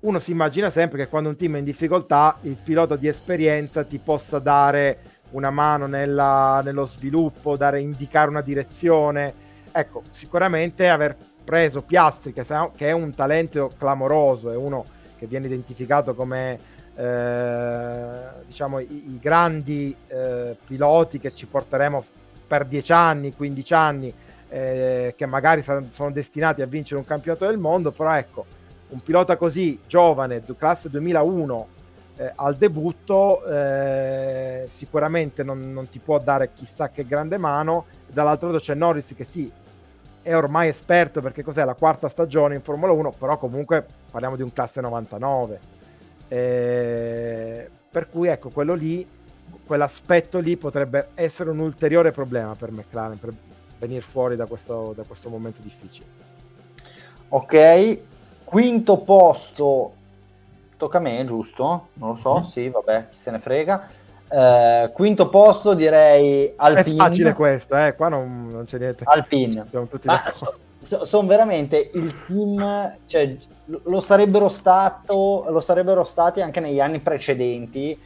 uno 0.00 0.18
si 0.18 0.32
immagina 0.32 0.70
sempre 0.70 0.98
che 0.98 1.08
quando 1.08 1.28
un 1.28 1.36
team 1.36 1.54
è 1.54 1.58
in 1.58 1.64
difficoltà, 1.64 2.36
il 2.40 2.56
pilota 2.56 2.96
di 2.96 3.06
esperienza 3.06 3.84
ti 3.84 3.98
possa 3.98 4.40
dare 4.40 5.22
una 5.34 5.50
mano 5.50 5.86
nella, 5.86 6.60
nello 6.64 6.86
sviluppo, 6.86 7.56
dare, 7.56 7.80
indicare 7.80 8.30
una 8.30 8.40
direzione. 8.40 9.32
Ecco, 9.70 10.02
sicuramente 10.10 10.88
aver 10.88 11.16
preso 11.44 11.82
Piastri, 11.82 12.32
che, 12.32 12.44
che 12.76 12.88
è 12.88 12.92
un 12.92 13.14
talento 13.14 13.72
clamoroso, 13.76 14.50
è 14.50 14.56
uno 14.56 14.84
che 15.18 15.26
viene 15.26 15.46
identificato 15.46 16.14
come 16.14 16.58
eh, 16.96 18.44
diciamo 18.46 18.78
i, 18.78 18.86
i 19.14 19.18
grandi 19.20 19.94
eh, 20.06 20.56
piloti 20.64 21.18
che 21.18 21.34
ci 21.34 21.46
porteremo 21.46 22.04
per 22.46 22.64
10 22.66 22.92
anni, 22.92 23.34
15 23.34 23.74
anni, 23.74 24.14
eh, 24.48 25.14
che 25.16 25.26
magari 25.26 25.62
sono 25.90 26.10
destinati 26.12 26.62
a 26.62 26.66
vincere 26.66 27.00
un 27.00 27.06
campionato 27.06 27.46
del 27.46 27.58
mondo, 27.58 27.90
però 27.90 28.14
ecco, 28.14 28.46
un 28.90 29.02
pilota 29.02 29.36
così 29.36 29.80
giovane, 29.86 30.42
classe 30.56 30.88
2001, 30.88 31.68
eh, 32.16 32.32
al 32.34 32.56
debutto 32.56 33.44
eh, 33.44 34.66
sicuramente 34.68 35.42
non, 35.42 35.72
non, 35.72 35.88
ti 35.88 35.98
può 35.98 36.18
dare 36.20 36.52
chissà 36.54 36.88
che 36.90 37.04
grande 37.04 37.38
mano. 37.38 37.86
Dall'altro 38.06 38.50
lato 38.50 38.62
c'è 38.62 38.74
Norris 38.74 39.14
che 39.16 39.24
sì, 39.24 39.50
è 40.22 40.34
ormai 40.34 40.68
esperto 40.68 41.20
perché 41.20 41.42
cos'è 41.42 41.64
la 41.64 41.74
quarta 41.74 42.08
stagione 42.08 42.54
in 42.54 42.62
Formula 42.62 42.92
1, 42.92 43.12
però 43.18 43.36
comunque 43.36 43.84
parliamo 44.10 44.36
di 44.36 44.42
un 44.42 44.52
classe 44.52 44.80
99. 44.80 45.60
Eh, 46.28 47.70
per 47.90 48.08
cui 48.08 48.28
ecco, 48.28 48.50
quello 48.50 48.74
lì, 48.74 49.06
quell'aspetto 49.66 50.38
lì 50.38 50.56
potrebbe 50.56 51.08
essere 51.14 51.50
un 51.50 51.58
ulteriore 51.58 52.12
problema 52.12 52.54
per 52.54 52.70
McLaren 52.70 53.18
per 53.18 53.32
venire 53.78 54.00
fuori 54.00 54.36
da 54.36 54.46
questo, 54.46 54.92
da 54.94 55.02
questo 55.02 55.28
momento 55.28 55.60
difficile. 55.62 56.22
Ok, 57.28 57.98
quinto 58.44 58.98
posto 58.98 60.02
tocca 60.76 60.98
a 60.98 61.00
me, 61.00 61.24
giusto? 61.24 61.88
Non 61.94 62.10
lo 62.10 62.16
so, 62.16 62.34
mm-hmm. 62.34 62.44
sì, 62.44 62.68
vabbè, 62.68 63.08
chi 63.10 63.18
se 63.18 63.30
ne 63.30 63.38
frega. 63.38 63.88
Eh, 64.28 64.90
quinto 64.92 65.28
posto 65.28 65.74
direi 65.74 66.52
Alpine. 66.56 66.96
È 66.96 66.98
facile 66.98 67.32
questo, 67.34 67.76
eh? 67.76 67.94
qua 67.94 68.08
non, 68.08 68.48
non 68.50 68.64
c'è 68.64 68.78
niente. 68.78 69.04
Alpine. 69.06 69.66
So, 70.80 71.04
sono 71.04 71.26
veramente 71.26 71.90
il 71.94 72.14
team, 72.26 72.96
cioè, 73.06 73.36
lo 73.66 74.00
sarebbero, 74.00 74.48
stato, 74.48 75.46
lo 75.48 75.60
sarebbero 75.60 76.04
stati 76.04 76.42
anche 76.42 76.60
negli 76.60 76.80
anni 76.80 76.98
precedenti, 76.98 77.98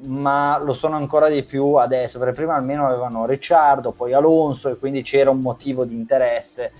ma 0.00 0.58
lo 0.58 0.72
sono 0.72 0.96
ancora 0.96 1.28
di 1.28 1.42
più 1.44 1.74
adesso, 1.74 2.18
perché 2.18 2.34
prima 2.34 2.54
almeno 2.54 2.86
avevano 2.86 3.26
Ricciardo, 3.26 3.92
poi 3.92 4.12
Alonso 4.12 4.68
e 4.68 4.76
quindi 4.76 5.02
c'era 5.02 5.30
un 5.30 5.40
motivo 5.40 5.84
di 5.84 5.94
interesse 5.94 6.72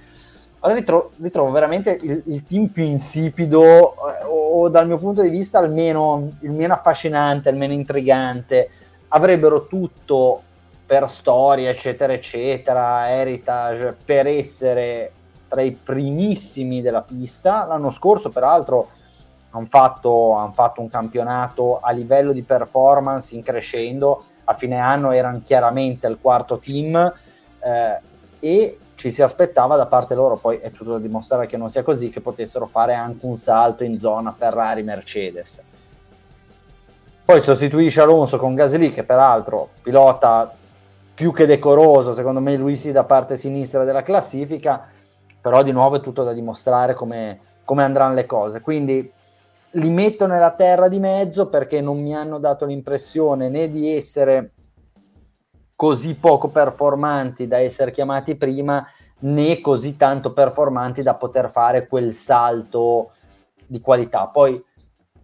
allora 0.61 0.79
ritrovo, 0.79 1.12
ritrovo 1.21 1.51
veramente 1.53 1.99
il, 2.03 2.23
il, 2.27 2.44
team 2.44 2.66
più 2.66 2.83
insipido 2.83 3.92
eh, 3.92 4.25
o, 4.25 4.62
o, 4.62 4.68
dal 4.68 4.88
mio 4.88 4.99
punto 4.99 5.23
di 5.23 5.29
vista 5.29 5.59
almeno 5.59 6.33
il 6.40 6.51
meno 6.51 6.75
affascinante, 6.75 7.51
il 7.51 7.57
meno 7.57 7.73
intrigante. 7.73 8.71
Avrebbero 9.09 9.66
tutto 9.66 10.42
per 10.85 11.09
storia, 11.09 11.71
eccetera, 11.71 12.12
eccetera, 12.12 13.11
heritage, 13.11 13.97
per 14.05 14.27
essere 14.27 15.12
tra 15.47 15.62
i 15.62 15.73
primissimi 15.73 16.83
della 16.83 17.03
pista. 17.03 17.64
L'anno 17.64 17.90
scorso, 17.90 18.31
peraltro, 18.31 18.88
hanno 19.51 19.66
fatto, 19.68 20.35
han 20.35 20.53
fatto 20.55 20.81
un 20.81 20.88
campionato 20.88 21.79
a 21.81 21.92
livello 21.92 22.33
di 22.33 22.42
performance 22.42 23.35
in 23.35 23.42
crescendo. 23.42 24.25
A 24.44 24.54
fine 24.54 24.79
anno 24.79 25.13
erano 25.13 25.40
chiaramente 25.44 26.06
il 26.06 26.19
quarto 26.21 26.59
team 26.59 27.13
eh, 27.61 28.00
e 28.40 28.79
ci 28.99 29.13
si 29.13 29.23
aspettava 29.23 29.77
da 29.77 29.87
parte 29.87 30.17
loro, 30.17 30.37
poi 30.37 30.57
è 30.57 30.71
tutto 30.71 30.90
da 30.90 30.99
dimostrare 30.99 31.46
che 31.46 31.57
non 31.57 31.71
sia 31.71 31.85
così, 31.85 32.11
che 32.11 32.21
potessero 32.21 32.67
fare 32.67 32.94
anche 32.94 33.27
un 33.27 33.37
salto 33.37 33.85
in 33.85 33.96
zona 33.96 34.35
Ferrari-Mercedes. 34.37 35.63
Poi 37.25 37.40
sostituisce 37.40 38.01
Alonso 38.01 38.38
con 38.38 38.57
Gasly, 38.57 38.90
che 38.90 39.05
peraltro 39.05 39.69
pilota 39.83 40.53
più 41.15 41.33
che 41.33 41.46
decoroso, 41.46 42.13
secondo 42.13 42.40
me 42.40 42.57
lui 42.57 42.77
sì 42.77 42.90
da 42.90 43.05
parte 43.05 43.37
sinistra 43.37 43.85
della 43.85 44.03
classifica, 44.03 44.88
però 45.40 45.63
di 45.63 45.71
nuovo 45.71 45.96
è 45.96 46.01
tutto 46.01 46.25
da 46.25 46.33
dimostrare 46.33 46.94
come, 46.94 47.38
come 47.65 47.85
andranno 47.85 48.15
le 48.15 48.27
cose. 48.27 48.61
Quindi 48.61 49.13
li 49.73 49.90
metto 49.90 50.27
nella 50.27 50.51
terra 50.51 50.88
di 50.88 50.99
mezzo 50.99 51.46
perché 51.46 51.81
non 51.81 52.03
mi 52.03 52.17
hanno 52.17 52.40
dato 52.40 52.65
l'impressione 52.65 53.49
né 53.49 53.71
di 53.71 53.94
essere 53.94 54.55
così 55.79 56.16
poco 56.16 56.48
performanti 56.48 57.46
da 57.46 57.58
essere 57.58 57.92
chiamati 57.92 58.35
prima 58.35 58.85
né 59.20 59.60
così 59.60 59.96
tanto 59.96 60.33
performanti 60.33 61.02
da 61.02 61.14
poter 61.14 61.52
fare 61.52 61.87
quel 61.87 62.14
salto 62.14 63.12
di 63.64 63.81
qualità. 63.81 64.26
Poi 64.26 64.60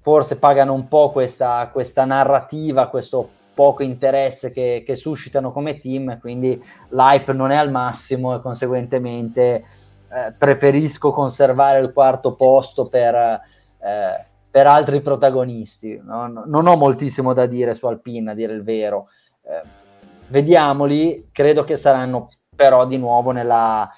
forse 0.01 0.37
pagano 0.37 0.73
un 0.73 0.87
po' 0.87 1.11
questa, 1.11 1.69
questa 1.73 2.05
narrativa, 2.05 2.87
questo 2.87 3.29
poco 3.53 3.83
interesse 3.83 4.53
che, 4.53 4.85
che, 4.87 4.95
suscitano 4.95 5.51
come 5.51 5.75
team, 5.75 6.21
quindi 6.21 6.63
l'hype 6.91 7.33
non 7.33 7.51
è 7.51 7.57
al 7.57 7.73
massimo 7.73 8.37
e 8.37 8.41
conseguentemente 8.41 9.65
eh, 10.09 10.35
preferisco 10.39 11.11
conservare 11.11 11.81
il 11.81 11.93
quarto 11.93 12.37
posto 12.37 12.85
per, 12.85 13.17
eh, 13.17 14.27
per 14.49 14.67
altri 14.69 15.01
protagonisti. 15.01 16.01
No? 16.01 16.29
Non 16.29 16.69
ho 16.69 16.77
moltissimo 16.77 17.33
da 17.33 17.47
dire 17.47 17.75
su 17.75 17.87
Alpine, 17.87 18.31
a 18.31 18.35
dire 18.35 18.53
il 18.53 18.63
vero. 18.63 19.09
Eh, 19.43 19.83
vediamoli, 20.29 21.29
credo 21.33 21.65
che 21.65 21.77
saranno 21.77 22.29
però 22.55 22.87
di 22.87 22.99
nuovo 22.99 23.31
nella, 23.31 23.91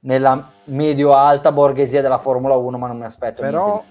nella 0.00 0.50
medio-alta 0.64 1.52
borghesia 1.52 2.00
della 2.00 2.18
Formula 2.18 2.56
1, 2.56 2.78
ma 2.78 2.86
non 2.86 2.98
mi 2.98 3.04
aspetto. 3.04 3.42
Però 3.42 3.84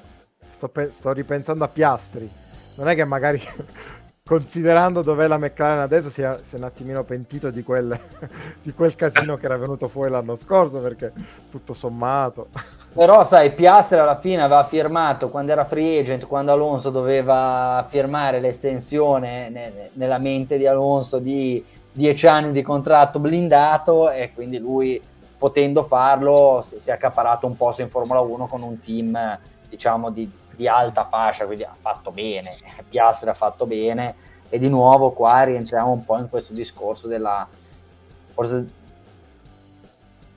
sto, 0.55 0.69
pe- 0.69 0.91
sto 0.91 1.11
ripensando 1.11 1.63
a 1.63 1.67
Piastri. 1.67 2.29
Non 2.75 2.87
è 2.87 2.95
che 2.95 3.05
magari 3.05 3.41
considerando 4.23 5.01
dov'è 5.01 5.27
la 5.27 5.37
McLaren 5.37 5.81
adesso 5.81 6.09
si 6.09 6.21
è, 6.21 6.37
si 6.47 6.55
è 6.55 6.57
un 6.57 6.63
attimino 6.63 7.03
pentito 7.03 7.51
di 7.51 7.61
quel, 7.63 7.97
di 8.63 8.73
quel, 8.73 8.95
casino 8.95 9.37
che 9.37 9.45
era 9.45 9.57
venuto 9.57 9.87
fuori 9.87 10.09
l'anno 10.09 10.35
scorso 10.37 10.79
perché 10.79 11.11
tutto 11.51 11.73
sommato 11.73 12.47
però 12.93 13.25
sai 13.25 13.53
Piastri 13.53 13.97
alla 13.97 14.19
fine 14.19 14.41
aveva 14.41 14.63
firmato 14.65 15.29
quando 15.29 15.51
era 15.51 15.65
free 15.65 15.99
agent 15.99 16.27
quando 16.27 16.51
Alonso 16.51 16.89
doveva 16.89 17.85
firmare 17.89 18.39
l'estensione 18.39 19.49
ne, 19.49 19.89
nella 19.93 20.19
mente 20.19 20.57
di 20.57 20.67
Alonso 20.67 21.19
di 21.19 21.63
10 21.91 22.27
anni 22.27 22.51
di 22.51 22.61
contratto 22.61 23.19
blindato 23.19 24.09
e 24.09 24.31
quindi 24.33 24.57
lui 24.57 25.01
potendo 25.37 25.83
farlo 25.83 26.63
si, 26.67 26.79
si 26.79 26.89
è 26.89 26.93
accaparato 26.93 27.47
un 27.47 27.57
posto 27.57 27.81
in 27.81 27.89
Formula 27.89 28.19
1 28.19 28.47
con 28.47 28.61
un 28.61 28.79
team 28.79 29.39
diciamo 29.67 30.09
di 30.09 30.41
di 30.55 30.67
alta 30.67 31.07
fascia, 31.09 31.45
quindi 31.45 31.63
ha 31.63 31.75
fatto 31.77 32.11
bene, 32.11 32.55
Piastri 32.89 33.29
ha 33.29 33.33
fatto 33.33 33.65
bene. 33.65 34.15
E 34.49 34.59
di 34.59 34.69
nuovo 34.69 35.11
qua 35.11 35.43
rientriamo 35.43 35.91
un 35.91 36.05
po' 36.05 36.19
in 36.19 36.29
questo 36.29 36.53
discorso 36.53 37.07
della 37.07 37.47
forse 38.33 38.55
un 38.55 38.69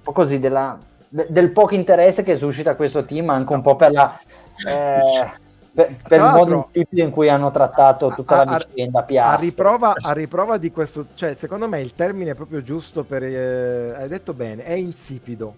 po' 0.02 0.12
così 0.12 0.38
della, 0.38 0.78
de, 1.08 1.26
del 1.28 1.50
poco 1.50 1.74
interesse 1.74 2.22
che 2.22 2.36
suscita 2.36 2.76
questo 2.76 3.04
team 3.04 3.30
anche 3.30 3.52
un 3.52 3.62
po' 3.62 3.76
per 3.76 3.92
la 3.92 4.18
eh, 4.66 5.44
per, 5.72 5.94
per 6.08 6.20
il 6.20 6.30
modo 6.32 6.70
in 6.72 7.10
cui 7.10 7.28
hanno 7.28 7.50
trattato 7.50 8.08
tutta 8.14 8.40
a, 8.40 8.44
la 8.44 8.66
vicenda 8.66 9.02
Piastri. 9.02 9.46
A 9.46 9.50
riprova, 9.50 9.94
a 9.94 10.12
riprova 10.12 10.56
di 10.56 10.70
questo, 10.70 11.08
cioè 11.14 11.34
secondo 11.34 11.68
me 11.68 11.82
il 11.82 11.94
termine 11.94 12.30
è 12.30 12.34
proprio 12.34 12.62
giusto 12.62 13.04
per, 13.04 13.22
eh, 13.22 13.94
hai 13.94 14.08
detto 14.08 14.32
bene, 14.32 14.64
è 14.64 14.72
insipido 14.72 15.54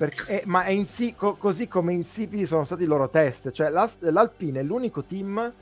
perché, 0.00 0.40
eh, 0.40 0.42
ma 0.46 0.64
è 0.64 0.70
insi- 0.70 1.14
co- 1.14 1.34
così 1.34 1.68
come 1.68 1.92
insipidi 1.92 2.46
sono 2.46 2.64
stati 2.64 2.84
i 2.84 2.86
loro 2.86 3.10
test. 3.10 3.50
Cioè, 3.50 3.68
la, 3.68 3.86
l'Alpine 3.98 4.60
è 4.60 4.62
l'unico 4.62 5.04
team 5.04 5.52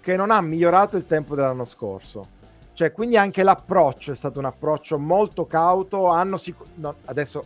che 0.00 0.16
non 0.16 0.32
ha 0.32 0.40
migliorato 0.40 0.96
il 0.96 1.06
tempo 1.06 1.36
dell'anno 1.36 1.64
scorso. 1.64 2.26
Cioè, 2.72 2.90
quindi 2.90 3.16
anche 3.16 3.44
l'approccio 3.44 4.10
è 4.10 4.16
stato 4.16 4.40
un 4.40 4.46
approccio 4.46 4.98
molto 4.98 5.46
cauto. 5.46 6.08
Hanno 6.08 6.36
sic- 6.38 6.64
no, 6.74 6.96
adesso, 7.04 7.44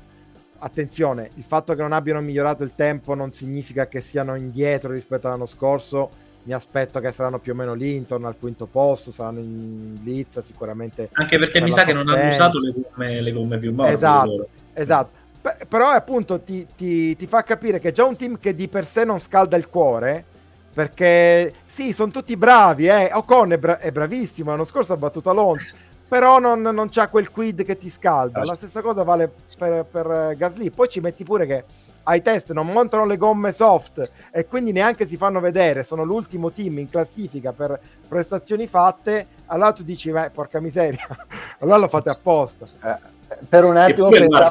attenzione, 0.58 1.30
il 1.34 1.44
fatto 1.44 1.74
che 1.74 1.82
non 1.82 1.92
abbiano 1.92 2.20
migliorato 2.20 2.62
il 2.62 2.72
tempo 2.74 3.14
non 3.14 3.32
significa 3.32 3.86
che 3.86 4.00
siano 4.00 4.34
indietro 4.34 4.92
rispetto 4.92 5.26
all'anno 5.26 5.46
scorso. 5.46 6.26
Mi 6.44 6.54
aspetto 6.54 6.98
che 7.00 7.12
saranno 7.12 7.38
più 7.38 7.52
o 7.52 7.54
meno 7.54 7.74
lì, 7.74 7.94
intorno 7.94 8.26
al 8.26 8.36
quinto 8.38 8.64
posto, 8.66 9.10
saranno 9.10 9.40
in 9.40 9.98
lizza 10.02 10.40
sicuramente. 10.40 11.10
Anche 11.12 11.38
perché 11.38 11.60
mi 11.60 11.70
sa 11.70 11.84
che 11.84 11.92
non 11.92 12.08
hanno 12.08 12.28
usato 12.28 12.58
le 12.58 12.72
gomme, 12.72 13.20
le 13.20 13.32
gomme 13.32 13.58
più 13.58 13.74
morbide. 13.74 13.96
Esatto, 13.96 14.48
esatto 14.72 15.26
però 15.68 15.88
appunto 15.90 16.40
ti, 16.40 16.66
ti, 16.76 17.16
ti, 17.16 17.26
fa 17.26 17.42
capire 17.42 17.78
che 17.78 17.88
è 17.88 17.92
già 17.92 18.04
un 18.04 18.16
team 18.16 18.38
che 18.38 18.54
di 18.54 18.68
per 18.68 18.84
sé 18.84 19.04
non 19.04 19.20
scalda 19.20 19.56
il 19.56 19.68
cuore, 19.68 20.24
perché 20.72 21.52
sì, 21.66 21.92
sono 21.92 22.10
tutti 22.10 22.36
bravi, 22.36 22.88
eh. 22.88 23.10
Ocon 23.12 23.52
è, 23.52 23.58
bra- 23.58 23.78
è 23.78 23.90
bravissimo, 23.90 24.50
l'anno 24.50 24.64
scorso 24.64 24.92
ha 24.92 24.96
battuto 24.96 25.30
Alonso, 25.30 25.76
però 26.08 26.38
non, 26.38 26.62
non 26.62 26.88
c'ha 26.88 27.08
quel 27.08 27.30
quid 27.30 27.64
che 27.64 27.76
ti 27.76 27.90
scalda. 27.90 28.44
La 28.44 28.54
stessa 28.54 28.80
cosa 28.80 29.02
vale 29.02 29.30
per, 29.56 29.84
per 29.84 30.34
Gasly. 30.36 30.70
Poi 30.70 30.88
ci 30.88 31.00
metti 31.00 31.22
pure 31.22 31.46
che 31.46 31.64
ai 32.04 32.22
test 32.22 32.52
non 32.52 32.66
montano 32.66 33.04
le 33.04 33.18
gomme 33.18 33.52
soft 33.52 34.10
e 34.30 34.46
quindi 34.46 34.72
neanche 34.72 35.06
si 35.06 35.18
fanno 35.18 35.40
vedere, 35.40 35.82
sono 35.82 36.04
l'ultimo 36.04 36.50
team 36.50 36.78
in 36.78 36.88
classifica 36.88 37.52
per 37.52 37.78
prestazioni 38.08 38.66
fatte, 38.66 39.26
allora 39.46 39.72
tu 39.72 39.82
dici, 39.82 40.10
porca 40.32 40.58
miseria, 40.58 41.06
allora 41.60 41.76
lo 41.76 41.88
fate 41.88 42.08
apposta. 42.08 42.64
Eh, 42.82 43.36
per 43.46 43.64
un 43.64 43.76
attimo 43.76 44.08
pensavo, 44.08 44.48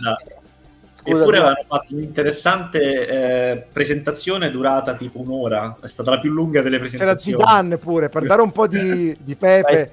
Scusa, 0.94 1.20
Eppure 1.20 1.38
avevano 1.38 1.64
fatto 1.68 1.96
un'interessante 1.96 3.08
eh, 3.08 3.66
presentazione 3.72 4.50
durata 4.50 4.96
tipo 4.96 5.20
un'ora, 5.20 5.78
è 5.82 5.88
stata 5.88 6.12
la 6.12 6.20
più 6.20 6.32
lunga 6.32 6.62
delle 6.62 6.80
presentazioni. 6.80 7.38
C'era 7.38 7.46
Zidane 7.46 7.78
pure, 7.78 8.10
per 8.10 8.26
dare 8.26 8.42
un 8.42 8.52
po' 8.52 8.68
di, 8.68 9.16
di 9.20 9.36
pepe. 9.36 9.92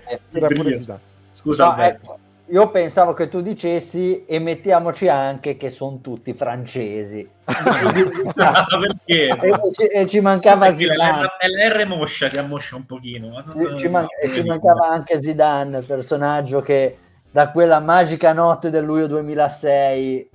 Scusa 1.45 1.74
no. 1.74 1.82
Ecco, 1.82 2.18
io 2.47 2.70
pensavo 2.70 3.12
che 3.12 3.28
tu 3.28 3.42
dicessi 3.42 4.24
e 4.24 4.38
mettiamoci 4.38 5.09
anche 5.09 5.59
che 5.59 5.68
sono 5.68 6.01
tutti 6.01 6.32
francesi. 6.32 7.28
perché? 7.45 9.28
E, 9.28 9.72
ci, 9.72 9.84
e 9.84 10.09
ci 10.09 10.20
mancava 10.20 10.74
Zidane. 10.74 11.28
È 11.38 11.47
l'R 11.47 11.86
moscia 11.86 12.28
che 12.28 12.38
ammoscia 12.38 12.76
un 12.76 12.86
pochino. 12.86 13.45
Non, 13.55 13.78
ci, 13.78 13.88
man- 13.88 14.07
ci 14.32 14.42
mancava 14.42 14.88
anche 14.88 15.20
Zidane, 15.20 15.82
personaggio 15.82 16.62
che 16.62 16.97
da 17.30 17.51
quella 17.51 17.80
magica 17.80 18.32
notte 18.32 18.70
del 18.70 18.84
luglio 18.84 19.07
2006 19.07 20.30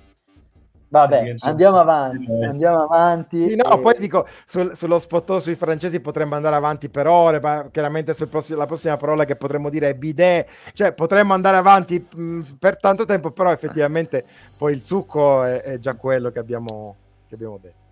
Vabbè, 0.91 1.35
andiamo 1.41 1.77
avanti, 1.77 2.31
andiamo 2.31 2.81
avanti. 2.81 3.49
Sì, 3.49 3.55
no, 3.55 3.77
e... 3.77 3.79
poi 3.79 3.95
dico, 3.99 4.27
sul, 4.47 4.75
sullo 4.75 4.97
sfottò 4.97 5.39
sui 5.39 5.53
francesi 5.53 5.99
potremmo 5.99 6.33
andare 6.33 6.55
avanti 6.55 6.89
per 6.89 7.05
ore, 7.05 7.39
ma 7.39 7.67
chiaramente 7.71 8.15
prossimo, 8.25 8.57
la 8.57 8.65
prossima 8.65 8.97
parola 8.97 9.23
che 9.23 9.35
potremmo 9.35 9.69
dire 9.69 9.89
è 9.89 9.93
bidet, 9.93 10.49
cioè 10.73 10.93
potremmo 10.93 11.35
andare 11.35 11.57
avanti 11.57 12.03
mh, 12.11 12.57
per 12.57 12.79
tanto 12.79 13.05
tempo, 13.05 13.29
però 13.29 13.51
effettivamente 13.51 14.25
poi 14.57 14.73
il 14.73 14.81
succo 14.81 15.43
è, 15.43 15.61
è 15.61 15.77
già 15.77 15.93
quello 15.93 16.31
che 16.31 16.39
abbiamo, 16.39 16.95
che 17.27 17.35
abbiamo 17.35 17.59
detto. 17.61 17.87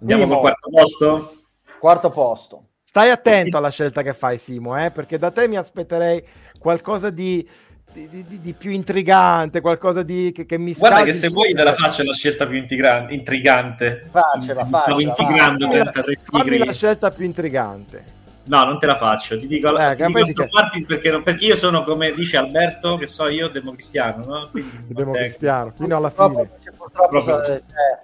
Andiamo 0.00 0.22
Simo, 0.24 0.34
col 0.34 0.42
quarto 0.42 0.70
posto? 0.70 1.32
Quarto 1.78 2.10
posto. 2.10 2.64
Stai 2.84 3.08
attento 3.08 3.56
alla 3.56 3.70
scelta 3.70 4.02
che 4.02 4.12
fai, 4.12 4.36
Simo, 4.36 4.76
eh? 4.76 4.90
perché 4.90 5.16
da 5.16 5.30
te 5.30 5.48
mi 5.48 5.56
aspetterei 5.56 6.22
qualcosa 6.58 7.08
di 7.08 7.48
di, 7.92 8.08
di, 8.08 8.40
di, 8.40 8.52
più 8.52 8.70
intrigante, 8.70 9.60
qualcosa 9.60 10.02
di, 10.02 10.32
che, 10.32 10.46
che 10.46 10.58
mi 10.58 10.74
Guarda 10.74 11.02
che 11.02 11.12
se 11.12 11.28
vuoi 11.28 11.52
te 11.52 11.62
la 11.62 11.72
faccio 11.72 12.04
la 12.04 12.14
scelta 12.14 12.46
più 12.46 12.56
intrigante. 12.56 13.14
intrigante. 13.14 14.08
Faccela, 14.10 14.66
faccela. 14.66 15.00
intrigando 15.00 15.68
fammi, 15.70 16.16
fammi 16.22 16.58
la 16.58 16.72
scelta 16.72 17.10
più 17.10 17.24
intrigante. 17.24 18.18
No, 18.44 18.64
non 18.64 18.78
te 18.78 18.86
la 18.86 18.96
faccio. 18.96 19.38
Ti 19.38 19.46
dico, 19.46 19.76
eh, 19.78 19.94
ti 19.94 20.04
dico. 20.24 20.46
Martin 20.50 20.86
perché, 20.86 21.10
non, 21.10 21.22
perché, 21.22 21.44
io 21.44 21.56
sono, 21.56 21.84
come 21.84 22.12
dice 22.12 22.36
Alberto, 22.36 22.96
che 22.96 23.06
so 23.06 23.28
io, 23.28 23.48
democristiano, 23.48 24.24
no? 24.24 24.50
democristiano, 24.86 25.72
fino 25.76 25.96
alla 25.96 26.10
fine. 26.10 26.50
Purtroppo, 26.76 27.42
eh, 27.44 27.62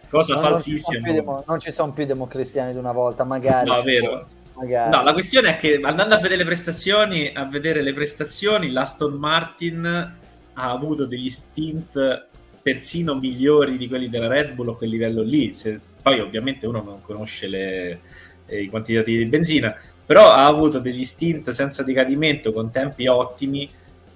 cosa 0.08 0.34
non, 0.34 0.42
falsissima. 0.42 1.10
Non, 1.10 1.42
non 1.46 1.60
ci 1.60 1.72
sono 1.72 1.92
più 1.92 2.04
democristiani 2.06 2.72
di 2.72 2.78
una 2.78 2.92
volta, 2.92 3.24
magari. 3.24 3.68
No, 3.68 3.82
vero. 3.82 4.26
Magari. 4.56 4.90
No, 4.90 5.02
la 5.02 5.12
questione 5.12 5.50
è 5.50 5.56
che 5.56 5.78
andando 5.82 6.14
a 6.14 6.18
vedere 6.18 6.36
le 6.36 6.44
prestazioni, 6.44 7.30
a 7.34 7.44
vedere 7.44 7.82
le 7.82 7.92
prestazioni, 7.92 8.70
l'Aston 8.70 9.14
Martin 9.14 9.84
ha 9.84 10.70
avuto 10.70 11.04
degli 11.04 11.28
stint 11.28 12.26
persino 12.62 13.14
migliori 13.14 13.76
di 13.76 13.86
quelli 13.86 14.08
della 14.08 14.28
Red 14.28 14.54
Bull 14.54 14.70
a 14.70 14.74
quel 14.76 14.90
livello 14.90 15.22
lì. 15.22 15.54
Se, 15.54 15.76
poi 16.02 16.20
ovviamente 16.20 16.66
uno 16.66 16.82
non 16.82 17.00
conosce 17.02 17.46
le, 17.46 18.00
eh, 18.46 18.62
i 18.62 18.68
quantitativi 18.68 19.18
di 19.18 19.26
benzina, 19.26 19.76
però 20.04 20.32
ha 20.32 20.46
avuto 20.46 20.78
degli 20.78 21.04
stint 21.04 21.50
senza 21.50 21.82
decadimento 21.82 22.52
con 22.52 22.70
tempi 22.70 23.06
ottimi 23.06 23.70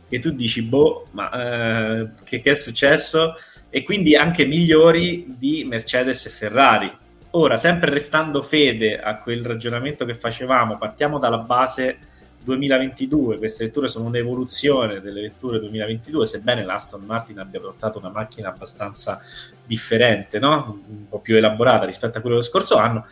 che 0.08 0.18
tu 0.18 0.30
dici, 0.30 0.62
boh, 0.62 1.06
ma 1.12 1.30
eh, 1.30 2.08
che, 2.24 2.40
che 2.40 2.50
è 2.52 2.54
successo? 2.54 3.34
E 3.68 3.84
quindi 3.84 4.16
anche 4.16 4.44
migliori 4.46 5.36
di 5.38 5.64
Mercedes 5.64 6.26
e 6.26 6.30
Ferrari 6.30 6.92
Ora, 7.32 7.56
sempre 7.56 7.90
restando 7.90 8.42
fede 8.42 8.98
a 9.00 9.20
quel 9.20 9.44
ragionamento 9.44 10.04
che 10.04 10.14
facevamo, 10.14 10.78
partiamo 10.78 11.18
dalla 11.18 11.38
base 11.38 11.98
2022, 12.42 13.38
queste 13.38 13.66
vetture 13.66 13.86
sono 13.86 14.06
un'evoluzione 14.06 15.00
delle 15.00 15.20
vetture 15.20 15.60
2022, 15.60 16.26
sebbene 16.26 16.64
l'Aston 16.64 17.02
Martin 17.04 17.38
abbia 17.38 17.60
portato 17.60 17.98
una 17.98 18.08
macchina 18.08 18.48
abbastanza 18.48 19.20
differente, 19.64 20.40
no? 20.40 20.80
un 20.88 21.08
po' 21.08 21.20
più 21.20 21.36
elaborata 21.36 21.84
rispetto 21.84 22.18
a 22.18 22.20
quello 22.20 22.36
dello 22.36 22.48
scorso 22.48 22.76
anno. 22.76 23.06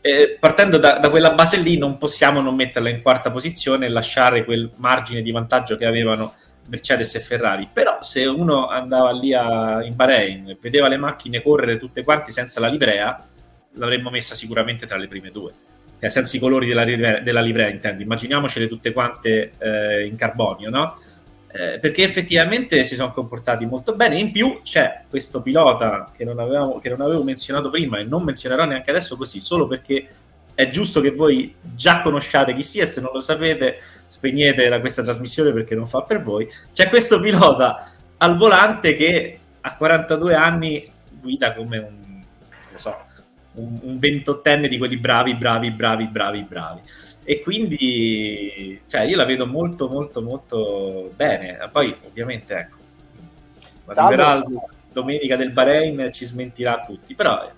Eh, 0.00 0.36
partendo 0.38 0.78
da, 0.78 0.98
da, 1.00 1.10
quella 1.10 1.32
base 1.32 1.56
lì 1.56 1.76
non 1.76 1.98
possiamo 1.98 2.40
non 2.40 2.54
metterla 2.54 2.88
in 2.88 3.02
quarta 3.02 3.32
posizione 3.32 3.86
e 3.86 3.88
lasciare 3.88 4.44
quel 4.44 4.70
margine 4.76 5.22
di 5.22 5.32
vantaggio 5.32 5.76
che 5.76 5.86
avevano 5.86 6.34
Mercedes 6.66 7.16
e 7.16 7.20
Ferrari, 7.20 7.68
però 7.72 7.98
se 8.02 8.24
uno 8.26 8.68
andava 8.68 9.10
lì 9.10 9.34
a, 9.34 9.82
in 9.82 9.96
Bahrain 9.96 10.50
e 10.50 10.58
vedeva 10.60 10.86
le 10.86 10.98
macchine 10.98 11.42
correre 11.42 11.78
tutte 11.78 12.04
quante 12.04 12.30
senza 12.30 12.60
la 12.60 12.68
livrea, 12.68 13.26
l'avremmo 13.76 14.10
messa 14.10 14.34
sicuramente 14.34 14.86
tra 14.86 14.96
le 14.98 15.08
prime 15.08 15.30
due. 15.30 15.52
Cioè, 15.98 16.10
senza 16.10 16.36
i 16.36 16.40
colori 16.40 16.66
della, 16.66 16.84
della 17.20 17.40
livrea, 17.40 17.68
intendo. 17.68 18.02
Immaginiamocele 18.02 18.68
tutte 18.68 18.92
quante 18.92 19.52
eh, 19.58 20.04
in 20.04 20.16
carbonio, 20.16 20.68
no? 20.68 20.98
eh, 21.56 21.78
perché 21.78 22.02
effettivamente 22.02 22.84
si 22.84 22.94
sono 22.94 23.10
comportati 23.10 23.64
molto 23.64 23.94
bene. 23.94 24.18
In 24.18 24.30
più 24.30 24.60
c'è 24.62 25.04
questo 25.08 25.40
pilota 25.40 26.10
che 26.14 26.24
non, 26.24 26.38
avevamo, 26.38 26.78
che 26.78 26.90
non 26.90 27.00
avevo 27.00 27.22
menzionato 27.22 27.70
prima 27.70 27.98
e 27.98 28.04
non 28.04 28.24
menzionerò 28.24 28.64
neanche 28.66 28.90
adesso 28.90 29.16
così, 29.16 29.40
solo 29.40 29.66
perché 29.66 30.06
è 30.54 30.68
giusto 30.68 31.00
che 31.00 31.12
voi 31.12 31.54
già 31.62 32.00
conosciate 32.00 32.54
chi 32.54 32.62
sia 32.62 32.86
se 32.86 33.00
non 33.00 33.10
lo 33.12 33.20
sapete 33.20 33.78
spegnete 34.06 34.68
da 34.68 34.80
questa 34.80 35.02
trasmissione 35.02 35.52
perché 35.52 35.74
non 35.74 35.86
fa 35.86 36.02
per 36.02 36.22
voi. 36.22 36.46
C'è 36.74 36.88
questo 36.90 37.20
pilota 37.20 37.90
al 38.18 38.36
volante 38.36 38.92
che 38.92 39.38
a 39.62 39.74
42 39.74 40.34
anni 40.34 40.90
guida 41.08 41.54
come 41.54 41.78
un, 41.78 42.22
so, 42.74 43.05
un, 43.56 43.78
un 43.82 43.98
28enne 44.00 44.68
di 44.68 44.78
quelli 44.78 44.96
bravi, 44.96 45.34
bravi, 45.34 45.70
bravi, 45.70 46.06
bravi, 46.06 46.42
bravi. 46.42 46.80
E 47.24 47.42
quindi 47.42 48.80
cioè, 48.86 49.02
io 49.02 49.16
la 49.16 49.24
vedo 49.24 49.46
molto, 49.46 49.88
molto, 49.88 50.22
molto 50.22 51.10
bene. 51.14 51.58
Poi, 51.70 51.94
ovviamente, 52.06 52.54
ecco, 52.54 52.76
arriverà 53.86 54.34
la 54.34 54.44
domenica 54.92 55.36
del 55.36 55.50
Bahrain 55.50 56.10
ci 56.12 56.24
smentirà 56.24 56.84
tutti, 56.86 57.14
però 57.14 57.50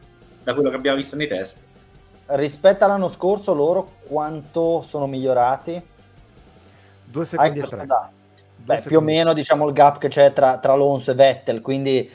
da 0.42 0.54
quello 0.54 0.70
che 0.70 0.76
abbiamo 0.76 0.96
visto 0.96 1.16
nei 1.16 1.28
test. 1.28 1.66
Rispetto 2.26 2.84
all'anno 2.84 3.08
scorso, 3.08 3.54
loro 3.54 3.96
quanto 4.06 4.82
sono 4.86 5.06
migliorati? 5.06 5.80
Due 7.04 7.24
secondi 7.24 7.60
e 7.60 7.62
tre. 7.62 7.86
Beh, 8.56 8.82
più 8.82 8.98
o 8.98 9.00
meno 9.00 9.32
diciamo 9.32 9.66
il 9.66 9.72
gap 9.72 9.98
che 9.98 10.08
c'è 10.08 10.32
tra, 10.32 10.58
tra 10.58 10.72
Alonso 10.72 11.12
e 11.12 11.14
Vettel, 11.14 11.62
quindi 11.62 12.10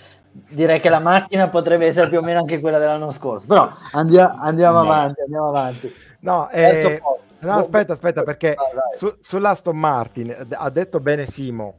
direi 0.49 0.79
che 0.79 0.89
la 0.89 0.99
macchina 0.99 1.49
potrebbe 1.49 1.85
essere 1.85 2.09
più 2.09 2.17
o 2.17 2.21
meno 2.21 2.39
anche 2.39 2.59
quella 2.59 2.79
dell'anno 2.79 3.11
scorso. 3.11 3.45
Però 3.45 3.69
andia, 3.91 4.37
andiamo 4.37 4.81
no. 4.81 4.91
avanti, 4.91 5.21
andiamo 5.21 5.47
avanti. 5.47 5.93
No, 6.21 6.49
eh, 6.49 7.01
no 7.39 7.51
aspetta, 7.53 7.93
aspetta, 7.93 8.23
perché 8.23 8.55
vai, 8.55 8.73
vai. 8.73 8.97
Su, 8.97 9.15
sull'Aston 9.19 9.77
Martin 9.77 10.47
ha 10.49 10.69
detto 10.69 10.99
bene 10.99 11.25
Simo. 11.27 11.77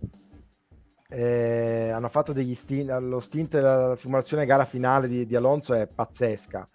Eh, 1.09 1.91
hanno 1.95 2.09
fatto 2.09 2.33
degli 2.33 2.55
stint, 2.55 2.91
lo 2.91 3.21
stint 3.21 3.51
della 3.53 3.95
simulazione 3.97 4.47
gara 4.47 4.65
finale 4.65 5.07
di, 5.07 5.27
di 5.27 5.37
Alonso 5.37 5.75
è 5.75 5.87
pazzesca. 5.87 6.69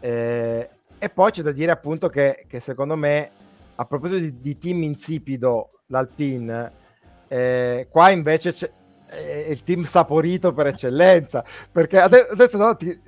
Eh, 0.00 0.68
e 0.98 1.08
poi 1.08 1.30
c'è 1.30 1.42
da 1.42 1.52
dire 1.52 1.70
appunto 1.70 2.08
che, 2.08 2.44
che 2.48 2.60
secondo 2.60 2.96
me, 2.96 3.30
a 3.74 3.84
proposito 3.84 4.20
di, 4.20 4.40
di 4.40 4.58
team 4.58 4.82
insipido, 4.82 5.80
l'Alpine, 5.86 6.72
eh, 7.28 7.88
qua 7.90 8.10
invece 8.10 8.52
c'è, 8.52 8.70
è 9.06 9.46
il 9.48 9.62
team 9.62 9.84
saporito 9.84 10.52
per 10.52 10.68
eccellenza, 10.68 11.44
perché 11.70 12.00
adesso, 12.00 12.56
no, 12.56 12.76
ti, 12.76 12.98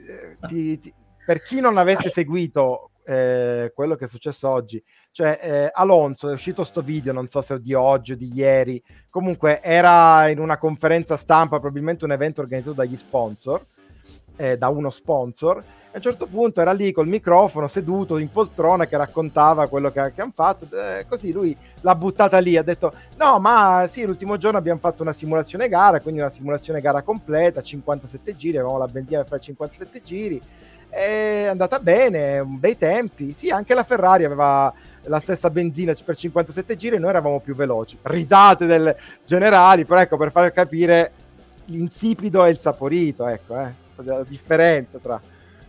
ti, 0.47 0.79
ti, 0.81 0.95
per 1.25 1.43
chi 1.43 1.61
non 1.61 1.77
avesse 1.77 2.11
seguito 2.11 2.91
eh, 3.05 3.73
quello 3.75 3.95
che 3.95 4.05
è 4.05 4.09
successo 4.09 4.49
oggi, 4.49 4.83
cioè 5.13 5.39
eh, 5.41 5.71
Alonso 5.73 6.29
è 6.29 6.33
uscito 6.33 6.65
sto 6.65 6.83
video, 6.83 7.13
non 7.13 7.29
so 7.29 7.41
se 7.41 7.61
di 7.61 7.73
oggi 7.73 8.13
o 8.13 8.17
di 8.17 8.31
ieri, 8.35 8.83
comunque 9.09 9.63
era 9.63 10.29
in 10.29 10.41
una 10.41 10.59
conferenza 10.59 11.17
stampa, 11.17 11.59
probabilmente 11.59 12.05
un 12.05 12.13
evento 12.13 12.41
organizzato 12.41 12.75
dagli 12.75 12.97
sponsor, 12.97 13.65
eh, 14.37 14.57
da 14.57 14.69
uno 14.69 14.91
sponsor, 14.91 15.57
a 15.97 15.99
un 15.99 16.03
certo 16.03 16.27
punto 16.27 16.61
era 16.61 16.73
lì 16.73 16.93
col 16.93 17.09
microfono 17.09 17.67
seduto 17.69 18.19
in 18.19 18.31
poltrona 18.31 18.85
che 18.85 18.99
raccontava 18.99 19.67
quello 19.67 19.91
che, 19.91 20.13
che 20.15 20.21
hanno 20.21 20.33
fatto. 20.35 20.67
Eh, 20.71 21.07
così 21.09 21.33
lui 21.33 21.57
l'ha 21.81 21.95
buttata 21.95 22.39
lì, 22.39 22.59
ha 22.59 22.63
detto: 22.63 22.93
No, 23.17 23.39
ma 23.39 23.89
sì, 23.91 24.05
l'ultimo 24.05 24.37
giorno 24.37 24.59
abbiamo 24.59 24.79
fatto 24.79 25.01
una 25.01 25.15
simulazione 25.15 25.71
gara, 25.71 26.01
quindi 26.01 26.21
una 26.21 26.29
simulazione 26.29 26.83
gara 26.83 27.01
completa, 27.01 27.63
57 27.63 28.37
giri, 28.37 28.59
avevamo 28.59 28.77
la 28.77 28.89
benzina 28.89 29.21
per 29.21 29.29
fare 29.29 29.41
57 29.41 30.03
giri. 30.03 30.43
È 30.91 31.47
andata 31.49 31.79
bene, 31.79 32.43
bei 32.45 32.77
tempi. 32.77 33.33
Sì, 33.33 33.49
anche 33.49 33.73
la 33.73 33.83
Ferrari 33.83 34.25
aveva 34.25 34.71
la 35.05 35.21
stessa 35.21 35.49
benzina 35.49 35.95
per 36.05 36.15
57 36.15 36.77
giri 36.77 36.97
e 36.97 36.99
noi 36.99 37.09
eravamo 37.09 37.41
più 37.41 37.55
veloci. 37.55 37.97
Risate 38.03 38.67
del 38.67 38.95
generali, 39.25 39.87
però 39.87 40.01
ecco, 40.01 40.19
per 40.19 40.31
far 40.31 40.53
capire 40.53 41.11
l'insipido 41.67 42.45
e 42.45 42.51
il 42.51 42.59
saporito, 42.59 43.27
ecco, 43.27 43.59
eh, 43.59 43.85
la 44.05 44.25
differenza 44.25 44.99
tra 44.99 45.21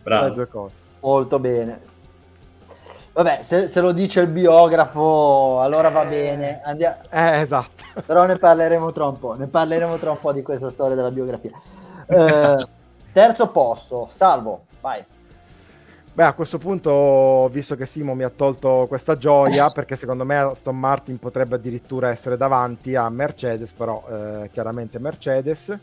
Bravo. 0.04 0.28
le 0.28 0.34
due 0.34 0.48
cose. 0.48 0.74
Molto 1.02 1.40
bene. 1.40 1.96
Vabbè, 3.14 3.40
se, 3.42 3.68
se, 3.68 3.82
lo 3.82 3.94
dice 3.94 4.20
il 4.22 4.28
biografo, 4.28 5.60
allora 5.60 5.90
va 5.90 6.06
bene. 6.06 6.62
Andiamo... 6.64 6.98
Eh, 7.10 7.40
esatto. 7.42 7.84
Però 8.06 8.26
ne 8.26 8.38
parleremo 8.38 8.92
tra 8.92 9.06
un 9.06 9.18
po'. 9.18 9.34
Ne 9.34 9.48
parleremo 9.48 9.98
tra 9.98 10.12
un 10.12 10.20
po' 10.20 10.32
di 10.32 10.44
questa 10.44 10.70
storia 10.70 10.96
della 10.96 11.10
biografia. 11.10 11.52
Eh, 12.08 12.56
terzo 13.12 13.48
posto, 13.50 14.10
Salvo, 14.12 14.66
vai. 14.82 15.04
Beh, 16.14 16.24
a 16.24 16.34
questo 16.34 16.58
punto, 16.58 17.48
visto 17.52 17.76
che 17.76 17.86
Simo 17.86 18.14
mi 18.14 18.24
ha 18.24 18.30
tolto 18.30 18.86
questa 18.88 19.18
gioia, 19.18 19.70
perché 19.74 19.96
secondo 19.96 20.24
me 20.24 20.38
Aston 20.38 20.78
Martin 20.78 21.18
potrebbe 21.18 21.56
addirittura 21.56 22.10
essere 22.10 22.38
davanti 22.38 22.96
a 22.96 23.10
Mercedes, 23.10 23.72
però 23.72 24.04
eh, 24.10 24.50
chiaramente 24.52 25.00
Mercedes 25.00 25.76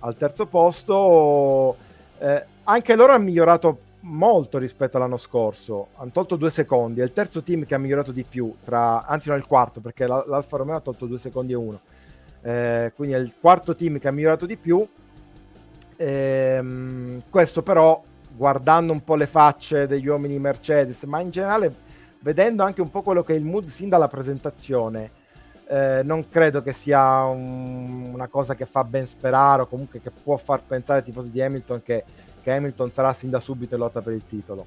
al 0.00 0.16
terzo 0.16 0.46
posto. 0.46 1.76
Eh, 2.18 2.44
anche 2.64 2.96
loro 2.96 3.12
hanno 3.12 3.24
migliorato 3.24 3.80
molto 4.00 4.58
rispetto 4.58 4.96
all'anno 4.96 5.16
scorso. 5.16 5.88
Hanno 5.96 6.10
tolto 6.10 6.36
due 6.36 6.50
secondi. 6.50 7.00
È 7.00 7.04
il 7.04 7.12
terzo 7.12 7.42
team 7.42 7.64
che 7.64 7.74
ha 7.74 7.78
migliorato 7.78 8.12
di 8.12 8.24
più, 8.24 8.54
tra, 8.64 9.04
anzi, 9.06 9.28
no, 9.28 9.36
il 9.36 9.46
quarto 9.46 9.80
perché 9.80 10.06
l'Alfa 10.06 10.56
Romeo 10.56 10.76
ha 10.76 10.80
tolto 10.80 11.06
due 11.06 11.18
secondi 11.18 11.52
e 11.52 11.56
uno. 11.56 11.80
Eh, 12.42 12.92
quindi 12.94 13.14
è 13.14 13.18
il 13.18 13.34
quarto 13.40 13.74
team 13.74 13.98
che 13.98 14.08
ha 14.08 14.12
migliorato 14.12 14.46
di 14.46 14.56
più. 14.56 14.86
Eh, 15.96 17.20
questo 17.28 17.62
però, 17.62 18.02
guardando 18.36 18.92
un 18.92 19.02
po' 19.02 19.16
le 19.16 19.26
facce 19.26 19.86
degli 19.86 20.06
uomini 20.06 20.38
Mercedes, 20.38 21.02
ma 21.04 21.20
in 21.20 21.30
generale 21.30 21.86
vedendo 22.20 22.62
anche 22.62 22.80
un 22.80 22.90
po' 22.90 23.02
quello 23.02 23.22
che 23.22 23.34
è 23.34 23.36
il 23.36 23.44
mood 23.44 23.66
sin 23.66 23.88
dalla 23.88 24.08
presentazione, 24.08 25.10
eh, 25.68 26.02
non 26.02 26.28
credo 26.28 26.62
che 26.62 26.72
sia 26.72 27.24
un, 27.24 28.10
una 28.12 28.28
cosa 28.28 28.54
che 28.54 28.66
fa 28.66 28.84
ben 28.84 29.06
sperare 29.06 29.62
o 29.62 29.66
comunque 29.66 30.00
che 30.00 30.10
può 30.10 30.36
far 30.36 30.62
pensare 30.66 31.00
ai 31.00 31.04
tifosi 31.04 31.30
di 31.30 31.42
Hamilton 31.42 31.82
che 31.82 32.04
che 32.48 32.54
Hamilton 32.54 32.90
sarà 32.90 33.12
sin 33.12 33.28
da 33.28 33.40
subito 33.40 33.74
in 33.74 33.80
lotta 33.80 34.00
per 34.00 34.14
il 34.14 34.22
titolo. 34.26 34.66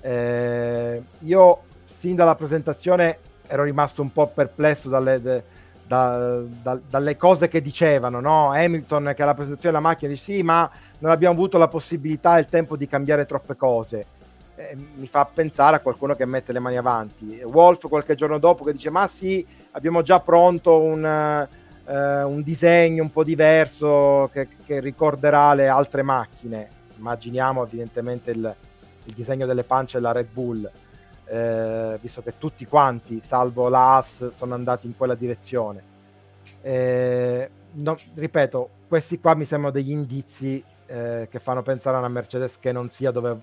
Eh, 0.00 1.00
io 1.20 1.60
sin 1.84 2.16
dalla 2.16 2.34
presentazione 2.34 3.18
ero 3.46 3.62
rimasto 3.62 4.02
un 4.02 4.12
po' 4.12 4.26
perplesso 4.28 4.88
dalle, 4.88 5.20
de, 5.20 5.42
da, 5.86 6.40
da, 6.40 6.78
dalle 6.88 7.16
cose 7.16 7.46
che 7.46 7.62
dicevano, 7.62 8.20
no? 8.20 8.50
Hamilton 8.50 9.12
che 9.14 9.22
alla 9.22 9.34
presentazione 9.34 9.76
della 9.76 9.88
macchina 9.88 10.10
dice 10.10 10.22
sì, 10.22 10.42
ma 10.42 10.68
non 10.98 11.12
abbiamo 11.12 11.34
avuto 11.34 11.56
la 11.56 11.68
possibilità 11.68 12.36
e 12.36 12.40
il 12.40 12.46
tempo 12.48 12.76
di 12.76 12.88
cambiare 12.88 13.26
troppe 13.26 13.54
cose. 13.54 14.06
Eh, 14.56 14.76
mi 14.96 15.06
fa 15.06 15.24
pensare 15.24 15.76
a 15.76 15.80
qualcuno 15.80 16.16
che 16.16 16.24
mette 16.26 16.52
le 16.52 16.58
mani 16.58 16.76
avanti. 16.76 17.40
Wolf 17.44 17.88
qualche 17.88 18.16
giorno 18.16 18.38
dopo 18.38 18.64
che 18.64 18.72
dice 18.72 18.90
ma 18.90 19.06
sì, 19.06 19.46
abbiamo 19.72 20.02
già 20.02 20.20
pronto 20.20 20.80
un, 20.80 21.48
uh, 21.84 21.92
un 22.28 22.42
disegno 22.42 23.02
un 23.02 23.10
po' 23.10 23.24
diverso 23.24 24.28
che, 24.32 24.48
che 24.64 24.80
ricorderà 24.80 25.54
le 25.54 25.68
altre 25.68 26.02
macchine 26.02 26.78
immaginiamo 27.00 27.64
evidentemente 27.64 28.30
il, 28.30 28.54
il 29.04 29.14
disegno 29.14 29.46
delle 29.46 29.64
pance 29.64 29.98
della 29.98 30.12
Red 30.12 30.28
Bull, 30.30 30.70
eh, 31.24 31.98
visto 32.00 32.22
che 32.22 32.34
tutti 32.38 32.66
quanti, 32.66 33.20
salvo 33.24 33.68
la 33.68 33.94
Haas, 33.94 34.32
sono 34.32 34.54
andati 34.54 34.86
in 34.86 34.96
quella 34.96 35.14
direzione. 35.14 35.82
Eh, 36.60 37.50
no, 37.72 37.94
ripeto, 38.14 38.70
questi 38.86 39.18
qua 39.18 39.34
mi 39.34 39.46
sembrano 39.46 39.74
degli 39.74 39.90
indizi 39.90 40.62
eh, 40.86 41.26
che 41.30 41.38
fanno 41.38 41.62
pensare 41.62 41.96
a 41.96 42.00
una 42.00 42.08
Mercedes 42.08 42.58
che 42.58 42.72
non 42.72 42.90
sia 42.90 43.10
dove 43.10 43.36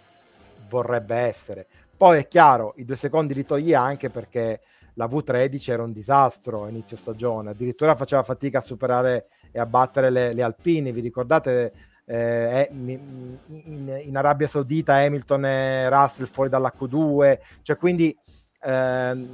vorrebbe 0.69 1.15
essere. 1.15 1.65
Poi 1.97 2.19
è 2.19 2.27
chiaro, 2.27 2.73
i 2.77 2.85
due 2.85 2.95
secondi 2.95 3.33
li 3.33 3.45
togli 3.45 3.73
anche 3.73 4.09
perché 4.09 4.61
la 4.97 5.05
V13 5.05 5.71
era 5.71 5.83
un 5.83 5.91
disastro 5.91 6.63
a 6.63 6.69
inizio 6.69 6.97
stagione, 6.97 7.51
addirittura 7.51 7.95
faceva 7.95 8.23
fatica 8.23 8.57
a 8.57 8.61
superare 8.61 9.27
e 9.51 9.59
a 9.59 9.65
battere 9.65 10.09
le, 10.09 10.33
le 10.33 10.41
Alpine. 10.41 10.91
Vi 10.91 11.01
ricordate 11.01 11.71
eh, 12.05 12.67
in, 12.71 13.37
in, 13.45 14.17
Arabia 14.17 14.47
Saudita 14.47 14.95
Hamilton 14.95 15.45
e 15.45 15.89
Russell 15.89 16.25
fuori 16.25 16.49
dalla 16.49 16.73
Q2, 16.75 17.37
cioè 17.61 17.77
quindi 17.77 18.15
ehm, 18.63 19.27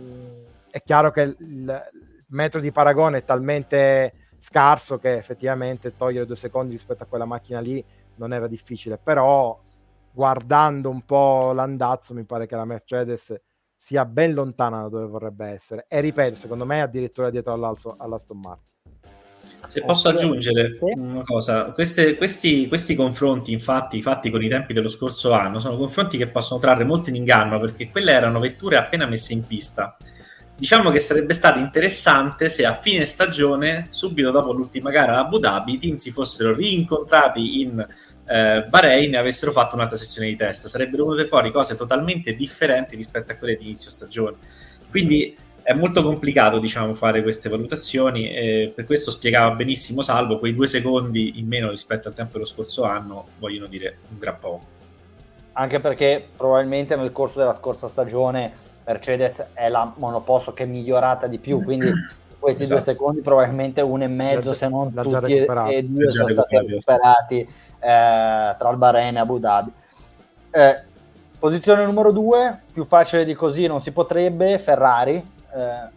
è 0.69 0.81
chiaro 0.83 1.11
che 1.11 1.21
il, 1.21 1.35
il 1.39 2.25
metro 2.27 2.59
di 2.59 2.71
paragone 2.71 3.19
è 3.19 3.23
talmente 3.23 4.13
scarso 4.39 4.97
che 4.97 5.15
effettivamente 5.15 5.95
togliere 5.95 6.25
due 6.25 6.35
secondi 6.35 6.73
rispetto 6.73 7.03
a 7.03 7.05
quella 7.05 7.25
macchina 7.25 7.61
lì 7.61 7.83
non 8.15 8.33
era 8.33 8.47
difficile, 8.47 8.97
però 9.01 9.57
guardando 10.11 10.89
un 10.89 11.03
po' 11.03 11.53
l'andazzo 11.53 12.13
mi 12.13 12.25
pare 12.25 12.47
che 12.47 12.55
la 12.57 12.65
Mercedes 12.65 13.33
sia 13.83 14.05
ben 14.05 14.33
lontana 14.33 14.83
da 14.83 14.87
dove 14.87 15.07
vorrebbe 15.07 15.47
essere 15.47 15.85
e 15.89 15.99
ripeto, 15.99 16.35
secondo 16.35 16.65
me 16.65 16.81
addirittura 16.81 17.29
dietro 17.29 17.51
all'Aston 17.51 18.39
Martin. 18.39 18.71
Se 19.67 19.81
posso 19.83 20.07
aggiungere 20.07 20.77
una 20.95 21.23
cosa, 21.23 21.71
Queste, 21.71 22.15
questi, 22.15 22.67
questi, 22.69 22.95
confronti, 22.95 23.51
infatti, 23.51 24.01
fatti 24.01 24.29
con 24.29 24.41
i 24.41 24.47
tempi 24.47 24.73
dello 24.73 24.87
scorso 24.87 25.33
anno, 25.33 25.59
sono 25.59 25.75
confronti 25.75 26.17
che 26.17 26.27
possono 26.27 26.61
trarre 26.61 26.85
molto 26.85 27.09
in 27.09 27.15
inganno 27.15 27.59
perché 27.59 27.89
quelle 27.89 28.13
erano 28.13 28.39
vetture 28.39 28.77
appena 28.77 29.05
messe 29.05 29.33
in 29.33 29.45
pista. 29.45 29.97
Diciamo 30.55 30.89
che 30.89 30.99
sarebbe 30.99 31.33
stato 31.33 31.59
interessante 31.59 32.47
se 32.47 32.65
a 32.65 32.75
fine 32.75 33.03
stagione, 33.03 33.87
subito 33.89 34.31
dopo 34.31 34.53
l'ultima 34.53 34.91
gara 34.91 35.15
a 35.17 35.19
Abu 35.19 35.39
Dhabi, 35.39 35.73
i 35.73 35.79
team 35.79 35.95
si 35.97 36.11
fossero 36.11 36.53
rincontrati 36.53 37.61
in 37.61 37.85
eh, 38.25 38.65
Bahrain 38.67 39.15
avessero 39.15 39.51
fatto 39.51 39.75
un'altra 39.75 39.97
sessione 39.97 40.27
di 40.27 40.35
test. 40.35 40.67
Sarebbero 40.67 41.05
venute 41.05 41.27
fuori 41.27 41.51
cose 41.51 41.75
totalmente 41.75 42.35
differenti 42.35 42.95
rispetto 42.95 43.31
a 43.31 43.35
quelle 43.35 43.55
di 43.55 43.65
inizio 43.65 43.91
stagione. 43.91 44.37
Quindi 44.89 45.35
è 45.63 45.73
molto 45.73 46.03
complicato 46.03 46.59
diciamo, 46.59 46.93
fare 46.93 47.23
queste 47.23 47.49
valutazioni 47.49 48.29
e 48.29 48.71
per 48.75 48.85
questo 48.85 49.11
spiegava 49.11 49.55
benissimo 49.55 50.01
Salvo, 50.01 50.37
quei 50.37 50.53
due 50.53 50.67
secondi 50.67 51.39
in 51.39 51.47
meno 51.47 51.69
rispetto 51.69 52.09
al 52.09 52.13
tempo 52.13 52.33
dello 52.33 52.45
scorso 52.45 52.83
anno 52.83 53.27
vogliono 53.39 53.67
dire 53.67 53.97
un 54.09 54.19
gran 54.19 54.37
poco. 54.39 54.65
Anche 55.53 55.79
perché 55.79 56.27
probabilmente 56.35 56.95
nel 56.95 57.11
corso 57.11 57.39
della 57.39 57.53
scorsa 57.53 57.87
stagione 57.87 58.51
Mercedes 58.85 59.45
è 59.53 59.69
la 59.69 59.93
monoposto 59.95 60.53
che 60.53 60.63
è 60.63 60.65
migliorata 60.65 61.27
di 61.27 61.39
più, 61.39 61.63
quindi 61.63 61.89
questi 62.43 62.63
esatto. 62.63 62.81
due 62.81 62.93
secondi 62.93 63.21
probabilmente 63.21 63.79
uno 63.79 64.03
e 64.03 64.07
mezzo 64.07 64.53
se 64.53 64.67
non 64.67 64.93
tutti 64.93 65.37
e 65.37 65.83
due 65.83 66.09
sono 66.11 66.27
stati 66.27 66.57
recuperati 66.57 67.39
eh, 67.39 68.55
tra 68.57 68.69
il 68.69 68.77
Bahrain 68.77 69.15
e 69.15 69.19
Abu 69.19 69.39
Dhabi. 69.39 69.71
Eh, 70.51 70.81
posizione 71.39 71.85
numero 71.85 72.11
due, 72.11 72.59
più 72.73 72.83
facile 72.83 73.23
di 73.23 73.33
così 73.33 73.65
non 73.65 73.81
si 73.81 73.91
potrebbe, 73.91 74.59
Ferrari, 74.59 75.15
eh, 75.15 75.89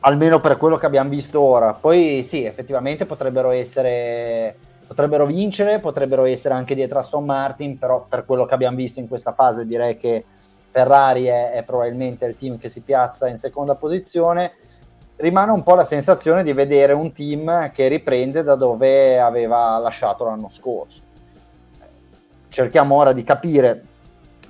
almeno 0.00 0.40
per 0.40 0.56
quello 0.56 0.76
che 0.78 0.86
abbiamo 0.86 1.10
visto 1.10 1.40
ora. 1.40 1.74
Poi 1.74 2.24
sì, 2.24 2.42
effettivamente 2.42 3.06
potrebbero 3.06 3.50
essere 3.50 4.56
potrebbero 4.86 5.26
vincere, 5.26 5.78
potrebbero 5.78 6.24
essere 6.24 6.54
anche 6.54 6.74
dietro 6.74 6.98
a 6.98 7.02
Aston 7.02 7.24
Martin, 7.24 7.78
però 7.78 8.04
per 8.06 8.24
quello 8.26 8.44
che 8.46 8.54
abbiamo 8.54 8.76
visto 8.76 8.98
in 8.98 9.08
questa 9.08 9.32
fase 9.32 9.64
direi 9.64 9.96
che 9.96 10.24
Ferrari 10.70 11.26
è, 11.26 11.52
è 11.52 11.62
probabilmente 11.62 12.26
il 12.26 12.36
team 12.36 12.58
che 12.58 12.68
si 12.68 12.80
piazza 12.80 13.28
in 13.28 13.38
seconda 13.38 13.76
posizione 13.76 14.54
rimane 15.16 15.52
un 15.52 15.62
po' 15.62 15.74
la 15.74 15.84
sensazione 15.84 16.42
di 16.42 16.52
vedere 16.52 16.92
un 16.92 17.12
team 17.12 17.70
che 17.72 17.88
riprende 17.88 18.42
da 18.42 18.56
dove 18.56 19.20
aveva 19.20 19.78
lasciato 19.78 20.24
l'anno 20.24 20.48
scorso. 20.48 21.00
Cerchiamo 22.48 22.96
ora 22.96 23.12
di 23.12 23.24
capire 23.24 23.84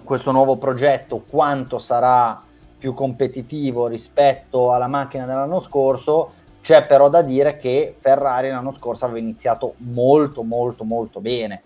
questo 0.04 0.30
nuovo 0.30 0.56
progetto 0.56 1.24
quanto 1.28 1.78
sarà 1.78 2.42
più 2.78 2.92
competitivo 2.92 3.86
rispetto 3.86 4.72
alla 4.72 4.88
macchina 4.88 5.24
dell'anno 5.24 5.60
scorso. 5.60 6.32
C'è 6.60 6.84
però 6.84 7.08
da 7.08 7.22
dire 7.22 7.56
che 7.56 7.96
Ferrari 7.98 8.48
l'anno 8.48 8.74
scorso 8.74 9.04
aveva 9.04 9.20
iniziato 9.20 9.74
molto 9.78 10.42
molto 10.42 10.84
molto 10.84 11.20
bene. 11.20 11.62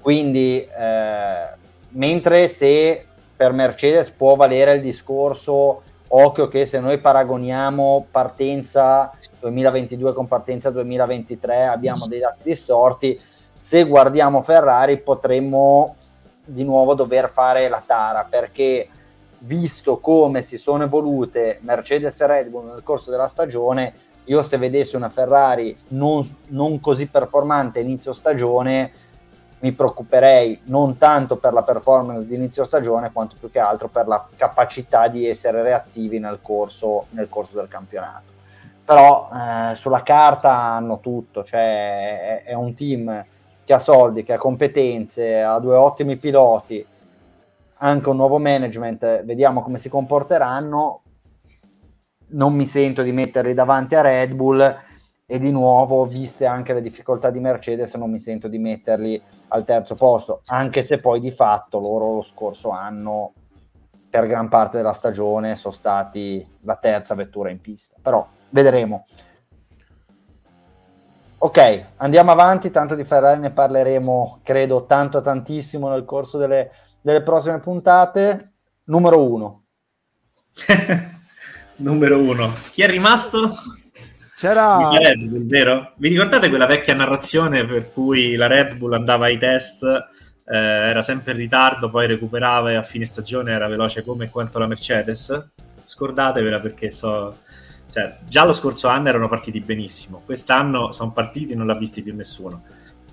Quindi 0.00 0.64
eh, 0.64 1.58
mentre 1.90 2.48
se 2.48 3.04
per 3.36 3.52
Mercedes 3.52 4.10
può 4.10 4.36
valere 4.36 4.74
il 4.74 4.82
discorso 4.82 5.82
occhio 6.12 6.48
che 6.48 6.64
se 6.66 6.80
noi 6.80 6.98
paragoniamo 6.98 8.06
partenza 8.10 9.12
2022 9.38 10.12
con 10.12 10.26
partenza 10.26 10.70
2023 10.70 11.66
abbiamo 11.66 12.06
dei 12.06 12.20
dati 12.20 12.40
distorti, 12.42 13.18
se 13.54 13.84
guardiamo 13.84 14.42
Ferrari 14.42 15.00
potremmo 15.00 15.96
di 16.44 16.64
nuovo 16.64 16.94
dover 16.94 17.30
fare 17.30 17.68
la 17.68 17.82
tara 17.84 18.26
perché 18.28 18.88
visto 19.38 19.98
come 19.98 20.42
si 20.42 20.58
sono 20.58 20.84
evolute 20.84 21.58
Mercedes 21.62 22.20
e 22.20 22.26
Red 22.26 22.48
Bull 22.48 22.66
nel 22.66 22.82
corso 22.82 23.10
della 23.10 23.28
stagione, 23.28 23.94
io 24.24 24.42
se 24.42 24.58
vedessi 24.58 24.96
una 24.96 25.10
Ferrari 25.10 25.76
non, 25.88 26.26
non 26.48 26.80
così 26.80 27.06
performante 27.06 27.80
inizio 27.80 28.12
stagione 28.12 28.92
mi 29.60 29.72
preoccuperei 29.72 30.60
non 30.64 30.96
tanto 30.96 31.36
per 31.36 31.52
la 31.52 31.62
performance 31.62 32.26
di 32.26 32.34
inizio 32.34 32.64
stagione 32.64 33.12
quanto 33.12 33.36
più 33.38 33.50
che 33.50 33.58
altro 33.58 33.88
per 33.88 34.06
la 34.06 34.26
capacità 34.36 35.08
di 35.08 35.26
essere 35.26 35.62
reattivi 35.62 36.18
nel 36.18 36.38
corso, 36.40 37.06
nel 37.10 37.28
corso 37.28 37.56
del 37.56 37.68
campionato. 37.68 38.28
Però 38.84 39.28
eh, 39.32 39.74
sulla 39.74 40.02
carta 40.02 40.52
hanno 40.52 41.00
tutto, 41.00 41.44
cioè 41.44 42.42
è, 42.42 42.50
è, 42.50 42.54
un 42.54 42.74
team 42.74 43.24
che 43.64 43.72
ha 43.72 43.78
soldi, 43.78 44.24
che 44.24 44.32
ha 44.32 44.38
competenze, 44.38 45.42
ha 45.42 45.58
due 45.58 45.76
ottimi 45.76 46.16
piloti, 46.16 46.84
anche 47.82 48.08
un 48.08 48.16
nuovo 48.16 48.38
management, 48.38 49.24
vediamo 49.24 49.62
come 49.62 49.78
si 49.78 49.88
comporteranno. 49.88 51.02
Non 52.32 52.54
mi 52.54 52.66
sento 52.66 53.02
di 53.02 53.12
metterli 53.12 53.54
davanti 53.54 53.94
a 53.94 54.00
Red 54.00 54.32
Bull 54.32 54.88
e 55.32 55.38
di 55.38 55.52
nuovo, 55.52 56.06
viste 56.06 56.44
anche 56.44 56.72
le 56.72 56.82
difficoltà 56.82 57.30
di 57.30 57.38
Mercedes, 57.38 57.94
non 57.94 58.10
mi 58.10 58.18
sento 58.18 58.48
di 58.48 58.58
metterli 58.58 59.22
al 59.48 59.64
terzo 59.64 59.94
posto, 59.94 60.40
anche 60.46 60.82
se 60.82 60.98
poi 60.98 61.20
di 61.20 61.30
fatto 61.30 61.78
loro 61.78 62.14
lo 62.14 62.22
scorso 62.22 62.70
anno, 62.70 63.34
per 64.10 64.26
gran 64.26 64.48
parte 64.48 64.78
della 64.78 64.92
stagione, 64.92 65.54
sono 65.54 65.72
stati 65.72 66.44
la 66.62 66.74
terza 66.74 67.14
vettura 67.14 67.48
in 67.50 67.60
pista. 67.60 67.94
Però 68.02 68.26
vedremo. 68.48 69.06
Ok, 71.38 71.84
andiamo 71.98 72.32
avanti, 72.32 72.72
tanto 72.72 72.96
di 72.96 73.04
Ferrari 73.04 73.38
ne 73.38 73.52
parleremo, 73.52 74.40
credo, 74.42 74.84
tanto 74.86 75.20
tantissimo 75.20 75.88
nel 75.90 76.04
corso 76.04 76.38
delle, 76.38 76.72
delle 77.00 77.22
prossime 77.22 77.60
puntate. 77.60 78.50
Numero 78.86 79.22
uno. 79.22 79.62
Numero 81.76 82.18
uno. 82.18 82.52
Chi 82.72 82.82
è 82.82 82.88
rimasto? 82.88 83.54
C'era... 84.40 84.78
Red 84.78 85.26
Bull, 85.26 85.44
vero? 85.44 85.92
Vi 85.96 86.08
ricordate 86.08 86.48
quella 86.48 86.64
vecchia 86.64 86.94
narrazione 86.94 87.66
per 87.66 87.92
cui 87.92 88.36
la 88.36 88.46
Red 88.46 88.76
Bull 88.76 88.94
andava 88.94 89.26
ai 89.26 89.36
test, 89.36 89.82
eh, 89.82 90.56
era 90.56 91.02
sempre 91.02 91.32
in 91.32 91.38
ritardo, 91.38 91.90
poi 91.90 92.06
recuperava 92.06 92.70
e 92.70 92.76
a 92.76 92.82
fine 92.82 93.04
stagione 93.04 93.52
era 93.52 93.68
veloce 93.68 94.02
come 94.02 94.30
quanto 94.30 94.58
la 94.58 94.66
Mercedes? 94.66 95.50
Scordatevela 95.84 96.58
perché 96.58 96.90
so... 96.90 97.36
Cioè, 97.90 98.16
già 98.28 98.46
lo 98.46 98.54
scorso 98.54 98.88
anno 98.88 99.08
erano 99.08 99.28
partiti 99.28 99.60
benissimo, 99.60 100.22
quest'anno 100.24 100.90
sono 100.92 101.12
partiti 101.12 101.52
e 101.52 101.56
non 101.56 101.66
l'ha 101.66 101.76
visti 101.76 102.02
più 102.02 102.14
nessuno. 102.14 102.62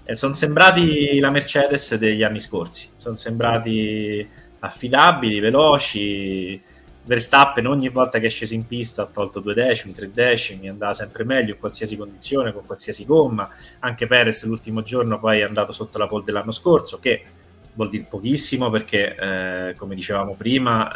E 0.05 0.15
sono 0.15 0.31
sembrati 0.31 1.19
la 1.19 1.29
Mercedes 1.29 1.95
degli 1.95 2.23
anni 2.23 2.39
scorsi, 2.39 2.91
sono 2.95 3.17
sembrati 3.17 4.25
affidabili, 4.59 5.41
veloci, 5.41 6.61
Verstappen 7.07 7.65
ogni 7.67 7.87
volta 7.87 8.19
che 8.19 8.25
è 8.25 8.29
sceso 8.29 8.53
in 8.53 8.67
pista 8.67 9.03
ha 9.03 9.05
tolto 9.05 9.39
due 9.39 9.53
decimi, 9.53 9.93
tre 9.93 10.11
decimi, 10.11 10.67
andava 10.67 10.91
sempre 10.91 11.23
meglio 11.23 11.53
in 11.53 11.59
qualsiasi 11.59 11.95
condizione, 11.95 12.51
con 12.51 12.65
qualsiasi 12.65 13.05
gomma. 13.05 13.49
Anche 13.79 14.07
Perez 14.07 14.43
l'ultimo 14.43 14.83
giorno 14.83 15.17
poi 15.17 15.39
è 15.39 15.43
andato 15.43 15.71
sotto 15.71 15.97
la 15.97 16.05
pole 16.05 16.25
dell'anno 16.25 16.51
scorso, 16.51 16.99
che 16.99 17.23
vuol 17.75 17.87
dire 17.87 18.05
pochissimo 18.09 18.69
perché, 18.69 19.15
eh, 19.15 19.75
come 19.75 19.95
dicevamo 19.95 20.33
prima, 20.33 20.93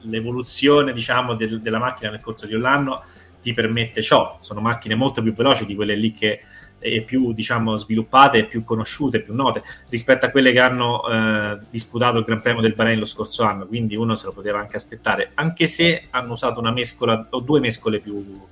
l'evoluzione 0.00 0.94
diciamo, 0.94 1.34
del, 1.34 1.60
della 1.60 1.78
macchina 1.78 2.10
nel 2.10 2.20
corso 2.20 2.46
di 2.46 2.54
un 2.54 2.64
anno 2.64 3.04
ti 3.42 3.52
permette 3.52 4.00
ciò. 4.00 4.36
Sono 4.38 4.60
macchine 4.60 4.94
molto 4.94 5.20
più 5.20 5.34
veloci 5.34 5.66
di 5.66 5.74
quelle 5.74 5.94
lì 5.94 6.12
che 6.12 6.40
e 6.78 7.02
più 7.02 7.32
diciamo, 7.32 7.76
sviluppate, 7.76 8.46
più 8.46 8.64
conosciute, 8.64 9.20
più 9.20 9.34
note 9.34 9.62
rispetto 9.88 10.26
a 10.26 10.30
quelle 10.30 10.52
che 10.52 10.60
hanno 10.60 11.08
eh, 11.08 11.58
disputato 11.70 12.18
il 12.18 12.24
Gran 12.24 12.40
Premio 12.40 12.62
del 12.62 12.74
Bahrain 12.74 12.98
lo 12.98 13.04
scorso 13.04 13.42
anno, 13.44 13.66
quindi 13.66 13.96
uno 13.96 14.14
se 14.14 14.26
lo 14.26 14.32
poteva 14.32 14.58
anche 14.58 14.76
aspettare, 14.76 15.32
anche 15.34 15.66
se 15.66 16.06
hanno 16.10 16.32
usato 16.32 16.60
una 16.60 16.72
mescola 16.72 17.26
o 17.30 17.40
due 17.40 17.60
mescole 17.60 18.00
più, 18.00 18.46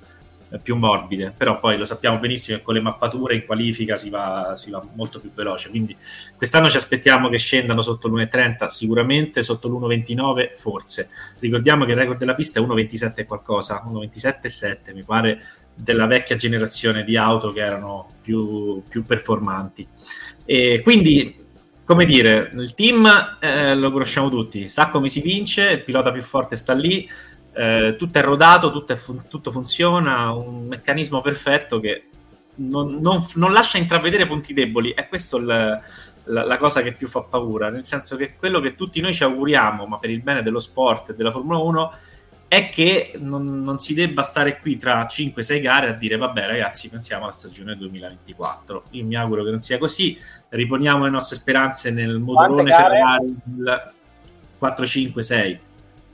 più 0.62 0.76
morbide, 0.76 1.32
però 1.36 1.58
poi 1.58 1.76
lo 1.76 1.84
sappiamo 1.84 2.18
benissimo 2.18 2.58
che 2.58 2.62
con 2.62 2.74
le 2.74 2.80
mappature 2.80 3.34
in 3.34 3.44
qualifica 3.44 3.96
si 3.96 4.10
va, 4.10 4.54
si 4.56 4.70
va 4.70 4.84
molto 4.94 5.18
più 5.20 5.32
veloce, 5.32 5.70
quindi 5.70 5.96
quest'anno 6.36 6.68
ci 6.68 6.76
aspettiamo 6.76 7.28
che 7.28 7.38
scendano 7.38 7.80
sotto 7.80 8.08
l'1.30 8.08 8.66
sicuramente, 8.66 9.42
sotto 9.42 9.68
l'1.29 9.68 10.56
forse. 10.56 11.08
Ricordiamo 11.40 11.84
che 11.84 11.92
il 11.92 11.98
record 11.98 12.18
della 12.18 12.34
pista 12.34 12.60
è 12.60 12.62
1.27 12.62 13.12
e 13.16 13.24
qualcosa, 13.24 13.84
1.27,7 13.86 14.94
mi 14.94 15.02
pare 15.02 15.40
della 15.76 16.06
vecchia 16.06 16.36
generazione 16.36 17.04
di 17.04 17.16
auto 17.16 17.52
che 17.52 17.60
erano 17.60 18.14
più, 18.22 18.82
più 18.88 19.04
performanti. 19.04 19.86
E 20.44 20.80
quindi 20.82 21.44
come 21.86 22.04
dire, 22.04 22.50
il 22.56 22.74
team 22.74 23.38
eh, 23.38 23.76
lo 23.76 23.92
conosciamo 23.92 24.28
tutti, 24.28 24.68
sa 24.68 24.88
come 24.90 25.08
si 25.08 25.20
vince, 25.20 25.70
il 25.70 25.84
pilota 25.84 26.10
più 26.10 26.20
forte 26.20 26.56
sta 26.56 26.72
lì, 26.72 27.08
eh, 27.52 27.94
tutto 27.96 28.18
è 28.18 28.22
rodato, 28.22 28.72
tutto, 28.72 28.92
è 28.92 28.96
fun- 28.96 29.28
tutto, 29.28 29.52
funziona, 29.52 30.32
un 30.32 30.66
meccanismo 30.66 31.20
perfetto 31.20 31.78
che 31.78 32.06
non, 32.56 32.98
non, 33.00 33.24
non 33.36 33.52
lascia 33.52 33.78
intravedere 33.78 34.26
punti 34.26 34.52
deboli. 34.52 34.94
È 34.94 35.06
questa 35.06 35.40
la, 35.40 35.80
la, 36.24 36.56
cosa 36.56 36.82
che 36.82 36.92
più 36.92 37.06
fa 37.06 37.22
paura, 37.22 37.70
nel 37.70 37.86
senso 37.86 38.16
che 38.16 38.34
quello 38.36 38.58
che 38.60 38.74
tutti 38.74 39.00
noi 39.00 39.14
ci 39.14 39.22
auguriamo, 39.22 39.86
ma 39.86 39.98
per 39.98 40.10
il 40.10 40.22
bene 40.22 40.42
dello 40.42 40.58
sport 40.58 41.10
e 41.10 41.14
della 41.14 41.30
Formula 41.30 41.58
1, 41.58 41.92
è 42.48 42.68
che 42.68 43.14
non, 43.18 43.62
non, 43.62 43.78
si 43.78 43.92
debba 43.94 44.22
stare 44.22 44.58
qui 44.58 44.76
tra 44.76 45.04
5-6 45.04 45.60
gare 45.60 45.88
a 45.88 45.92
dire 45.92 46.16
vabbè 46.16 46.46
ragazzi 46.46 46.88
pensiamo 46.88 47.24
alla 47.24 47.32
stagione 47.32 47.76
2024 47.76 48.84
io 48.90 49.04
mi 49.04 49.16
auguro 49.16 49.42
che 49.44 49.50
non 49.50 49.60
sia 49.60 49.78
così. 49.78 50.18
Riponiamo 50.48 51.04
le 51.04 51.10
nostre 51.10 51.36
speranze 51.36 51.90
nel 51.90 52.18
motorone 52.18 52.70
Ferrari 52.70 53.36
4-5-6 54.60 55.34
eh, 55.34 55.58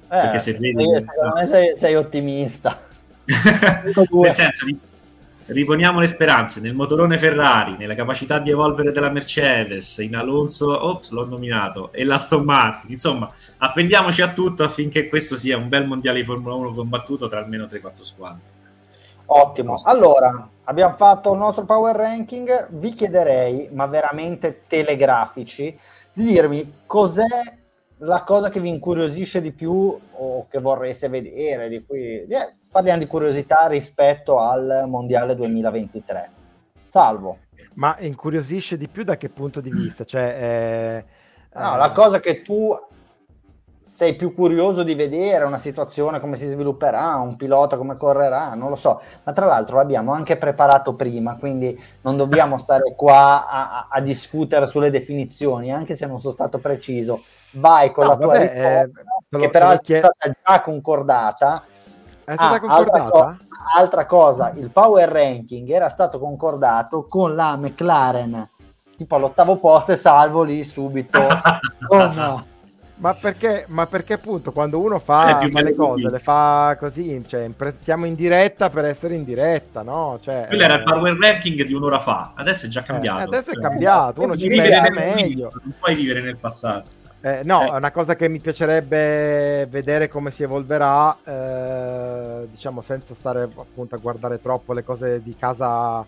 perché 0.08 0.38
se 0.38 0.52
vedi... 0.52 0.84
Secondo 0.84 1.34
me 1.34 1.46
sei, 1.46 1.76
sei 1.76 1.94
ottimista. 1.94 2.82
Nel 3.24 4.34
senso, 4.34 4.66
riponiamo 5.46 6.00
le 6.00 6.06
speranze 6.06 6.60
nel 6.60 6.74
motorone 6.74 7.18
Ferrari, 7.18 7.76
nella 7.76 7.94
capacità 7.94 8.38
di 8.38 8.50
evolvere 8.50 8.92
della 8.92 9.10
Mercedes, 9.10 9.98
in 9.98 10.16
Alonso, 10.16 10.86
ops, 10.86 11.10
l'ho 11.10 11.26
nominato, 11.26 11.92
e 11.92 12.04
l'Aston 12.04 12.44
Martin. 12.44 12.90
Insomma, 12.90 13.30
appendiamoci 13.58 14.22
a 14.22 14.32
tutto 14.32 14.64
affinché 14.64 15.08
questo 15.08 15.36
sia 15.36 15.56
un 15.56 15.68
bel 15.68 15.86
mondiale 15.86 16.18
di 16.18 16.24
Formula 16.24 16.54
1 16.54 16.74
combattuto 16.74 17.28
tra 17.28 17.40
almeno 17.40 17.64
3-4 17.64 18.02
squadre. 18.02 18.40
Ottimo. 19.26 19.76
Allora, 19.84 20.48
abbiamo 20.64 20.94
fatto 20.96 21.32
il 21.32 21.38
nostro 21.38 21.64
power 21.64 21.96
ranking. 21.96 22.68
Vi 22.70 22.90
chiederei, 22.90 23.68
ma 23.72 23.86
veramente 23.86 24.64
telegrafici, 24.66 25.78
di 26.12 26.24
dirmi 26.24 26.80
cos'è 26.86 27.60
la 27.98 28.22
cosa 28.24 28.50
che 28.50 28.60
vi 28.60 28.68
incuriosisce 28.68 29.40
di 29.40 29.52
più 29.52 29.98
o 30.12 30.46
che 30.48 30.60
vorreste 30.60 31.08
vedere, 31.08 31.68
di 31.68 31.84
cui 31.86 32.26
eh, 32.26 32.54
parliamo 32.72 32.98
di 32.98 33.06
curiosità 33.06 33.66
rispetto 33.66 34.38
al 34.38 34.84
Mondiale 34.86 35.36
2023. 35.36 36.30
Salvo. 36.88 37.38
Ma 37.74 37.96
incuriosisce 38.00 38.76
di 38.76 38.88
più 38.88 39.04
da 39.04 39.16
che 39.16 39.28
punto 39.28 39.60
di 39.60 39.70
vista? 39.70 40.04
Cioè, 40.04 41.04
eh, 41.52 41.58
no, 41.58 41.74
eh... 41.74 41.76
la 41.76 41.92
cosa 41.92 42.18
che 42.18 42.42
tu 42.42 42.74
sei 43.84 44.16
più 44.16 44.34
curioso 44.34 44.82
di 44.82 44.94
vedere 44.94 45.44
una 45.44 45.58
situazione 45.58 46.18
come 46.18 46.36
si 46.36 46.48
svilupperà, 46.48 47.14
un 47.16 47.36
pilota 47.36 47.76
come 47.76 47.96
correrà, 47.96 48.54
non 48.54 48.70
lo 48.70 48.74
so. 48.74 49.02
Ma 49.22 49.32
tra 49.32 49.44
l'altro 49.44 49.76
l'abbiamo 49.76 50.12
anche 50.12 50.38
preparato 50.38 50.94
prima, 50.94 51.36
quindi 51.36 51.78
non 52.00 52.16
dobbiamo 52.16 52.56
stare 52.58 52.94
qua 52.96 53.46
a, 53.48 53.86
a 53.90 54.00
discutere 54.00 54.66
sulle 54.66 54.90
definizioni, 54.90 55.70
anche 55.70 55.94
se 55.94 56.06
non 56.06 56.20
sono 56.20 56.32
stato 56.32 56.58
preciso. 56.58 57.22
Vai 57.52 57.92
con 57.92 58.04
no, 58.04 58.10
la 58.10 58.16
tua 58.16 58.26
vabbè, 58.26 58.40
risposta, 58.40 59.36
eh, 59.36 59.38
che 59.38 59.50
peraltro 59.50 59.94
è 59.94 59.98
stata 59.98 60.36
già 60.42 60.60
concordata. 60.62 61.64
È 62.24 62.32
stata 62.32 62.54
ah, 62.54 62.60
concordata? 62.60 63.02
Altra, 63.02 63.10
co- 63.10 63.36
altra 63.76 64.06
cosa, 64.06 64.52
il 64.56 64.70
power 64.70 65.08
ranking 65.08 65.68
era 65.68 65.88
stato 65.88 66.18
concordato 66.18 67.06
con 67.06 67.34
la 67.34 67.56
McLaren 67.56 68.48
tipo 68.96 69.16
all'ottavo 69.16 69.56
posto 69.56 69.92
e 69.92 69.96
salvo 69.96 70.42
lì 70.42 70.62
subito 70.62 71.18
con 71.88 72.44
ma 73.02 73.14
perché, 73.14 73.64
ma 73.66 73.84
perché 73.86 74.12
appunto 74.12 74.52
quando 74.52 74.78
uno 74.78 75.00
fa, 75.00 75.40
le 75.40 75.74
cose, 75.74 76.08
le 76.08 76.20
fa 76.20 76.76
così, 76.78 77.20
cioè 77.26 77.50
siamo 77.82 78.06
in 78.06 78.14
diretta 78.14 78.70
per 78.70 78.84
essere 78.84 79.16
in 79.16 79.24
diretta, 79.24 79.82
no? 79.82 80.20
Cioè, 80.22 80.44
Quello 80.46 80.62
eh, 80.62 80.64
era 80.66 80.74
il 80.74 80.82
power 80.84 81.18
ranking 81.18 81.64
di 81.64 81.74
un'ora 81.74 81.98
fa, 81.98 82.30
adesso 82.36 82.66
è 82.66 82.68
già 82.68 82.78
eh, 82.78 82.84
cambiato. 82.84 83.18
Eh, 83.18 83.22
adesso 83.22 83.50
è 83.50 83.60
cambiato, 83.60 84.22
uno 84.22 84.36
ci 84.36 84.46
pensa 84.46 84.88
meglio. 84.90 85.50
Non 85.64 85.74
puoi 85.80 85.96
vivere 85.96 86.20
nel 86.20 86.36
passato. 86.36 87.00
Eh, 87.24 87.42
no, 87.44 87.72
è 87.72 87.76
una 87.76 87.92
cosa 87.92 88.16
che 88.16 88.28
mi 88.28 88.40
piacerebbe 88.40 89.66
vedere 89.70 90.08
come 90.08 90.32
si 90.32 90.42
evolverà, 90.42 91.16
eh, 91.22 92.48
diciamo 92.50 92.80
senza 92.80 93.14
stare 93.14 93.44
appunto 93.44 93.94
a 93.94 93.98
guardare 93.98 94.40
troppo 94.40 94.72
le 94.72 94.82
cose 94.82 95.22
di 95.22 95.36
casa 95.36 96.04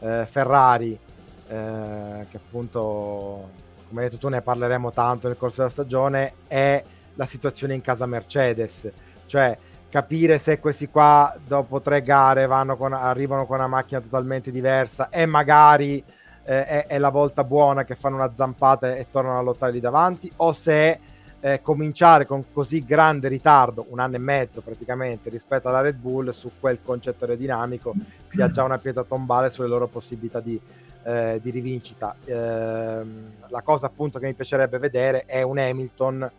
eh, 0.00 0.26
Ferrari, 0.28 0.92
eh, 0.92 2.26
che 2.28 2.36
appunto 2.36 3.48
come 3.88 4.02
hai 4.02 4.10
detto 4.10 4.18
tu 4.18 4.28
ne 4.28 4.42
parleremo 4.42 4.92
tanto 4.92 5.28
nel 5.28 5.38
corso 5.38 5.62
della 5.62 5.72
stagione, 5.72 6.34
è 6.46 6.84
la 7.14 7.24
situazione 7.24 7.72
in 7.72 7.80
casa 7.80 8.04
Mercedes, 8.04 8.90
cioè 9.24 9.56
capire 9.88 10.36
se 10.36 10.58
questi 10.58 10.88
qua 10.88 11.34
dopo 11.46 11.80
tre 11.80 12.02
gare 12.02 12.46
con, 12.76 12.92
arrivano 12.92 13.46
con 13.46 13.56
una 13.56 13.68
macchina 13.68 14.02
totalmente 14.02 14.50
diversa 14.50 15.08
e 15.08 15.24
magari 15.24 16.04
eh, 16.48 16.64
è, 16.64 16.86
è, 16.86 16.98
la 16.98 17.10
volta 17.10 17.44
buona 17.44 17.84
che 17.84 17.94
fanno 17.94 18.16
una 18.16 18.32
zampata 18.34 18.96
e 18.96 19.06
tornano 19.10 19.38
a 19.38 19.42
lottare 19.42 19.70
lì 19.70 19.80
davanti, 19.80 20.32
o 20.36 20.52
se 20.52 20.98
eh, 21.40 21.60
cominciare 21.60 22.24
con 22.24 22.50
così 22.50 22.82
grande 22.86 23.28
ritardo, 23.28 23.84
un 23.90 23.98
anno 23.98 24.16
e 24.16 24.20
mezzo 24.20 24.62
praticamente, 24.62 25.28
rispetto 25.28 25.68
alla 25.68 25.82
Red 25.82 25.96
Bull 25.96 26.30
su 26.30 26.52
quel 26.58 26.78
concetto 26.82 27.24
aerodinamico, 27.24 27.92
sia 28.28 28.50
già 28.50 28.64
una 28.64 28.78
pietra 28.78 29.04
tombale 29.04 29.50
sulle 29.50 29.68
loro 29.68 29.88
possibilità 29.88 30.40
di, 30.40 30.58
eh, 31.02 31.38
di 31.42 31.50
rivincita. 31.50 32.16
Eh, 32.24 32.32
la 32.34 33.60
cosa 33.62 33.84
appunto 33.84 34.18
che 34.18 34.26
mi 34.26 34.34
piacerebbe 34.34 34.78
vedere 34.78 35.24
è 35.26 35.42
un 35.42 35.58
Hamilton 35.58 36.30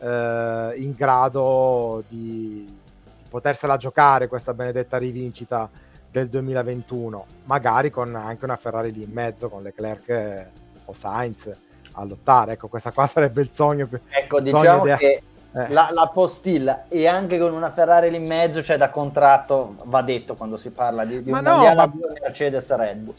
eh, 0.00 0.72
in 0.74 0.92
grado 0.96 2.02
di 2.08 2.80
potersela 3.28 3.76
giocare 3.76 4.26
questa 4.26 4.54
benedetta 4.54 4.98
rivincita 4.98 5.70
del 6.12 6.28
2021, 6.28 7.26
magari 7.44 7.90
con 7.90 8.14
anche 8.14 8.44
una 8.44 8.56
Ferrari 8.56 8.92
lì 8.92 9.02
in 9.02 9.10
mezzo 9.10 9.48
con 9.48 9.62
Leclerc 9.62 10.46
o 10.84 10.92
Sainz 10.92 11.50
a 11.92 12.04
lottare. 12.04 12.52
Ecco, 12.52 12.68
questa 12.68 12.92
qua 12.92 13.06
sarebbe 13.08 13.40
il 13.40 13.50
sogno. 13.50 13.88
Ecco, 14.08 14.40
diciamo 14.40 14.62
sogno 14.62 14.96
che 14.96 15.22
eh. 15.52 15.68
la, 15.70 15.88
la, 15.90 16.10
postilla 16.12 16.84
e 16.88 17.06
anche 17.06 17.38
con 17.38 17.54
una 17.54 17.70
Ferrari 17.70 18.10
lì 18.10 18.16
in 18.16 18.26
mezzo, 18.26 18.62
cioè 18.62 18.76
da 18.76 18.90
contratto, 18.90 19.76
va 19.84 20.02
detto 20.02 20.34
quando 20.34 20.58
si 20.58 20.70
parla 20.70 21.06
di, 21.06 21.22
di 21.22 21.30
un 21.30 21.40
no, 21.40 21.50
mondiale 21.50 21.76
ma... 21.76 21.92
Mercedes 22.20 22.76
Red 22.76 22.98
Bull. 22.98 23.14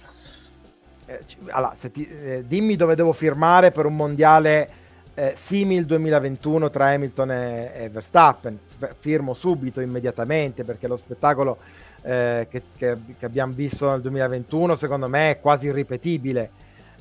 Eh, 1.07 1.19
allora, 1.49 1.75
ti, 1.79 2.07
eh, 2.07 2.47
dimmi 2.47 2.75
dove 2.75 2.95
devo 2.95 3.11
firmare 3.11 3.71
per 3.71 3.87
un 3.87 3.95
mondiale 3.95 4.81
eh, 5.15 5.35
simil 5.35 5.85
2021 5.85 6.69
tra 6.69 6.89
Hamilton 6.89 7.31
e, 7.31 7.71
e, 7.73 7.89
Verstappen. 7.89 8.59
Firmo 8.99 9.33
subito, 9.33 9.81
immediatamente, 9.81 10.63
perché 10.63 10.87
lo 10.87 10.97
spettacolo 10.97 11.57
eh, 12.03 12.47
che, 12.49 12.61
che, 12.77 12.97
che, 13.17 13.25
abbiamo 13.25 13.53
visto 13.53 13.89
nel 13.89 14.01
2021 14.01 14.75
secondo 14.75 15.07
me 15.07 15.31
è 15.31 15.39
quasi 15.39 15.67
irripetibile. 15.67 16.49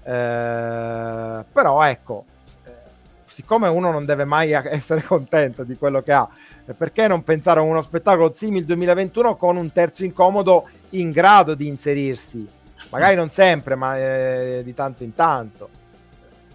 Eh, 0.03 1.45
però 1.53 1.83
ecco, 1.83 2.25
eh, 2.65 2.71
siccome 3.27 3.69
uno 3.69 3.91
non 3.91 4.05
deve 4.05 4.25
mai 4.25 4.53
essere 4.65 5.03
contento 5.03 5.65
di 5.65 5.77
quello 5.77 6.03
che 6.03 6.13
ha, 6.13 6.29
perché 6.77 7.07
non 7.07 7.23
pensare 7.23 7.61
a 7.61 7.63
uno 7.63 7.83
spettacolo 7.83 8.33
simil 8.35 8.65
2021 8.65 9.37
con 9.37 9.57
un 9.57 9.71
terzo 9.73 10.05
incomodo 10.05 10.69
in 10.91 11.11
grado 11.11 11.55
di 11.55 11.67
inserirsi? 11.67 12.61
magari 12.91 13.17
non 13.17 13.31
sempre, 13.31 13.75
ma 13.75 13.99
eh, 13.99 14.63
di 14.65 14.75
tanto 14.75 15.03
in 15.03 15.15
tanto. 15.15 15.69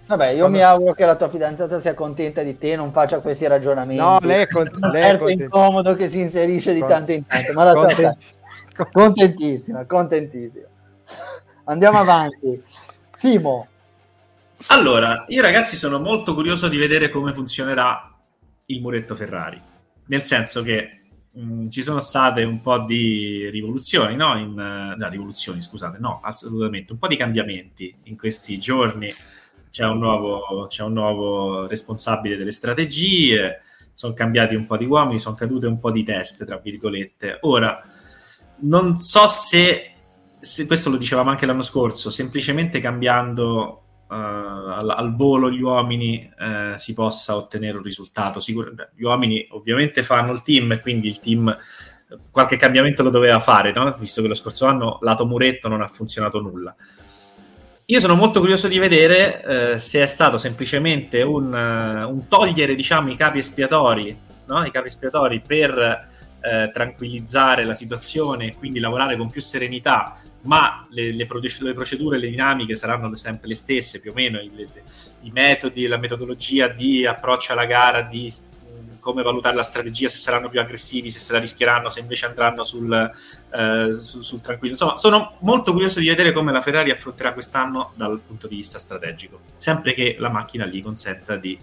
Vabbè, 0.07 0.27
io 0.27 0.47
mi 0.47 0.61
auguro 0.61 0.93
che 0.93 1.05
la 1.05 1.15
tua 1.15 1.27
fidanzata 1.27 1.81
sia 1.81 1.93
contenta 1.93 2.41
di 2.41 2.57
te, 2.57 2.77
non 2.77 2.93
faccia 2.93 3.19
questi 3.19 3.45
ragionamenti. 3.45 4.01
No, 4.01 4.19
lei 4.21 4.43
è, 4.43 4.47
con... 4.47 4.69
lei 4.91 5.03
è 5.03 5.31
incomodo 5.31 5.95
che 5.95 6.09
si 6.09 6.21
inserisce 6.21 6.73
di 6.73 6.79
con... 6.79 6.87
tanto 6.87 7.11
in 7.11 7.25
tanto, 7.25 7.51
ma 7.53 7.65
la 7.65 7.73
tua 7.73 7.89
contentissima, 8.91 9.85
contentissima. 9.85 10.67
Andiamo 11.65 11.99
avanti. 11.99 12.61
Simo. 13.11 13.67
Allora, 14.67 15.25
io 15.27 15.41
ragazzi 15.41 15.75
sono 15.75 15.99
molto 15.99 16.33
curioso 16.33 16.67
di 16.67 16.77
vedere 16.77 17.09
come 17.09 17.33
funzionerà 17.33 18.13
il 18.65 18.81
muretto 18.81 19.15
Ferrari. 19.15 19.61
Nel 20.07 20.23
senso 20.23 20.61
che 20.61 20.97
Mm, 21.39 21.67
ci 21.67 21.83
sono 21.83 21.99
state 21.99 22.41
un 22.43 22.61
po' 22.61 22.79
di 22.79 23.47
rivoluzioni, 23.51 24.15
no? 24.15 24.35
In, 24.39 24.53
no, 24.55 25.09
rivoluzioni, 25.09 25.61
scusate, 25.61 25.99
no, 25.99 26.19
assolutamente, 26.23 26.93
un 26.93 26.97
po' 26.97 27.07
di 27.07 27.15
cambiamenti 27.15 27.95
in 28.05 28.17
questi 28.17 28.57
giorni. 28.57 29.13
C'è 29.69 29.85
un 29.85 29.99
nuovo, 29.99 30.65
c'è 30.67 30.81
un 30.81 30.93
nuovo 30.93 31.67
responsabile 31.67 32.37
delle 32.37 32.51
strategie, 32.51 33.61
sono 33.93 34.13
cambiati 34.13 34.55
un 34.55 34.65
po' 34.65 34.77
di 34.77 34.85
uomini, 34.85 35.19
sono 35.19 35.35
cadute 35.35 35.67
un 35.67 35.79
po' 35.79 35.91
di 35.91 36.03
teste, 36.03 36.43
tra 36.45 36.57
virgolette. 36.57 37.37
Ora, 37.41 37.83
non 38.59 38.97
so 38.97 39.27
se, 39.27 39.91
se 40.39 40.65
questo 40.65 40.89
lo 40.89 40.97
dicevamo 40.97 41.29
anche 41.29 41.45
l'anno 41.45 41.61
scorso, 41.61 42.09
semplicemente 42.09 42.79
cambiando 42.79 43.83
uh, 44.07 44.13
al, 44.13 44.89
al, 44.89 45.15
volo 45.15 45.51
gli 45.51 45.61
uomini 45.61 46.29
uh, 46.39 46.75
si 46.75 46.93
possa 46.93 47.35
ottenere 47.35 47.77
un 47.77 47.83
risultato. 47.83 48.39
Sicur- 48.39 48.89
gli 48.95 49.03
uomini 49.03 49.45
ovviamente 49.51 50.03
fanno 50.03 50.31
il 50.31 50.41
team 50.41 50.79
quindi 50.81 51.07
il 51.07 51.19
team 51.19 51.55
qualche 52.31 52.55
cambiamento 52.55 53.03
lo 53.03 53.09
doveva 53.09 53.39
fare, 53.39 53.73
no? 53.73 53.93
visto 53.99 54.21
che 54.21 54.29
lo 54.29 54.33
scorso 54.33 54.65
anno 54.65 54.97
lato 55.01 55.25
muretto 55.25 55.67
non 55.67 55.81
ha 55.81 55.87
funzionato 55.87 56.39
nulla. 56.39 56.73
Io 57.89 57.99
sono 57.99 58.15
molto 58.15 58.39
curioso 58.39 58.67
di 58.67 58.79
vedere 58.79 59.73
uh, 59.73 59.77
se 59.77 60.01
è 60.01 60.05
stato 60.05 60.37
semplicemente 60.37 61.21
un, 61.21 61.53
un 61.53 62.27
togliere 62.27 62.75
diciamo, 62.75 63.09
i 63.09 63.15
capi 63.15 63.39
espiatori, 63.39 64.17
no? 64.45 64.65
i 64.65 64.71
capi 64.71 64.87
espiatori 64.87 65.41
per 65.45 66.15
tranquillizzare 66.39 67.63
la 67.65 67.73
situazione 67.73 68.47
e 68.47 68.55
quindi 68.55 68.79
lavorare 68.79 69.17
con 69.17 69.29
più 69.29 69.41
serenità 69.41 70.13
ma 70.41 70.87
le, 70.91 71.11
le, 71.11 71.25
procedure, 71.25 72.17
le 72.17 72.29
dinamiche 72.29 72.75
saranno 72.75 73.13
sempre 73.15 73.49
le 73.49 73.55
stesse, 73.55 73.99
più 73.99 74.11
o 74.11 74.13
meno, 74.13 74.39
i, 74.39 74.49
le, 74.55 74.67
i 75.21 75.31
metodi, 75.31 75.87
la 75.87 75.97
metodologia 75.97 76.67
di 76.67 77.05
approccio 77.05 77.51
alla 77.51 77.65
gara, 77.65 78.01
di 78.01 78.31
come 78.99 79.23
valutare 79.23 79.55
la 79.55 79.63
strategia, 79.63 80.07
se 80.07 80.17
saranno 80.17 80.49
più 80.49 80.59
aggressivi, 80.59 81.09
se 81.09 81.19
se 81.19 81.31
la 81.31 81.39
rischieranno, 81.39 81.89
se 81.89 82.01
invece 82.01 82.25
andranno 82.25 82.63
sul, 82.63 82.91
eh, 82.93 83.93
sul, 83.93 84.23
sul, 84.23 84.41
tranquillo. 84.41 84.73
Insomma, 84.73 84.97
sono 84.97 85.35
molto 85.39 85.71
curioso 85.71 85.99
di 85.99 86.07
vedere 86.07 86.31
come 86.31 86.51
la 86.51 86.61
Ferrari 86.61 86.91
affronterà 86.91 87.33
quest'anno 87.33 87.91
dal 87.95 88.19
punto 88.25 88.47
di 88.47 88.55
vista 88.55 88.79
strategico, 88.79 89.39
sempre 89.55 89.93
che 89.93 90.15
la 90.19 90.29
macchina 90.29 90.65
gli 90.65 90.81
consenta 90.81 91.35
di 91.35 91.57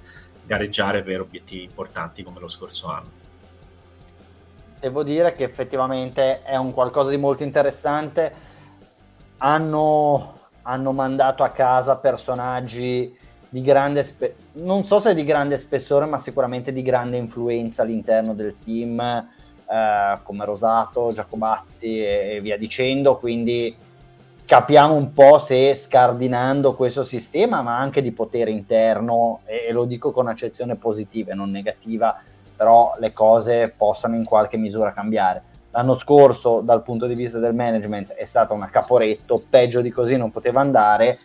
gareggiare 0.47 1.03
per 1.03 1.21
obiettivi 1.21 1.65
importanti 1.65 2.23
come 2.23 2.41
lo 2.41 2.49
scorso 2.49 2.89
anno. 2.89 3.24
Devo 4.85 5.03
dire 5.03 5.33
che 5.33 5.45
effettivamente 5.45 6.43
è 6.43 6.57
un 6.57 6.75
qualcosa 6.75 7.09
di 7.09 7.17
molto 7.17 7.43
interessante 7.43 8.31
hanno, 9.39 10.41
hanno 10.61 10.93
mandato 10.93 11.43
a 11.43 11.49
casa 11.49 11.97
personaggi 11.97 13.17
di 13.49 13.63
grande, 13.63 14.03
spe- 14.03 14.37
non 14.53 14.85
so 14.85 15.01
se 15.01 15.15
di 15.15 15.25
grande 15.25 15.57
spessore, 15.57 16.05
ma 16.05 16.19
sicuramente 16.19 16.71
di 16.71 16.83
grande 16.83 17.17
influenza 17.17 17.81
all'interno 17.81 18.35
del 18.35 18.57
team, 18.63 19.01
eh, 19.01 20.19
come 20.23 20.45
Rosato, 20.45 21.15
Giacobazzi 21.15 22.05
e, 22.05 22.35
e 22.35 22.41
via 22.43 22.59
dicendo. 22.59 23.17
Quindi 23.17 23.75
capiamo 24.45 24.93
un 24.93 25.15
po' 25.15 25.39
se 25.39 25.75
scardinando 25.75 26.75
questo 26.75 27.05
sistema, 27.05 27.63
ma 27.63 27.79
anche 27.79 28.03
di 28.03 28.13
potere 28.13 28.51
interno, 28.51 29.41
e, 29.47 29.73
lo 29.73 29.87
dico 29.87 30.13
con 30.13 30.29
accezione 30.29 30.75
positiva 30.75 31.33
e 31.33 31.35
non 31.35 31.51
negativa, 31.51 32.21
però 32.57 32.95
le 32.99 33.13
cose 33.13 33.73
possano 33.77 34.17
in 34.17 34.25
qualche 34.25 34.57
misura 34.57 34.93
cambiare 34.93 35.53
L'anno 35.77 35.99
scorso, 35.99 36.61
dal 36.61 36.85
punto 36.85 37.07
di 37.07 37.17
vista 37.17 37.41
del 37.41 37.53
management, 37.53 38.13
è 38.13 38.27
stata 38.27 38.55
una 38.55 38.69
caporetto, 38.69 39.43
peggio 39.51 39.81
di 39.81 39.91
così 39.91 40.17
non 40.17 40.31
poteva 40.31 40.61
andare. 40.61 41.19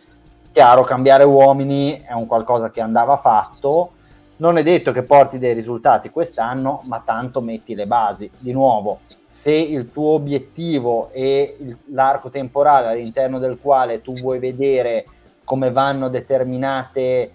Chiaro, 0.50 0.82
cambiare 0.82 1.22
uomini 1.22 2.02
è 2.04 2.14
un 2.14 2.26
qualcosa 2.26 2.68
che 2.72 2.80
andava 2.80 3.16
fatto. 3.18 3.92
non 4.38 4.58
è 4.58 4.64
detto 4.64 4.90
che 4.90 5.04
porti 5.04 5.38
dei 5.38 5.54
risultati 5.54 6.10
quest'anno, 6.10 6.82
ma 6.86 7.00
tanto 7.04 7.40
metti 7.40 7.76
le 7.76 7.86
basi. 7.86 8.28
Di 8.38 8.50
nuovo, 8.50 9.02
se 9.28 9.52
il 9.52 9.92
tuo 9.92 10.14
obiettivo 10.14 11.10
è 11.12 11.54
l'arco 11.92 12.28
temporale 12.28 12.88
all'interno 12.88 13.38
del 13.38 13.56
quale 13.62 14.02
tu 14.02 14.14
vuoi 14.14 14.40
vedere 14.40 15.06
come 15.44 15.70
vanno 15.70 16.08
determinati 16.08 17.32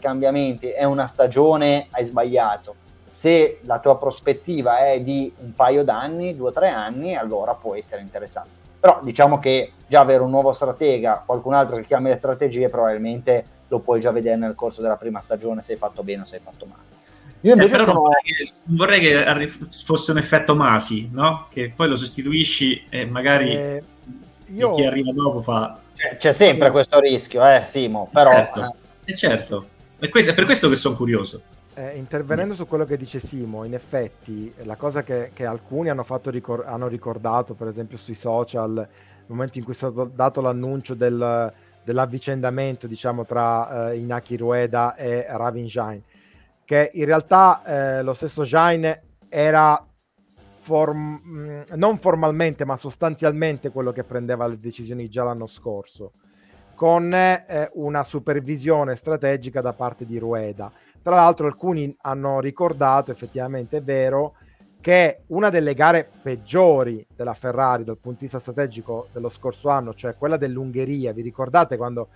cambiamenti, 0.00 0.68
è 0.68 0.84
una 0.84 1.06
stagione, 1.06 1.88
hai 1.90 2.04
sbagliato. 2.04 2.85
Se 3.16 3.60
la 3.62 3.78
tua 3.78 3.96
prospettiva 3.96 4.88
è 4.88 5.00
di 5.00 5.32
un 5.38 5.54
paio 5.54 5.84
d'anni, 5.84 6.36
due 6.36 6.50
o 6.50 6.52
tre 6.52 6.68
anni, 6.68 7.16
allora 7.16 7.54
può 7.54 7.74
essere 7.74 8.02
interessante. 8.02 8.50
Però 8.78 9.00
diciamo 9.02 9.38
che 9.38 9.72
già 9.86 10.00
avere 10.00 10.22
un 10.22 10.28
nuovo 10.28 10.52
stratega, 10.52 11.22
qualcun 11.24 11.54
altro 11.54 11.76
che 11.76 11.84
chiami 11.84 12.10
le 12.10 12.16
strategie, 12.16 12.68
probabilmente 12.68 13.46
lo 13.68 13.78
puoi 13.78 14.02
già 14.02 14.10
vedere 14.10 14.36
nel 14.36 14.54
corso 14.54 14.82
della 14.82 14.98
prima 14.98 15.22
stagione 15.22 15.62
se 15.62 15.72
hai 15.72 15.78
fatto 15.78 16.02
bene 16.02 16.22
o 16.22 16.26
se 16.26 16.34
hai 16.34 16.42
fatto 16.44 16.66
male. 16.66 16.82
Io 17.40 17.54
invece 17.54 17.80
eh, 17.80 17.84
sono... 17.84 18.00
vorrei, 18.64 19.00
che, 19.00 19.24
vorrei 19.24 19.46
che 19.46 19.66
fosse 19.82 20.10
un 20.10 20.18
effetto 20.18 20.54
Masi, 20.54 21.08
no? 21.10 21.46
Che 21.48 21.72
poi 21.74 21.88
lo 21.88 21.96
sostituisci 21.96 22.84
e 22.90 23.06
magari 23.06 23.50
eh, 23.50 23.82
io... 24.48 24.72
chi 24.72 24.84
arriva 24.84 25.12
dopo 25.14 25.40
fa... 25.40 25.80
C'è, 25.94 26.18
c'è 26.18 26.32
sempre 26.34 26.70
questo 26.70 27.00
rischio, 27.00 27.42
eh, 27.42 27.64
Simo, 27.66 28.10
però... 28.12 28.30
Certo. 28.30 28.76
Eh, 29.06 29.14
certo. 29.14 29.68
E 29.98 30.10
questo, 30.10 30.32
è 30.32 30.34
per 30.34 30.44
questo 30.44 30.68
che 30.68 30.76
sono 30.76 30.94
curioso. 30.94 31.40
Eh, 31.78 31.98
intervenendo 31.98 32.54
su 32.54 32.66
quello 32.66 32.86
che 32.86 32.96
dice 32.96 33.20
Simo, 33.20 33.64
in 33.64 33.74
effetti 33.74 34.50
la 34.62 34.76
cosa 34.76 35.02
che, 35.02 35.32
che 35.34 35.44
alcuni 35.44 35.90
hanno, 35.90 36.06
ricor- 36.24 36.64
hanno, 36.66 36.88
ricordato, 36.88 37.52
per 37.52 37.68
esempio 37.68 37.98
sui 37.98 38.14
social, 38.14 38.72
nel 38.72 38.88
momento 39.26 39.58
in 39.58 39.64
cui 39.64 39.74
è 39.74 39.76
stato 39.76 40.04
dato 40.06 40.40
l'annuncio 40.40 40.94
del, 40.94 41.52
dell'avvicendamento 41.84 42.86
diciamo, 42.86 43.26
tra 43.26 43.90
eh, 43.90 43.98
Inaki 43.98 44.38
Rueda 44.38 44.94
e 44.94 45.26
Ravin 45.28 45.66
Jain, 45.66 46.02
che 46.64 46.92
in 46.94 47.04
realtà 47.04 47.62
eh, 47.98 48.02
lo 48.02 48.14
stesso 48.14 48.44
Jain 48.44 48.98
era 49.28 49.86
form- 50.60 51.20
mm, 51.26 51.60
non 51.74 51.98
formalmente 51.98 52.64
ma 52.64 52.78
sostanzialmente 52.78 53.68
quello 53.68 53.92
che 53.92 54.02
prendeva 54.02 54.46
le 54.46 54.58
decisioni 54.58 55.10
già 55.10 55.24
l'anno 55.24 55.46
scorso, 55.46 56.12
con 56.74 57.12
eh, 57.12 57.70
una 57.74 58.02
supervisione 58.02 58.96
strategica 58.96 59.60
da 59.60 59.74
parte 59.74 60.06
di 60.06 60.18
Rueda. 60.18 60.72
Tra 61.06 61.14
l'altro 61.14 61.46
alcuni 61.46 61.96
hanno 62.00 62.40
ricordato, 62.40 63.12
effettivamente 63.12 63.76
è 63.76 63.80
vero, 63.80 64.34
che 64.80 65.22
una 65.28 65.50
delle 65.50 65.72
gare 65.72 66.10
peggiori 66.20 67.06
della 67.14 67.32
Ferrari 67.32 67.84
dal 67.84 67.98
punto 67.98 68.18
di 68.18 68.24
vista 68.24 68.40
strategico 68.40 69.06
dello 69.12 69.28
scorso 69.28 69.68
anno, 69.68 69.94
cioè 69.94 70.16
quella 70.16 70.36
dell'Ungheria, 70.36 71.12
vi 71.12 71.22
ricordate 71.22 71.76
quando 71.76 72.08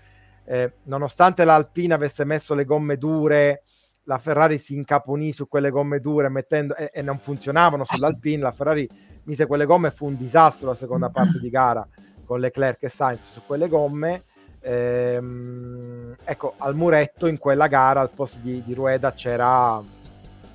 eh, 0.44 0.72
nonostante 0.86 1.44
l'Alpina 1.44 1.94
avesse 1.94 2.24
messo 2.24 2.52
le 2.56 2.64
gomme 2.64 2.96
dure, 2.96 3.62
la 4.06 4.18
Ferrari 4.18 4.58
si 4.58 4.74
incaponì 4.74 5.30
su 5.30 5.46
quelle 5.46 5.70
gomme 5.70 6.00
dure 6.00 6.28
mettendo, 6.28 6.74
e, 6.74 6.90
e 6.92 7.00
non 7.00 7.20
funzionavano 7.20 7.84
sull'Alpina, 7.84 8.42
la 8.42 8.52
Ferrari 8.52 8.88
mise 9.22 9.46
quelle 9.46 9.66
gomme 9.66 9.86
e 9.86 9.92
fu 9.92 10.06
un 10.06 10.16
disastro 10.16 10.70
la 10.70 10.74
seconda 10.74 11.10
parte 11.10 11.38
di 11.38 11.48
gara 11.48 11.86
con 12.24 12.40
Leclerc 12.40 12.82
e 12.82 12.88
Sainz 12.88 13.30
su 13.30 13.40
quelle 13.46 13.68
gomme. 13.68 14.24
Ehm, 14.60 16.16
ecco, 16.22 16.54
al 16.58 16.74
muretto 16.74 17.26
in 17.26 17.38
quella 17.38 17.66
gara 17.66 18.00
al 18.00 18.10
posto 18.10 18.38
di, 18.42 18.62
di 18.64 18.74
Rueda 18.74 19.12
c'era 19.12 19.80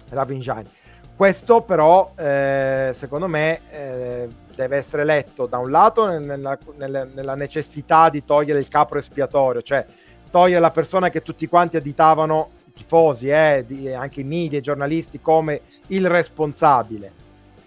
Ravinjani 0.09 0.69
questo 1.15 1.61
però, 1.61 2.11
eh, 2.17 2.91
secondo 2.93 3.27
me, 3.27 3.61
eh, 3.71 4.27
deve 4.53 4.75
essere 4.75 5.05
letto 5.05 5.45
da 5.45 5.59
un 5.59 5.71
lato 5.71 6.07
nella, 6.07 6.57
nella, 6.75 7.05
nella, 7.05 7.35
necessità 7.35 8.09
di 8.09 8.25
togliere 8.25 8.59
il 8.59 8.67
capro 8.67 8.99
espiatorio, 8.99 9.61
cioè 9.61 9.85
togliere 10.29 10.59
la 10.59 10.71
persona 10.71 11.07
che 11.07 11.21
tutti 11.21 11.47
quanti 11.47 11.77
additavano, 11.77 12.49
i 12.65 12.73
tifosi, 12.73 13.29
eh, 13.29 13.63
di, 13.65 13.93
anche 13.93 14.19
i 14.21 14.25
media, 14.25 14.59
i 14.59 14.61
giornalisti, 14.61 15.21
come 15.21 15.61
il 15.87 16.09
responsabile. 16.09 17.13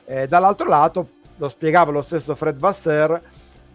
Eh, 0.05 0.29
dall'altro 0.29 0.69
lato, 0.69 1.09
lo 1.37 1.49
spiegava 1.49 1.91
lo 1.91 2.03
stesso 2.03 2.35
Fred 2.35 2.59
Vasseur, 2.59 3.19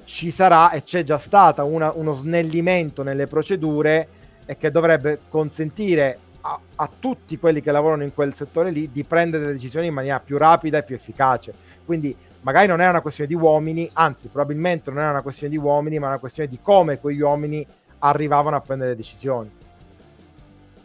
ci 0.06 0.32
sarà 0.32 0.72
e 0.72 0.84
c'è 0.84 1.04
già 1.04 1.18
stato 1.18 1.66
uno 1.66 2.14
snellimento 2.14 3.04
nelle 3.04 3.28
procedure 3.28 4.08
e 4.46 4.58
che 4.58 4.72
dovrebbe 4.72 5.20
consentire 5.30 6.18
a, 6.42 6.60
a, 6.76 6.90
tutti 7.00 7.38
quelli 7.38 7.62
che 7.62 7.72
lavorano 7.72 8.04
in 8.04 8.14
quel 8.14 8.36
settore 8.36 8.72
lì 8.72 8.92
di 8.92 9.04
prendere 9.04 9.52
decisioni 9.52 9.88
in 9.88 9.94
maniera 9.94 10.20
più 10.20 10.38
rapida 10.38 10.78
e 10.78 10.84
più 10.84 10.96
efficace. 10.96 11.54
Quindi 11.86 12.16
magari 12.42 12.68
non 12.68 12.82
è 12.82 12.88
una 12.88 13.02
questione 13.02 13.30
di 13.30 13.36
uomini, 13.36 13.90
anzi 13.94 14.28
probabilmente 14.28 14.92
non 14.92 15.04
è 15.04 15.10
una 15.10 15.22
questione 15.22 15.54
di 15.54 15.60
uomini, 15.60 16.00
ma 16.00 16.08
è 16.08 16.10
una 16.10 16.20
questione 16.20 16.50
di 16.50 16.60
come 16.62 17.00
quegli 17.00 17.22
uomini 17.22 17.66
arrivavano 18.00 18.58
a 18.58 18.62
prendere 18.62 18.96
decisioni. 18.96 19.62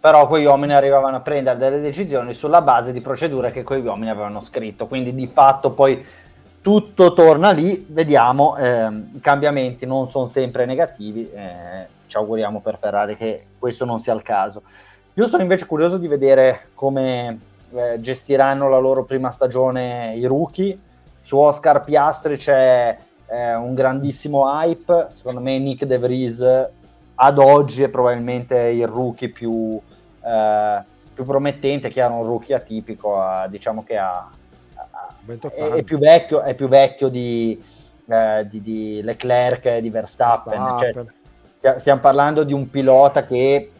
Però 0.01 0.29
quegli 0.29 0.45
uomini 0.45 0.75
arrivavano 0.75 1.17
a 1.17 1.21
prendere 1.21 1.59
delle 1.59 1.81
decisioni 1.81 2.33
sulla 2.33 2.63
base 2.63 2.93
di 2.93 3.01
procedure 3.01 3.51
che 3.51 3.65
quegli 3.65 3.85
uomini 3.85 4.11
avevano 4.11 4.41
scritto, 4.41 4.87
quindi 4.87 5.13
di 5.13 5.27
fatto 5.27 5.73
poi 5.73 6.05
tutto 6.61 7.13
torna 7.13 7.51
lì, 7.51 7.87
vediamo, 7.89 8.57
eh, 8.57 8.89
i 9.15 9.21
cambiamenti 9.21 9.87
non 9.87 10.11
sono 10.11 10.27
sempre 10.27 10.65
negativi, 10.67 11.31
eh, 11.31 11.87
ci 12.07 12.17
auguriamo 12.17 12.61
per 12.61 12.79
Ferrari 12.79 13.17
che 13.17 13.47
questo 13.59 13.85
non 13.85 14.01
sia 14.01 14.15
il 14.15 14.23
caso. 14.23 14.63
Io 15.15 15.27
sono 15.27 15.43
invece 15.43 15.67
curioso 15.67 15.99
di 15.99 16.07
vedere 16.07 16.69
come 16.75 17.41
eh, 17.73 18.01
gestiranno 18.01 18.69
la 18.69 18.79
loro 18.79 19.05
prima 19.05 19.31
stagione 19.31 20.15
i 20.15 20.25
rookie. 20.27 20.79
Su 21.23 21.37
Oscar 21.37 21.83
Piastri 21.83 22.37
c'è 22.37 22.97
eh, 23.27 23.55
un 23.55 23.75
grandissimo 23.75 24.45
hype. 24.49 25.09
Secondo 25.11 25.41
me 25.41 25.59
Nick 25.59 25.85
De 25.85 25.99
Vries 25.99 26.69
ad 27.21 27.39
oggi 27.39 27.83
è 27.83 27.89
probabilmente 27.89 28.57
il 28.57 28.87
rookie 28.87 29.29
più, 29.31 29.81
eh, 30.25 30.85
più 31.13 31.25
promettente, 31.25 31.89
che 31.89 32.01
ha 32.01 32.09
un 32.09 32.25
rookie 32.25 32.55
atipico, 32.55 33.21
a, 33.21 33.49
diciamo 33.49 33.83
che 33.85 33.97
ha, 33.99 34.31
è, 35.37 35.69
è, 35.71 35.83
più 35.83 35.99
vecchio, 35.99 36.41
è 36.43 36.55
più 36.55 36.69
vecchio 36.69 37.09
di, 37.09 37.63
eh, 38.07 38.47
di, 38.49 38.63
di 38.63 39.03
Leclerc 39.03 39.67
e 39.67 39.81
di 39.81 39.91
Verstappen. 39.91 40.77
Verstappen. 40.79 41.15
Cioè, 41.61 41.79
stiamo 41.79 42.01
parlando 42.01 42.45
di 42.45 42.53
un 42.53 42.71
pilota 42.71 43.25
che 43.25 43.71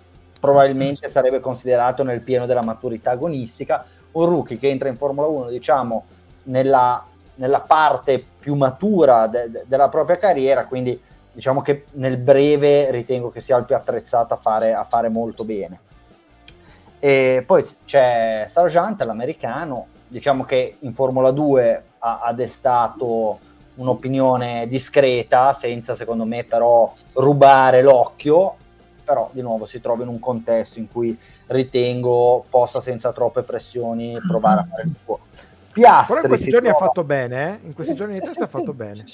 probabilmente 0.41 1.09
sarebbe 1.11 1.41
considerato 1.41 2.03
nel 2.03 2.21
pieno 2.21 2.47
della 2.47 2.63
maturità 2.63 3.13
agonistica. 3.13 3.85
Un 4.13 4.27
rookie 4.27 4.59
che 4.59 4.69
entra 4.69 4.89
in 4.89 4.97
Formula 4.97 5.27
1, 5.27 5.49
diciamo, 5.49 6.07
nella, 6.45 7.07
nella 7.37 7.61
parte 7.61 8.25
più 8.39 8.55
matura 8.55 9.27
de, 9.27 9.51
de, 9.51 9.65
della 9.67 9.89
propria 9.89 10.17
carriera, 10.17 10.67
quindi 10.67 11.01
diciamo 11.33 11.63
che 11.63 11.85
nel 11.93 12.17
breve 12.17 12.91
ritengo 12.91 13.31
che 13.31 13.41
sia 13.41 13.57
il 13.57 13.65
più 13.65 13.77
attrezzato 13.77 14.35
a 14.35 14.39
fare, 14.39 14.75
a 14.75 14.85
fare 14.85 15.09
molto 15.09 15.45
bene. 15.45 15.81
E 16.99 17.45
poi 17.47 17.65
c'è 17.85 18.47
Sargent, 18.49 19.03
l'americano, 19.05 19.87
diciamo 20.09 20.45
che 20.45 20.77
in 20.81 20.95
Formula 20.95 21.31
2 21.31 21.83
ha, 21.99 22.21
ha 22.25 22.33
destato 22.33 23.39
un'opinione 23.75 24.67
discreta, 24.67 25.53
senza 25.53 25.95
secondo 25.95 26.25
me 26.25 26.45
però 26.45 26.93
rubare 27.15 27.83
l'occhio, 27.83 28.57
però 29.05 29.31
di 29.33 29.41
nuovo 29.41 29.67
si 29.67 29.81
trova 29.81 30.03
in 30.03 30.09
un 30.09 30.19
contesto 30.19 30.79
in 30.79 30.91
cui 30.91 31.17
ritengo 31.47 32.45
possa 32.51 32.81
senza 32.81 33.13
troppe 33.13 33.43
pressioni 33.43 34.19
provare 34.27 34.61
a 34.61 34.67
fare 34.69 34.83
il 34.83 34.95
suo. 35.03 35.21
Piastri 35.73 36.15
però 36.15 36.23
in 36.23 36.29
questi 36.29 36.51
giorni 36.51 36.69
trova... 36.69 36.85
ha 36.85 36.87
fatto 36.87 37.05
bene, 37.05 37.49
eh? 37.49 37.67
in 37.67 37.75
questi 37.75 37.93
sì, 37.93 37.99
giorni 37.99 38.15
di 38.15 38.21
testa 38.21 38.35
sì, 38.35 38.43
ha 38.43 38.47
fatto 38.47 38.73
bene. 38.73 39.05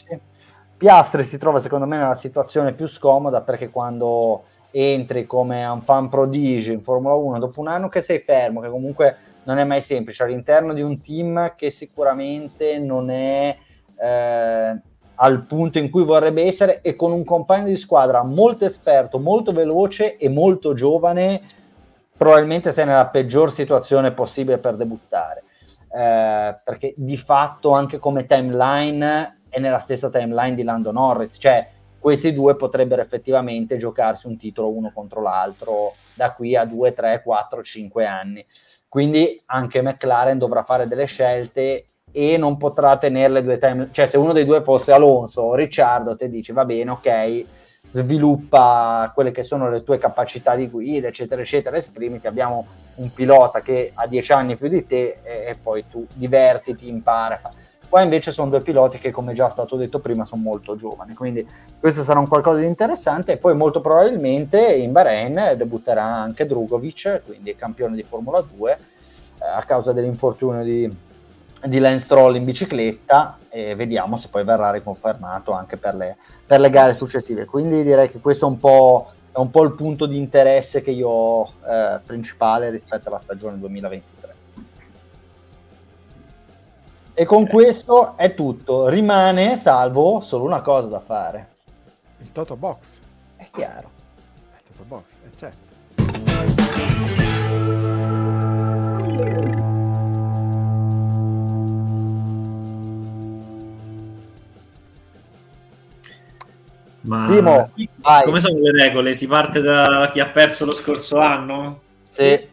Piastri 0.76 1.24
si 1.24 1.38
trova 1.38 1.60
secondo 1.60 1.86
me 1.86 1.96
nella 1.96 2.14
situazione 2.14 2.72
più 2.72 2.88
scomoda 2.88 3.42
perché 3.42 3.70
quando 3.70 4.44
entri 4.70 5.24
come 5.26 5.64
un 5.66 5.82
fan 5.82 6.08
prodigio 6.08 6.72
in 6.72 6.82
Formula 6.82 7.14
1 7.14 7.38
dopo 7.38 7.60
un 7.60 7.68
anno 7.68 7.88
che 7.88 8.00
sei 8.00 8.18
fermo, 8.18 8.60
che 8.60 8.68
comunque 8.68 9.16
non 9.44 9.58
è 9.58 9.64
mai 9.64 9.80
semplice 9.80 10.22
all'interno 10.22 10.72
di 10.72 10.82
un 10.82 11.00
team 11.00 11.54
che 11.56 11.70
sicuramente 11.70 12.78
non 12.78 13.10
è 13.10 13.56
eh, 13.96 14.80
al 15.16 15.46
punto 15.46 15.78
in 15.78 15.90
cui 15.90 16.04
vorrebbe 16.04 16.44
essere 16.44 16.80
e 16.80 16.96
con 16.96 17.12
un 17.12 17.24
compagno 17.24 17.66
di 17.66 17.76
squadra 17.76 18.22
molto 18.22 18.64
esperto, 18.64 19.18
molto 19.18 19.52
veloce 19.52 20.16
e 20.16 20.28
molto 20.28 20.74
giovane, 20.74 21.42
probabilmente 22.16 22.72
sei 22.72 22.86
nella 22.86 23.08
peggior 23.08 23.52
situazione 23.52 24.12
possibile 24.12 24.58
per 24.58 24.76
debuttare. 24.76 25.44
Eh, 25.94 26.58
perché 26.64 26.94
di 26.96 27.16
fatto 27.16 27.70
anche 27.70 27.98
come 27.98 28.26
timeline 28.26 29.42
è 29.48 29.60
nella 29.60 29.78
stessa 29.78 30.10
timeline 30.10 30.56
di 30.56 30.64
Lando 30.64 30.90
Norris, 30.90 31.36
cioè 31.38 31.68
questi 32.00 32.34
due 32.34 32.56
potrebbero 32.56 33.00
effettivamente 33.00 33.76
giocarsi 33.76 34.26
un 34.26 34.36
titolo 34.36 34.70
uno 34.70 34.90
contro 34.92 35.22
l'altro 35.22 35.94
da 36.12 36.34
qui 36.34 36.54
a 36.54 36.66
2, 36.66 36.92
3, 36.92 37.22
4, 37.22 37.62
5 37.62 38.04
anni. 38.04 38.44
Quindi 38.94 39.42
anche 39.46 39.82
McLaren 39.82 40.38
dovrà 40.38 40.62
fare 40.62 40.86
delle 40.86 41.06
scelte 41.06 41.86
e 42.12 42.36
non 42.36 42.56
potrà 42.56 42.96
tenere 42.96 43.32
le 43.32 43.42
due 43.42 43.58
time, 43.58 43.88
cioè 43.90 44.06
se 44.06 44.16
uno 44.16 44.32
dei 44.32 44.44
due 44.44 44.62
fosse 44.62 44.92
Alonso 44.92 45.40
o 45.40 45.56
Ricciardo, 45.56 46.14
te 46.14 46.30
dici 46.30 46.52
va 46.52 46.64
bene, 46.64 46.92
ok, 46.92 47.44
sviluppa 47.90 49.10
quelle 49.12 49.32
che 49.32 49.42
sono 49.42 49.68
le 49.68 49.82
tue 49.82 49.98
capacità 49.98 50.54
di 50.54 50.68
guida, 50.68 51.08
eccetera, 51.08 51.42
eccetera, 51.42 51.76
esprimiti, 51.76 52.28
abbiamo 52.28 52.68
un 52.94 53.12
pilota 53.12 53.62
che 53.62 53.90
ha 53.92 54.06
dieci 54.06 54.30
anni 54.32 54.54
più 54.54 54.68
di 54.68 54.86
te 54.86 55.18
e, 55.24 55.46
e 55.48 55.58
poi 55.60 55.86
tu 55.90 56.06
divertiti, 56.12 56.88
impara. 56.88 57.40
Qua 57.94 58.02
invece 58.02 58.32
sono 58.32 58.50
due 58.50 58.60
piloti 58.60 58.98
che, 58.98 59.12
come 59.12 59.34
già 59.34 59.48
stato 59.48 59.76
detto 59.76 60.00
prima, 60.00 60.24
sono 60.24 60.42
molto 60.42 60.74
giovani, 60.74 61.14
quindi 61.14 61.48
questo 61.78 62.02
sarà 62.02 62.18
un 62.18 62.26
qualcosa 62.26 62.58
di 62.58 62.66
interessante 62.66 63.30
e 63.30 63.36
poi 63.36 63.54
molto 63.54 63.80
probabilmente 63.80 64.74
in 64.74 64.90
Bahrain 64.90 65.54
debutterà 65.56 66.02
anche 66.02 66.44
Drugovic, 66.44 67.22
quindi 67.24 67.54
campione 67.54 67.94
di 67.94 68.02
Formula 68.02 68.40
2, 68.40 68.72
eh, 68.72 68.78
a 69.46 69.62
causa 69.62 69.92
dell'infortunio 69.92 70.64
di, 70.64 70.92
di 71.66 71.78
Lance 71.78 72.06
Stroll 72.06 72.34
in 72.34 72.44
bicicletta 72.44 73.38
e 73.48 73.76
vediamo 73.76 74.16
se 74.16 74.26
poi 74.26 74.42
verrà 74.42 74.72
riconfermato 74.72 75.52
anche 75.52 75.76
per 75.76 75.94
le, 75.94 76.16
per 76.44 76.58
le 76.58 76.70
gare 76.70 76.96
successive. 76.96 77.44
Quindi 77.44 77.84
direi 77.84 78.10
che 78.10 78.18
questo 78.18 78.46
è 78.46 78.48
un 78.48 78.58
po', 78.58 79.06
è 79.30 79.38
un 79.38 79.52
po 79.52 79.62
il 79.62 79.70
punto 79.74 80.06
di 80.06 80.16
interesse 80.16 80.82
che 80.82 80.90
io 80.90 81.08
ho 81.08 81.52
eh, 81.64 82.00
principale 82.04 82.70
rispetto 82.70 83.08
alla 83.08 83.20
stagione 83.20 83.56
2023. 83.56 84.33
E 87.16 87.24
con 87.26 87.46
questo 87.46 88.16
è 88.16 88.34
tutto. 88.34 88.88
Rimane, 88.88 89.56
salvo, 89.56 90.20
solo 90.20 90.42
una 90.42 90.62
cosa 90.62 90.88
da 90.88 90.98
fare. 90.98 91.48
Il 92.18 92.32
Toto 92.32 92.56
Box. 92.56 92.98
È 93.36 93.46
chiaro. 93.52 93.88
Il 94.56 94.62
Toto 94.76 94.84
Box, 94.88 95.04
è 95.22 95.28
certo. 95.36 95.62
Ma 107.02 107.26
Simo, 107.26 107.70
vai. 107.98 108.24
come 108.24 108.40
sono 108.40 108.58
le 108.58 108.72
regole? 108.72 109.14
Si 109.14 109.28
parte 109.28 109.60
da 109.60 110.10
chi 110.10 110.18
ha 110.18 110.26
perso 110.30 110.64
lo 110.64 110.72
scorso 110.72 111.18
anno? 111.20 111.80
Sì. 112.06 112.44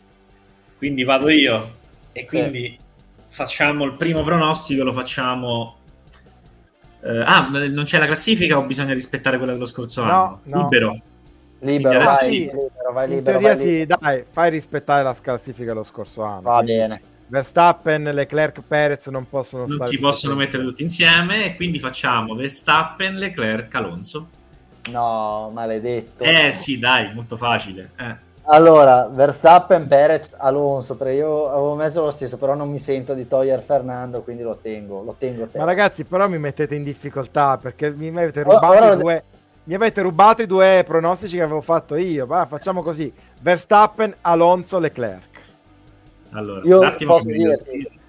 Quindi 0.77 1.03
vado 1.03 1.29
io. 1.29 1.79
E 2.11 2.25
quindi 2.25 2.77
facciamo 3.31 3.85
il 3.85 3.93
primo 3.93 4.21
pronostico, 4.23 4.83
lo 4.83 4.93
facciamo... 4.93 5.77
Eh, 7.03 7.23
ah, 7.25 7.47
non 7.49 7.85
c'è 7.85 7.97
la 7.97 8.05
classifica 8.05 8.57
o 8.59 8.63
bisogna 8.63 8.93
rispettare 8.93 9.37
quella 9.37 9.53
dello 9.53 9.65
scorso 9.65 10.03
No, 10.03 10.11
anno? 10.11 10.39
no. 10.43 10.61
Libero. 10.61 11.01
Libero, 11.63 11.97
vai, 12.03 12.07
adesso- 12.07 12.25
libero, 12.29 12.69
vai 12.93 13.07
In 13.09 13.15
libero, 13.15 13.39
teoria 13.39 13.55
vai 13.55 13.65
sì, 13.65 13.71
libero. 13.73 13.97
dai, 14.01 14.23
fai 14.31 14.49
rispettare 14.51 15.03
la 15.03 15.15
classifica 15.19 15.65
dello 15.71 15.83
scorso 15.83 16.23
anno. 16.23 16.41
Va 16.41 16.61
bene. 16.61 17.01
Verstappen, 17.27 18.03
Leclerc, 18.03 18.61
Perez 18.67 19.05
non 19.07 19.27
possono 19.29 19.65
Non 19.65 19.77
stare 19.77 19.89
si 19.91 19.97
possono 19.99 20.33
insieme. 20.33 20.35
mettere 20.43 20.63
tutti 20.63 20.83
insieme 20.83 21.45
e 21.45 21.55
quindi 21.55 21.79
facciamo 21.79 22.35
Verstappen, 22.35 23.15
Leclerc, 23.15 23.73
Alonso. 23.73 24.27
No, 24.89 25.49
maledetto. 25.53 26.23
Eh 26.23 26.51
sì, 26.51 26.77
dai, 26.77 27.13
molto 27.13 27.37
facile. 27.37 27.91
Eh. 27.97 28.17
Allora, 28.53 29.07
Verstappen, 29.09 29.87
Perez, 29.87 30.33
Alonso, 30.35 30.97
perché 30.97 31.13
io 31.13 31.47
avevo 31.49 31.73
messo 31.75 32.01
lo 32.01 32.11
stesso, 32.11 32.35
però 32.35 32.53
non 32.53 32.69
mi 32.69 32.79
sento 32.79 33.13
di 33.13 33.25
togliere 33.25 33.61
Fernando, 33.61 34.23
quindi 34.23 34.43
lo 34.43 34.57
tengo, 34.61 35.01
lo 35.03 35.15
tengo. 35.17 35.47
te. 35.47 35.57
Ma 35.57 35.63
ragazzi, 35.63 36.03
però 36.03 36.27
mi 36.27 36.37
mettete 36.37 36.75
in 36.75 36.83
difficoltà 36.83 37.57
perché 37.57 37.91
mi 37.91 38.09
avete 38.09 38.43
rubato, 38.43 38.65
ora- 38.65 38.93
i, 38.93 38.97
due, 38.97 39.23
mi 39.63 39.73
avete 39.73 40.01
rubato 40.01 40.41
i 40.41 40.47
due 40.47 40.83
pronostici 40.85 41.37
che 41.37 41.43
avevo 41.43 41.61
fatto 41.61 41.95
io. 41.95 42.25
Va, 42.25 42.45
facciamo 42.45 42.83
così: 42.83 43.11
Verstappen, 43.39 44.13
Alonso, 44.19 44.79
Leclerc. 44.79 45.39
Allora, 46.31 46.61
Io 46.65 46.79
un 46.79 46.85
attimo 46.85 47.13
posso 47.15 47.27
che 47.27 47.33
dirti. 47.33 47.99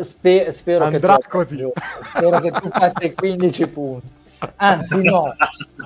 Spe- 0.00 0.52
spero, 0.52 0.86
che 0.86 0.94
Andrà 0.94 1.16
tu, 1.16 1.28
così. 1.28 1.56
spero 2.06 2.38
che 2.38 2.50
tu 2.52 2.68
faccia 2.70 3.04
i 3.04 3.14
15 3.14 3.66
punti. 3.66 4.08
Anzi, 4.54 5.02
no, 5.02 5.34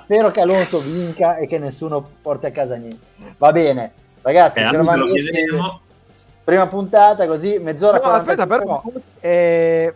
spero 0.05 0.31
che 0.31 0.41
Alonso 0.43 0.81
vinca 0.81 1.37
e 1.37 1.47
che 1.47 1.59
nessuno 1.59 2.07
porti 2.21 2.45
a 2.45 2.51
casa 2.51 2.75
niente. 2.75 3.07
Va 3.39 3.51
bene, 3.53 4.01
ragazzi, 4.23 4.59
Eh, 4.59 4.63
eravamo 4.63 5.05
lo 5.07 5.13
vedremo. 5.13 5.81
prima 6.45 6.67
puntata, 6.67 7.27
così 7.27 7.59
mezz'ora. 7.59 7.99
No, 7.99 8.05
aspetta, 8.11 8.47
45 8.47 8.91
però, 8.91 9.03
eh, 9.21 9.95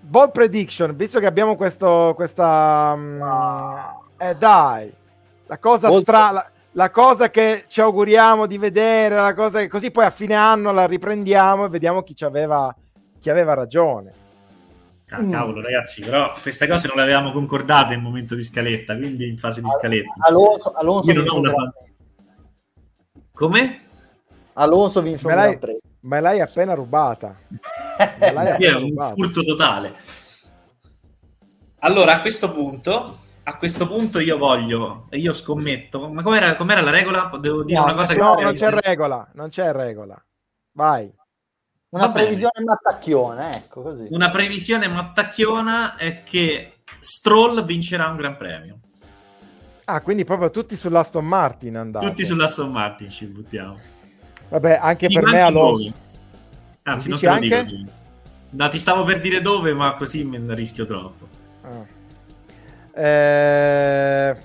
ball 0.00 0.30
prediction, 0.30 0.94
visto 0.96 1.18
che 1.20 1.26
abbiamo 1.26 1.56
questo, 1.56 2.12
questa... 2.14 2.94
mm, 2.96 3.22
Ah. 3.22 4.00
eh 4.18 4.34
dai, 4.36 4.92
la 5.46 5.58
cosa 5.58 5.88
Molto- 5.88 6.02
stra... 6.02 6.30
La, 6.30 6.50
la 6.72 6.90
cosa 6.90 7.28
che 7.30 7.64
ci 7.66 7.80
auguriamo 7.80 8.46
di 8.46 8.56
vedere, 8.56 9.16
la 9.16 9.34
cosa 9.34 9.58
che 9.58 9.66
così 9.68 9.90
poi 9.90 10.04
a 10.04 10.10
fine 10.10 10.34
anno 10.34 10.70
la 10.70 10.86
riprendiamo 10.86 11.64
e 11.64 11.68
vediamo 11.70 12.02
chi 12.02 12.14
ci 12.14 12.24
aveva, 12.24 12.72
chi 13.18 13.30
aveva 13.30 13.54
ragione. 13.54 14.12
Ah, 15.10 15.20
Mm. 15.22 15.32
cavolo, 15.32 15.60
ragazzi, 15.62 16.02
però 16.04 16.30
queste 16.40 16.68
cose 16.68 16.86
non 16.86 16.96
le 16.96 17.02
avevamo 17.02 17.32
concordate 17.32 17.94
in 17.94 18.00
momento 18.02 18.34
di 18.36 18.42
scaletta, 18.44 18.94
quindi 18.94 19.26
in 19.26 19.38
fase 19.38 19.60
di 19.62 19.68
scaletta. 19.68 20.12
Alonso, 20.20 20.72
Alonso 20.74 21.08
Io 21.10 21.14
non 21.16 21.28
ho 21.28 21.32
un 21.32 21.38
una 21.40 21.50
Gran 21.50 21.64
fa- 21.64 21.72
Premio. 21.72 21.87
Come? 23.38 23.80
Alonso 24.54 25.00
vince 25.00 25.24
un 25.26 25.32
Me 25.32 25.38
l'hai- 25.38 25.46
Gran 25.50 25.58
Premio. 25.60 25.80
Me 26.00 26.20
l'hai 26.20 26.40
appena 26.40 26.74
rubata. 26.74 27.36
Me 28.18 28.32
l'hai 28.32 28.54
Qui 28.56 28.64
è 28.64 28.68
appena 28.68 28.78
un 28.78 28.88
rubata. 28.88 29.14
furto 29.14 29.42
totale. 29.44 29.94
Allora, 31.80 32.14
a 32.14 32.20
questo 32.20 32.52
punto, 32.52 33.18
a 33.44 33.56
questo 33.56 33.86
punto 33.86 34.18
io 34.18 34.36
voglio, 34.38 35.06
e 35.10 35.18
io 35.18 35.32
scommetto, 35.32 36.08
ma 36.08 36.22
com'era, 36.22 36.56
com'era 36.56 36.80
la 36.80 36.90
regola? 36.90 37.30
Devo 37.40 37.62
dire 37.62 37.78
No, 37.78 37.84
una 37.84 37.94
cosa 37.94 38.12
che 38.14 38.18
No, 38.18 38.34
non 38.34 38.54
c'è 38.56 38.70
regola, 38.70 39.28
non 39.34 39.48
c'è 39.50 39.70
regola. 39.72 40.24
Vai. 40.72 41.12
Una 41.90 42.06
Va 42.06 42.12
bene. 42.12 42.26
previsione 42.26 42.64
mattacchione, 42.64 43.56
ecco 43.56 43.82
così. 43.82 44.06
Una 44.10 44.30
previsione 44.32 44.88
mattacchiona 44.88 45.94
è 45.96 46.24
che 46.24 46.80
Stroll 46.98 47.64
vincerà 47.64 48.08
un 48.08 48.16
gran 48.16 48.36
premio. 48.36 48.80
Ah, 49.90 50.02
quindi 50.02 50.24
proprio 50.24 50.50
tutti 50.50 50.76
sull'Aston 50.76 51.24
Martin 51.24 51.76
andate. 51.76 52.06
Tutti 52.06 52.22
sull'Aston 52.22 52.70
Martin 52.70 53.08
ci 53.08 53.24
buttiamo. 53.24 53.78
Vabbè, 54.50 54.78
anche 54.82 55.06
Ti 55.06 55.14
per 55.14 55.24
me 55.24 55.40
Alonso. 55.40 55.92
Anzi, 56.82 57.08
non 57.08 57.18
te 57.18 57.26
lo 57.26 57.38
dico. 57.38 57.54
anche? 57.54 57.66
Gino. 57.66 57.90
No, 58.50 58.68
ti 58.68 58.78
stavo 58.78 59.04
per 59.04 59.20
dire 59.20 59.40
dove, 59.40 59.72
ma 59.72 59.94
così 59.94 60.24
me 60.24 60.36
ne 60.36 60.54
rischio 60.54 60.84
troppo. 60.84 61.26
Ah. 61.62 63.00
Eh, 63.00 64.36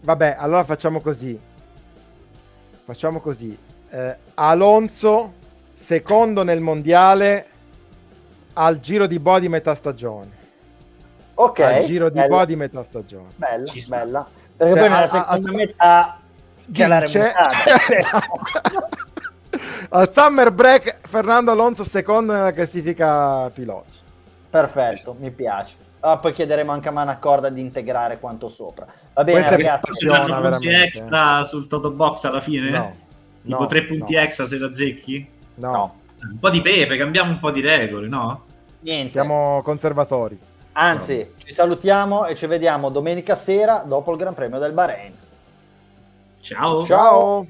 Vabbè, 0.00 0.36
allora 0.38 0.64
facciamo 0.64 1.00
così. 1.00 1.38
Facciamo 2.84 3.20
così. 3.20 3.56
Eh, 3.90 4.16
Alonso, 4.34 5.34
secondo 5.72 6.42
nel 6.42 6.60
mondiale 6.60 7.46
al 8.54 8.80
giro 8.80 9.06
di 9.06 9.20
boa 9.20 9.38
di 9.38 9.48
metà 9.48 9.76
stagione. 9.76 10.42
Ok, 11.34 11.60
al 11.60 11.84
giro 11.84 12.10
di 12.10 12.20
di 12.46 12.56
metà 12.56 12.84
stagione. 12.84 13.30
bella, 13.36 13.72
bella. 13.88 14.28
Perché 14.56 14.72
Cioè, 14.72 14.80
poi 14.80 14.88
nella 14.90 15.02
a- 15.02 15.08
seconda 15.08 15.50
a- 15.50 15.54
metà 15.54 16.18
c'è 16.72 16.86
la 16.86 16.98
remontata. 16.98 18.20
al 19.90 20.12
summer 20.12 20.50
break 20.52 20.98
Fernando 21.08 21.50
Alonso 21.50 21.84
secondo 21.84 22.32
nella 22.32 22.52
classifica 22.52 23.48
piloti. 23.50 23.98
Perfetto, 24.50 25.16
mi 25.18 25.30
piace. 25.30 25.76
Ah, 26.00 26.18
poi 26.18 26.32
chiederemo 26.32 26.70
anche 26.70 26.88
a 26.88 26.92
Manaccorda 26.92 27.48
di 27.48 27.60
integrare 27.60 28.18
quanto 28.20 28.48
sopra. 28.50 28.86
Va 29.14 29.24
bene, 29.24 29.42
Questa 29.42 29.56
ragazzi. 29.56 29.92
Ci 29.92 30.06
punti 30.06 30.68
extra 30.68 31.44
sul 31.44 31.66
Toto 31.66 31.90
Box 31.90 32.24
alla 32.24 32.40
fine? 32.40 32.70
No. 32.70 32.94
Tipo 33.42 33.60
no, 33.60 33.66
tre 33.66 33.84
punti 33.84 34.14
no, 34.14 34.20
extra 34.20 34.44
se 34.44 34.58
la 34.58 34.70
zecchi? 34.72 35.26
No, 35.56 35.70
No, 35.70 35.94
Un 36.30 36.38
po' 36.38 36.50
di 36.50 36.60
pepe, 36.60 36.96
cambiamo 36.96 37.30
un 37.30 37.38
po' 37.38 37.50
di 37.50 37.60
regole, 37.60 38.06
no? 38.08 38.44
niente. 38.80 39.12
siamo 39.12 39.60
conservatori. 39.62 40.38
Anzi, 40.76 41.34
ci 41.38 41.52
salutiamo 41.52 42.26
e 42.26 42.34
ci 42.34 42.46
vediamo 42.46 42.90
domenica 42.90 43.36
sera 43.36 43.84
dopo 43.86 44.10
il 44.10 44.18
Gran 44.18 44.34
Premio 44.34 44.58
del 44.58 44.72
Bahrain. 44.72 45.16
Ciao! 46.40 46.84
Ciao. 46.84 46.86
Ciao. 46.86 47.46